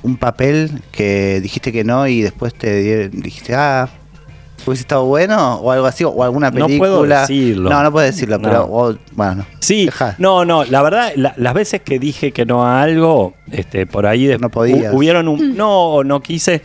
un 0.03 0.15
papel 0.17 0.71
que 0.91 1.39
dijiste 1.41 1.71
que 1.71 1.83
no 1.83 2.07
y 2.07 2.21
después 2.21 2.53
te 2.53 3.07
di- 3.09 3.21
dijiste, 3.21 3.55
ah, 3.55 3.89
hubiese 4.65 4.81
estado 4.81 5.05
bueno? 5.05 5.55
O 5.55 5.71
algo 5.71 5.85
así, 5.87 6.03
o 6.03 6.23
alguna 6.23 6.49
No 6.51 6.65
película. 6.67 6.77
puedo 6.77 7.03
decirlo. 7.03 7.69
No, 7.69 7.83
no 7.83 7.91
puedo 7.91 8.05
decirlo, 8.05 8.37
No. 8.37 8.43
pero 8.43 8.65
o- 8.69 8.95
bueno. 9.13 9.45
Sí, 9.59 9.85
Dejá. 9.85 10.15
no, 10.17 10.45
no, 10.45 10.63
la 10.65 10.81
verdad, 10.83 11.11
la- 11.15 11.33
las 11.37 11.53
veces 11.53 11.81
que 11.81 11.99
dije 11.99 12.31
que 12.31 12.45
no 12.45 12.65
a 12.65 12.81
algo, 12.81 13.33
este, 13.51 13.85
por 13.87 14.05
ahí 14.05 14.35
No 14.39 14.49
podías. 14.49 14.93
hu- 14.93 14.97
hubieron 14.97 15.27
un, 15.27 15.55
no, 15.57 16.03
no 16.03 16.21
quise, 16.21 16.61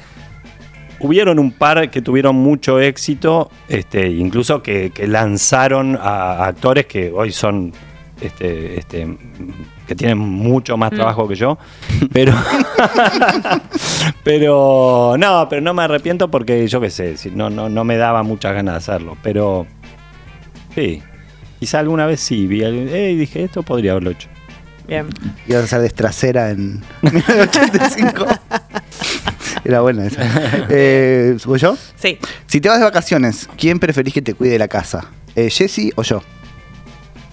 hubieron 1.03 1.39
un 1.39 1.53
par 1.53 1.91
que 1.91 2.01
tuvieron 2.03 2.37
mucho 2.37 2.81
éxito, 2.81 3.51
este, 3.69 4.09
incluso 4.11 4.63
que, 4.63 4.91
que 4.91 5.07
lanzaron 5.07 5.97
a, 5.97 6.35
a 6.35 6.47
actores 6.47 6.87
que 6.87 7.11
hoy 7.13 7.33
son, 7.33 7.73
este, 8.21 8.79
este, 8.79 9.17
que 9.87 9.95
tienen 9.95 10.19
mucho 10.19 10.77
más 10.77 10.93
Mm. 10.93 10.95
trabajo 10.97 11.27
que 11.29 11.35
yo, 11.35 11.59
pero, 12.13 12.33
pero, 14.25 15.17
no, 15.19 15.49
pero 15.49 15.63
no 15.63 15.75
me 15.75 15.83
arrepiento 15.83 16.31
porque 16.31 16.67
yo 16.69 16.81
qué 16.81 16.91
sé, 16.91 17.17
no, 17.35 17.51
no, 17.51 17.69
no 17.69 17.85
me 17.85 17.97
daba 17.97 18.23
muchas 18.23 18.55
ganas 18.55 18.75
de 18.75 18.79
hacerlo, 18.79 19.17
pero, 19.23 19.67
sí. 20.75 21.03
Quizá 21.59 21.79
alguna 21.79 22.07
vez 22.07 22.19
sí, 22.21 22.49
vi 22.49 22.63
eh, 22.65 23.13
y 23.13 23.17
dije, 23.17 23.45
esto 23.45 23.63
podría 23.63 23.93
haberlo 23.93 24.11
hecho. 24.11 24.29
Bien. 24.89 25.07
Ibas 25.47 25.63
a 25.63 25.67
ser 25.69 25.81
destracera 25.83 26.51
en 26.51 26.81
1985. 27.03 28.27
Era 29.65 29.81
buena 29.81 30.07
esa. 30.07 30.21
Eh, 30.69 31.37
¿Voy 31.45 31.59
yo? 31.59 31.77
Sí. 31.97 32.19
Si 32.47 32.61
te 32.61 32.69
vas 32.69 32.79
de 32.79 32.85
vacaciones, 32.85 33.49
¿quién 33.57 33.79
preferís 33.79 34.13
que 34.15 34.23
te 34.23 34.35
cuide 34.35 34.59
la 34.59 34.69
casa? 34.69 35.07
Eh, 35.37 35.51
¿Jessy 35.51 35.93
o 35.97 36.03
yo? 36.03 36.23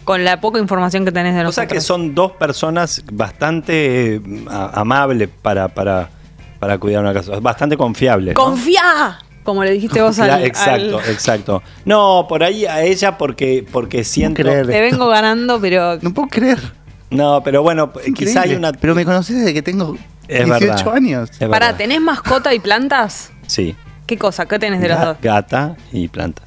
Con 0.04 0.24
la 0.24 0.40
poca 0.42 0.60
información 0.60 1.06
que 1.06 1.12
tenés 1.12 1.34
de 1.36 1.42
O 1.42 1.44
nosotros. 1.44 1.68
sea 1.70 1.76
que 1.78 1.82
son 1.82 2.16
dos 2.16 2.32
personas 2.34 3.04
bastante 3.12 4.16
eh, 4.16 4.22
a- 4.50 4.80
amables 4.82 5.30
para, 5.42 5.68
para, 5.70 6.10
para 6.60 6.78
cuidar 6.78 7.02
una 7.04 7.14
casa, 7.14 7.40
bastante 7.40 7.78
confiables. 7.78 8.36
¿no? 8.36 8.44
¡Confía! 8.44 9.20
Como 9.44 9.64
le 9.64 9.72
dijiste 9.72 10.02
vos 10.02 10.18
al, 10.20 10.30
Cla- 10.30 10.46
exacto, 10.46 11.00
al- 11.00 11.10
exacto. 11.12 11.64
No, 11.86 12.26
por 12.28 12.44
ahí 12.44 12.66
a 12.66 12.84
ella 12.84 13.18
porque, 13.18 13.66
porque 13.72 14.04
siento... 14.04 14.42
creer. 14.42 14.68
Te 14.68 14.82
vengo 14.82 15.08
ganando, 15.08 15.60
pero 15.62 15.98
No 16.02 16.14
puedo 16.14 16.28
creer. 16.28 16.60
No, 17.12 17.42
pero 17.44 17.64
bueno, 17.64 17.92
quizá 18.16 18.42
hay 18.42 18.54
una... 18.54 18.72
Pero 18.72 18.94
me 18.94 19.04
conoces 19.06 19.36
desde 19.38 19.54
que 19.54 19.62
tengo 19.64 19.98
Es 20.30 20.46
18 20.46 20.60
verdad. 20.76 20.94
años. 20.96 21.30
Es 21.32 21.38
Pará, 21.40 21.50
verdad. 21.68 21.76
¿tenés 21.78 22.02
mascota 22.02 22.54
y 22.54 22.60
plantas? 22.60 23.32
Sí, 23.48 23.76
¿Qué 24.06 24.18
cosa? 24.18 24.46
¿Qué 24.48 24.58
tenés 24.58 24.80
de 24.82 24.88
los 24.90 24.98
Ga- 24.98 25.06
dos? 25.06 25.18
gata 25.22 25.76
y 25.92 26.08
plantas. 26.08 26.46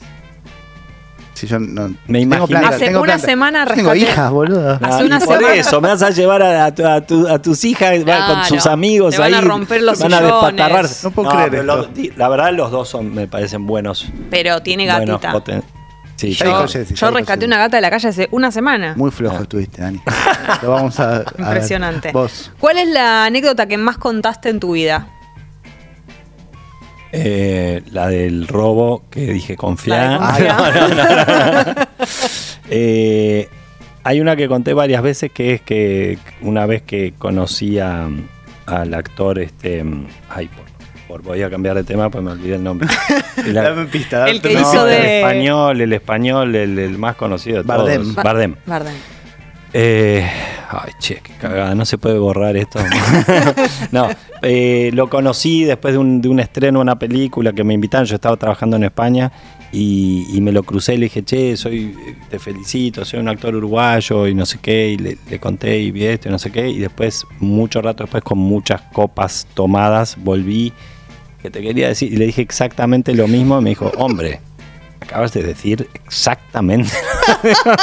Si 1.35 1.47
yo 1.49 1.59
no, 1.59 1.89
Me 2.07 2.21
tengo 2.21 2.37
imaginé- 2.37 2.47
plantas, 2.49 2.75
Hace 2.75 2.85
tengo 2.87 2.99
una 3.01 3.05
plantas. 3.07 3.27
semana 3.31 3.65
Yo 3.69 3.75
Tengo 3.75 3.91
rescaté- 3.93 3.99
hijas, 4.13 4.31
boludo. 4.31 4.71
Hace 4.75 4.85
Ah, 5.03 5.05
una 5.07 5.17
y 5.17 5.21
por 5.21 5.37
semana- 5.39 5.55
eso, 5.55 5.81
me 5.81 5.89
vas 5.89 6.03
a 6.03 6.11
llevar 6.11 6.43
a, 6.43 6.65
a 6.67 6.75
tu- 6.75 6.87
a 6.87 7.01
tu- 7.01 7.29
a 7.29 7.39
tus 7.43 7.65
hijas 7.65 8.01
va, 8.01 8.05
Claro, 8.05 8.35
con 8.35 8.45
sus 8.45 8.67
amigos 8.67 9.15
te 9.15 9.21
van 9.21 9.33
ahí. 9.35 9.39
a 9.39 9.43
romper 9.43 9.83
los 9.83 9.99
van 9.99 10.13
a 10.13 10.19
sillones. 10.19 10.33
despatarrarse. 10.43 11.07
No 11.07 11.11
puedo 11.13 11.31
creer 11.31 11.51
pero 11.51 11.63
esto. 11.63 11.77
los- 11.77 11.95
di- 11.95 12.13
la 12.17 12.29
verdad, 12.29 12.53
los 12.53 12.71
dos 12.71 12.89
son, 12.89 13.13
me 13.15 13.27
parecen 13.27 13.67
buenos. 13.67 14.07
Pero 14.31 14.61
tiene 14.63 14.87
buenos 14.87 15.21
gatita. 15.21 15.33
poten- 15.33 15.63
sí, 16.17 16.33
yo 16.33 16.45
dijo 16.47 16.67
Jessy, 16.69 16.95
ya 16.95 17.01
yo 17.01 17.07
dijo 17.09 17.19
rescaté 17.19 17.47
una 17.47 17.59
gata 17.59 17.77
de 17.77 17.81
la 17.81 17.91
calle 17.91 18.09
hace 18.09 18.29
una 18.31 18.51
semana. 18.51 18.95
Muy 18.97 19.11
flojo 19.11 19.43
estuviste, 19.43 19.83
Dani. 19.83 20.01
Lo 20.63 20.71
vamos 20.71 20.99
a, 21.01 21.17
a 21.17 21.19
ver. 21.19 21.27
Impresionante. 21.39 22.13
Vos. 22.13 22.51
¿Cuál 22.59 22.79
es 22.79 22.89
la 22.89 23.25
anécdota 23.25 23.67
que 23.67 23.77
más 23.79 23.99
contaste 23.99 24.49
en 24.51 24.61
tu 24.61 24.73
vida? 24.73 25.09
Eh, 27.15 27.83
la 27.91 28.09
del 28.09 28.49
robo 28.49 29.05
que 29.11 29.21
dije 29.33 29.57
confiar. 29.57 30.19
La 30.19 30.33
de 30.39 30.49
confiar. 30.87 31.89
Eh, 32.75 33.49
hay 34.05 34.21
una 34.21 34.35
que 34.35 34.49
conté 34.49 34.73
varias 34.73 35.03
veces 35.03 35.31
que 35.31 35.53
es 35.55 35.61
que 35.61 36.19
una 36.41 36.65
vez 36.65 36.81
que 36.83 37.13
conocí 37.19 37.79
a- 37.79 38.09
al 38.65 38.95
actor 38.95 39.39
este 39.41 39.85
ay 40.31 40.49
por, 40.49 40.65
por- 41.13 41.23
voy 41.23 41.43
a 41.43 41.51
cambiar 41.51 41.77
de 41.77 41.85
tema 41.85 42.09
pues 42.11 42.25
me 42.25 42.31
olvidé 42.31 42.55
el 42.57 42.63
nombre 42.65 42.89
La- 43.47 43.63
Dame 43.63 43.85
pista. 43.87 44.29
El 44.29 44.41
que 44.41 44.53
hizo 44.53 44.63
pista. 44.63 44.97
el 44.97 45.03
de- 45.03 45.19
español 45.21 45.81
el 45.81 45.93
español 45.93 46.55
el, 46.55 46.79
el 46.79 46.99
más 46.99 47.17
conocido 47.17 47.59
de 47.59 47.63
Bardem. 47.65 48.01
todos 48.03 48.15
Ba- 48.15 48.23
Bardem 48.23 48.55
Bardem. 48.67 48.95
Eh, 49.75 50.23
ay, 50.71 50.93
che, 50.99 51.21
qué 51.23 51.33
cagada, 51.41 51.75
no 51.75 51.87
se 51.87 51.97
puede 51.97 52.19
borrar 52.19 52.55
esto. 52.59 52.79
no, 53.91 54.09
eh, 54.43 54.91
lo 54.93 55.09
conocí 55.09 55.65
después 55.65 55.95
de 55.95 55.99
un, 55.99 56.21
de 56.21 56.29
un 56.29 56.41
estreno 56.41 56.81
de 56.81 56.83
una 56.83 56.99
película 56.99 57.53
que 57.55 57.65
me 57.65 57.73
invitaron. 57.75 58.05
Yo 58.07 58.17
estaba 58.17 58.37
trabajando 58.37 58.77
en 58.77 58.85
España 58.85 59.33
y, 59.73 60.27
y 60.37 60.43
me 60.43 60.53
lo 60.53 60.63
crucé 60.63 60.93
y 60.95 60.99
le 60.99 61.05
dije, 61.07 61.23
che, 61.23 61.57
soy, 61.57 61.95
te 62.29 62.39
felicito, 62.39 63.03
soy 63.07 63.21
un 63.21 63.29
actor 63.29 63.55
uruguayo 63.55 64.27
y 64.27 64.35
no 64.35 64.45
sé 64.45 64.59
qué. 64.61 64.89
Y 64.91 64.99
le, 64.99 65.17
le 65.31 65.39
conté 65.39 65.79
y 65.79 65.91
vi 65.91 66.05
esto 66.05 66.29
y 66.29 66.33
no 66.33 66.39
sé 66.39 66.51
qué. 66.53 66.69
Y 66.69 66.79
después, 66.79 67.25
mucho 67.39 67.81
rato 67.81 68.05
después, 68.05 68.23
con 68.23 68.37
muchas 68.39 68.83
copas 68.93 69.47
tomadas, 69.55 70.17
volví. 70.23 70.73
Que 71.43 71.51
te 71.51 71.61
quería 71.61 71.89
decir, 71.89 72.13
y 72.13 72.17
le 72.17 72.27
dije 72.27 72.41
exactamente 72.43 73.15
lo 73.15 73.27
mismo. 73.27 73.59
Y 73.59 73.63
me 73.63 73.71
dijo, 73.71 73.91
hombre, 73.97 74.41
acabas 75.01 75.33
de 75.33 75.43
decir 75.43 75.89
exactamente. 76.07 76.93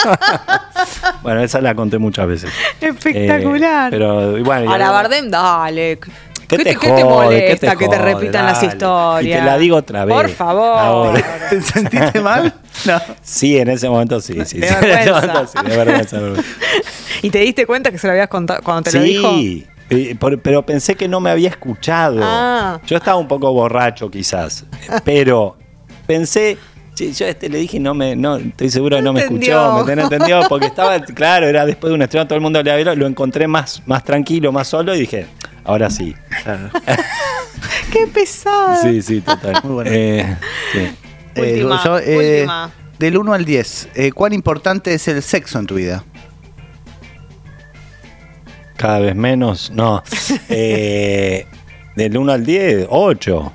bueno, 1.23 1.41
esa 1.41 1.61
la 1.61 1.75
conté 1.75 1.97
muchas 1.97 2.27
veces. 2.27 2.51
Espectacular. 2.79 3.87
Eh, 3.93 3.97
pero 3.97 4.31
bueno, 4.43 4.71
Ahora, 4.71 4.87
ahora- 4.87 4.91
Bardem, 4.91 5.29
dale. 5.29 5.99
¿Qué 6.47 6.57
te 6.57 7.03
molesta 7.03 7.71
¿Qué 7.73 7.77
que 7.77 7.87
te 7.89 7.97
repitan 7.99 8.45
las 8.47 8.63
historias? 8.63 9.37
Y 9.37 9.39
te 9.39 9.45
la 9.45 9.57
digo 9.59 9.75
otra 9.77 10.03
vez. 10.05 10.15
Por 10.15 10.29
favor. 10.29 10.79
Ahora. 10.79 11.21
¿Te 11.49 11.61
sentiste 11.61 12.21
mal? 12.21 12.51
No. 12.85 12.99
Sí, 13.21 13.59
en 13.59 13.69
ese 13.69 13.87
momento 13.87 14.19
sí, 14.19 14.33
sí. 14.45 14.57
De 14.59 14.67
sí. 14.67 14.73
En 14.77 14.83
ese 14.83 15.11
vergüenza. 15.11 15.11
momento 15.21 15.47
sí, 15.47 15.69
de 15.69 15.77
vergüenza, 15.77 16.17
de 16.17 16.23
vergüenza. 16.31 16.49
¿Y 17.21 17.29
te 17.29 17.39
diste 17.39 17.65
cuenta 17.67 17.91
que 17.91 17.99
se 17.99 18.07
lo 18.07 18.13
habías 18.13 18.29
contado 18.29 18.61
cuando 18.63 18.89
te 18.89 18.97
lo 18.97 19.03
dijo? 19.03 19.29
Sí, 19.35 19.67
eh, 19.89 20.15
por- 20.19 20.39
pero 20.41 20.65
pensé 20.65 20.95
que 20.95 21.07
no 21.07 21.19
me 21.19 21.29
había 21.29 21.49
escuchado. 21.49 22.19
Ah. 22.23 22.79
Yo 22.85 22.97
estaba 22.97 23.17
un 23.17 23.27
poco 23.27 23.51
borracho 23.53 24.09
quizás, 24.11 24.65
pero 25.03 25.57
pensé, 26.07 26.57
sí, 26.95 27.11
yo 27.13 27.25
este 27.25 27.49
le 27.49 27.57
dije 27.59 27.79
no 27.79 27.93
me, 27.93 28.15
no, 28.15 28.37
estoy 28.37 28.69
seguro 28.69 28.97
que 28.97 29.01
no, 29.03 29.13
me 29.13 29.21
entendió. 29.21 29.59
escuchó, 29.77 29.85
¿me 29.95 30.01
entendió? 30.01 30.41
Porque 30.49 30.67
estaba, 30.67 30.99
claro, 31.01 31.47
era 31.47 31.65
después 31.65 31.89
de 31.89 31.95
un 31.95 32.01
estreno, 32.01 32.25
todo 32.27 32.35
el 32.35 32.41
mundo 32.41 32.61
le 32.63 32.71
había 32.71 32.93
lo 32.95 33.07
encontré 33.07 33.47
más, 33.47 33.81
más 33.85 34.03
tranquilo, 34.03 34.51
más 34.51 34.67
solo 34.67 34.95
y 34.95 34.99
dije, 35.01 35.27
ahora 35.63 35.89
sí. 35.89 36.15
¡Qué 37.91 38.07
pesado! 38.07 38.81
Sí, 38.81 39.01
sí, 39.01 39.21
total. 39.21 39.59
Muy 39.63 39.73
bueno. 39.73 39.91
Eh, 39.93 40.37
sí. 40.73 40.79
Eh, 41.35 41.63
Última, 41.63 41.83
yo, 41.83 41.99
eh, 41.99 42.37
última. 42.41 42.71
Del 42.99 43.17
1 43.17 43.33
al 43.33 43.45
10, 43.45 43.89
eh, 43.95 44.11
¿cuán 44.11 44.33
importante 44.33 44.93
es 44.93 45.07
el 45.07 45.21
sexo 45.23 45.57
en 45.57 45.65
tu 45.67 45.75
vida? 45.75 46.03
Cada 48.79 48.99
vez 48.99 49.13
menos, 49.15 49.71
no. 49.71 50.01
Eh, 50.49 51.45
del 51.95 52.17
1 52.17 52.31
al 52.31 52.45
10, 52.45 52.87
8. 52.89 53.53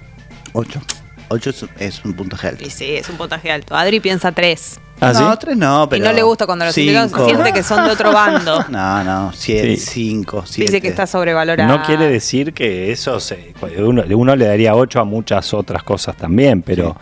8. 0.52 0.80
8 1.28 1.50
es, 1.50 1.64
es 1.78 2.04
un 2.04 2.12
puntaje 2.12 2.48
alto. 2.48 2.62
Y 2.64 2.68
sí, 2.70 2.94
es 2.94 3.08
un 3.08 3.16
puntaje 3.16 3.50
alto. 3.50 3.74
Adri 3.74 4.00
piensa 4.00 4.30
tres. 4.32 4.78
¿Ah, 5.00 5.12
no, 5.14 5.32
sí? 5.32 5.38
3 5.40 5.56
no, 5.56 5.88
pero. 5.88 6.04
y 6.04 6.06
no 6.06 6.12
le 6.12 6.22
gusta 6.22 6.44
cuando 6.44 6.66
los 6.66 6.76
invitados 6.76 7.12
siente 7.26 7.52
que 7.54 7.62
son 7.62 7.84
de 7.86 7.90
otro 7.92 8.12
bando. 8.12 8.64
No, 8.68 9.02
no, 9.02 9.32
7, 9.34 9.76
Sí. 9.78 9.86
5, 10.20 10.44
7. 10.46 10.70
Dice 10.70 10.80
que 10.82 10.88
está 10.88 11.06
sobrevalorado. 11.06 11.74
No 11.78 11.82
quiere 11.84 12.06
decir 12.08 12.52
que 12.52 12.92
eso 12.92 13.18
se, 13.18 13.54
uno, 13.78 14.04
uno 14.14 14.36
le 14.36 14.44
daría 14.46 14.74
8 14.76 15.00
a 15.00 15.04
muchas 15.04 15.54
otras 15.54 15.82
cosas 15.82 16.16
también, 16.18 16.60
pero 16.62 16.96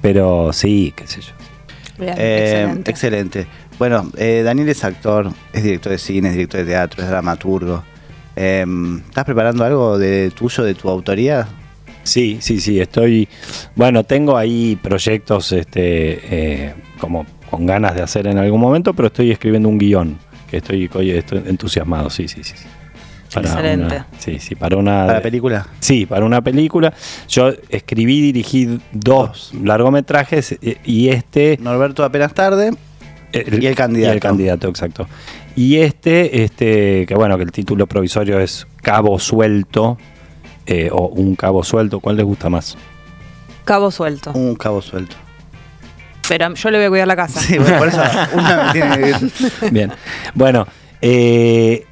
pero 0.00 0.52
sí, 0.54 0.94
qué 0.96 1.06
sé 1.06 1.20
yo. 1.20 1.32
Bien, 1.98 2.14
Eh, 2.16 2.62
excelente. 2.64 2.90
excelente. 2.90 3.46
Bueno, 3.78 4.10
eh, 4.16 4.42
Daniel 4.44 4.68
es 4.68 4.82
actor, 4.84 5.30
es 5.52 5.62
director 5.62 5.92
de 5.92 5.98
cine, 5.98 6.28
es 6.30 6.34
director 6.34 6.60
de 6.60 6.66
teatro, 6.66 7.02
es 7.02 7.08
dramaturgo. 7.08 7.84
Eh, 8.34 8.64
¿Estás 9.08 9.24
preparando 9.24 9.64
algo 9.64 9.98
de 9.98 10.30
tuyo, 10.34 10.64
de 10.64 10.74
tu 10.74 10.88
autoría? 10.88 11.46
Sí, 12.02 12.38
sí, 12.40 12.60
sí, 12.60 12.80
estoy, 12.80 13.28
bueno, 13.76 14.02
tengo 14.04 14.36
ahí 14.36 14.76
proyectos 14.82 15.52
este, 15.52 16.20
eh, 16.68 16.74
como 16.98 17.26
con 17.50 17.66
ganas 17.66 17.94
de 17.94 18.02
hacer 18.02 18.26
en 18.26 18.38
algún 18.38 18.60
momento, 18.60 18.94
pero 18.94 19.08
estoy 19.08 19.30
escribiendo 19.30 19.68
un 19.68 19.78
guion, 19.78 20.18
que 20.50 20.56
estoy, 20.58 20.88
oye, 20.94 21.18
estoy 21.18 21.42
entusiasmado, 21.46 22.08
sí, 22.10 22.26
sí, 22.26 22.42
sí. 22.42 22.54
sí. 22.56 22.66
Excelente. 23.36 23.94
una- 23.96 24.06
sí, 24.18 24.38
sí, 24.38 24.54
para 24.54 24.76
una... 24.78 25.02
¿Para 25.02 25.12
la 25.18 25.22
película? 25.22 25.66
Sí, 25.80 26.06
para 26.06 26.24
una 26.24 26.40
película. 26.40 26.94
Yo 27.28 27.52
escribí 27.68 28.18
y 28.18 28.22
dirigí 28.32 28.80
dos 28.90 29.52
largometrajes 29.62 30.52
eh, 30.52 30.78
y 30.84 31.10
este... 31.10 31.58
Norberto 31.60 32.04
apenas 32.04 32.32
tarde. 32.32 32.70
Y 33.32 33.66
el 33.66 33.74
candidato. 33.74 34.12
Y 34.12 34.14
el 34.14 34.20
candidato, 34.20 34.68
exacto. 34.68 35.06
Y 35.56 35.76
este, 35.78 36.44
este, 36.44 37.04
que 37.06 37.14
bueno, 37.14 37.36
que 37.36 37.42
el 37.44 37.52
título 37.52 37.86
provisorio 37.86 38.38
es 38.40 38.66
Cabo 38.82 39.18
Suelto 39.18 39.98
eh, 40.66 40.88
o 40.92 41.08
Un 41.08 41.34
Cabo 41.36 41.62
Suelto. 41.64 42.00
¿Cuál 42.00 42.16
les 42.16 42.24
gusta 42.24 42.48
más? 42.48 42.76
Cabo 43.64 43.90
suelto. 43.90 44.32
Un 44.32 44.54
cabo 44.54 44.80
suelto. 44.80 45.14
Pero 46.26 46.54
yo 46.54 46.70
le 46.70 46.78
voy 46.78 46.86
a 46.86 46.88
cuidar 46.90 47.06
la 47.08 47.16
casa. 47.16 47.40
Sí, 47.40 47.58
bueno, 47.58 47.78
por 47.78 47.88
eso 47.88 48.02
una 48.34 48.64
me 48.64 48.72
tiene 48.72 48.96
que 48.96 49.70
Bien. 49.70 49.92
Bueno, 50.34 50.66
eh, 51.02 51.84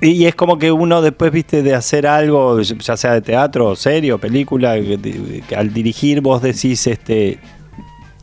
y 0.00 0.24
es 0.26 0.34
como 0.34 0.58
que 0.58 0.70
uno 0.72 1.00
después, 1.02 1.30
viste, 1.32 1.62
de 1.62 1.74
hacer 1.74 2.06
algo, 2.06 2.60
ya 2.60 2.96
sea 2.96 3.12
de 3.14 3.20
teatro, 3.22 3.74
serio, 3.76 4.18
película, 4.18 4.74
que- 4.74 5.42
que 5.48 5.56
al 5.56 5.72
dirigir 5.72 6.20
vos 6.20 6.42
decís, 6.42 6.86
este, 6.88 7.38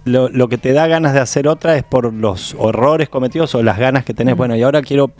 lo, 0.05 0.29
lo 0.29 0.47
que 0.49 0.57
te 0.57 0.73
da 0.73 0.87
ganas 0.87 1.13
de 1.13 1.19
hacer 1.19 1.47
otra 1.47 1.75
es 1.75 1.83
por 1.83 2.13
los 2.13 2.55
horrores 2.57 3.09
cometidos 3.09 3.53
o 3.55 3.63
las 3.63 3.77
ganas 3.77 4.05
que 4.05 4.13
tenés. 4.13 4.35
Bueno, 4.35 4.55
y 4.55 4.63
ahora 4.63 4.81
quiero 4.81 5.11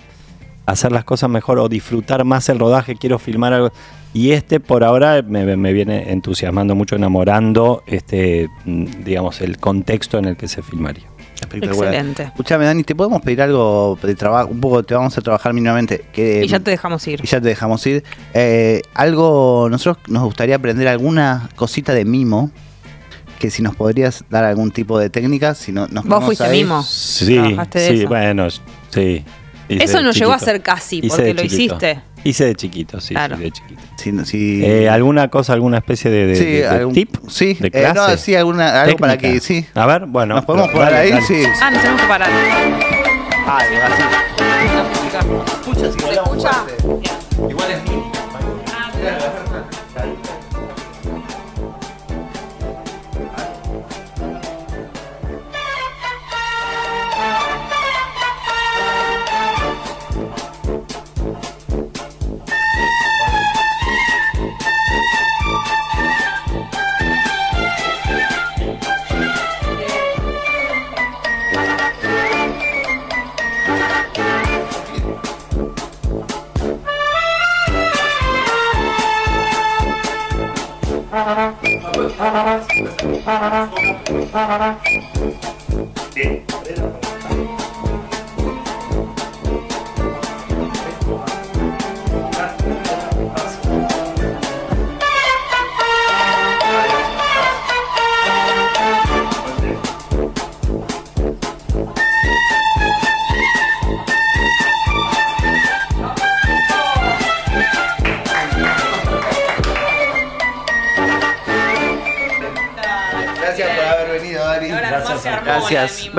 hacer 0.66 0.92
las 0.92 1.04
cosas 1.04 1.30
mejor 1.30 1.60
o 1.60 1.68
disfrutar 1.68 2.24
más 2.26 2.48
el 2.50 2.60
rodaje, 2.60 2.96
quiero 2.96 3.20
filmar 3.20 3.54
algo. 3.54 3.72
Y 4.14 4.32
este 4.32 4.60
por 4.60 4.84
ahora 4.84 5.22
me, 5.22 5.56
me 5.56 5.74
viene 5.74 6.12
entusiasmando 6.12 6.76
mucho, 6.76 6.96
enamorando, 6.96 7.84
este, 7.86 8.50
digamos, 8.66 9.42
el 9.42 9.58
contexto 9.58 10.18
en 10.18 10.26
el 10.26 10.38
que 10.38 10.48
se 10.48 10.64
filmaría. 10.64 11.06
espectacular. 11.40 11.94
Excelente. 11.94 12.24
Escuchame, 12.24 12.66
Dani, 12.66 12.84
¿te 12.84 12.96
podemos 12.96 13.22
pedir 13.22 13.42
algo 13.44 13.98
de 14.02 14.16
trabajo? 14.16 14.50
Un 14.50 14.60
poco 14.60 14.82
te 14.84 14.96
vamos 14.96 15.16
a 15.18 15.22
trabajar 15.22 15.54
mínimamente. 15.54 16.06
Que, 16.12 16.44
y 16.44 16.48
ya 16.48 16.60
te 16.60 16.72
dejamos 16.72 17.08
ir. 17.08 17.20
y 17.24 17.28
ya 17.28 17.40
te 17.40 17.48
dejamos 17.48 17.86
ir. 17.86 18.04
Eh, 18.34 18.82
algo, 18.96 19.68
nosotros 19.70 19.98
nos 20.08 20.24
gustaría 20.24 20.56
aprender 20.56 20.88
alguna 20.88 21.50
cosita 21.56 21.94
de 21.94 22.06
mimo. 22.06 22.52
Que 23.40 23.50
si 23.50 23.62
nos 23.62 23.76
podrías 23.76 24.24
dar 24.30 24.44
algún 24.44 24.70
tipo 24.72 25.00
de 25.00 25.10
técnica, 25.10 25.56
si 25.56 25.72
no 25.72 25.88
nos 25.88 26.04
Vos 26.06 26.24
fuiste 26.26 26.44
ahí. 26.44 26.64
mimo. 26.64 26.84
Sí, 26.84 27.26
sí, 27.26 27.38
eso. 27.80 28.08
bueno, 28.10 28.48
sí. 28.90 29.24
Hice 29.70 29.84
Eso 29.84 29.98
de 30.00 30.04
no 30.04 30.12
llegó 30.12 30.34
a 30.34 30.40
ser 30.40 30.62
casi, 30.62 31.02
porque 31.04 31.34
lo 31.34 31.44
hiciste. 31.44 32.02
Hice 32.24 32.46
de 32.46 32.56
chiquito, 32.56 33.00
sí, 33.00 33.14
Claro. 33.14 33.38
sí, 33.38 33.44
de 33.44 33.52
chiquito. 33.52 33.82
Si- 33.98 34.26
si- 34.26 34.66
Eh, 34.66 34.90
¿Alguna 34.90 35.30
cosa, 35.30 35.54
alguna 35.54 35.78
especie 35.78 36.10
de, 36.12 36.26
de- 36.28 36.36
sí, 36.36 36.44
de- 36.46 36.52
de 36.62 36.68
algún- 36.68 36.94
tip? 36.94 37.16
Sí, 37.30 37.54
¿De 37.54 37.68
eh, 37.68 37.72
clase? 37.72 37.94
no, 37.94 38.18
sí, 38.18 38.36
alguna, 38.36 38.82
algo 38.82 38.98
para 38.98 39.14
Técnica. 39.16 39.34
que. 39.36 39.40
Sí. 39.40 39.66
A 39.76 39.86
ver, 39.86 40.06
bueno. 40.08 40.36
¿Nos 40.36 40.46
podemos 40.46 40.74
dale, 40.74 40.98
ahí? 40.98 41.10
dale. 41.12 41.22
Sí. 41.26 41.44
Ah, 41.62 41.70
nos 41.72 41.82
tenemos 41.82 42.02
que 42.02 42.08
parar. 42.08 42.30
Ah, 43.48 43.58
así. 43.58 43.74
La 44.74 44.84
música. 44.84 45.20
Escucha, 45.46 45.92
si 45.94 46.00
¿Se 46.00 46.06
hablamos 46.08 46.38
escucha? 46.38 46.54
fuerte. 46.54 47.10
Igual 47.52 47.72
es 47.72 47.84
mínimo. 47.84 48.12
Uh-huh. 84.32 85.56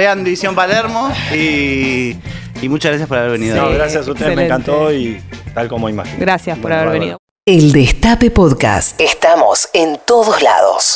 Vean 0.01 0.24
División 0.24 0.55
Palermo 0.55 1.12
y, 1.30 2.16
y 2.62 2.68
muchas 2.70 2.92
gracias 2.92 3.07
por 3.07 3.18
haber 3.18 3.32
venido. 3.32 3.55
No, 3.55 3.68
gracias 3.68 4.09
a 4.09 4.11
ustedes, 4.11 4.34
me 4.34 4.46
encantó 4.46 4.90
y 4.90 5.20
tal 5.53 5.68
como 5.68 5.90
imaginé. 5.90 6.16
Gracias 6.18 6.57
por 6.57 6.70
Bueno, 6.70 6.76
haber 6.76 6.86
bárbaro. 6.86 7.01
venido. 7.01 7.18
El 7.44 7.72
Destape 7.72 8.30
Podcast. 8.30 8.98
Estamos 8.98 9.68
en 9.74 10.01
todos 10.07 10.40
lados. 10.40 10.89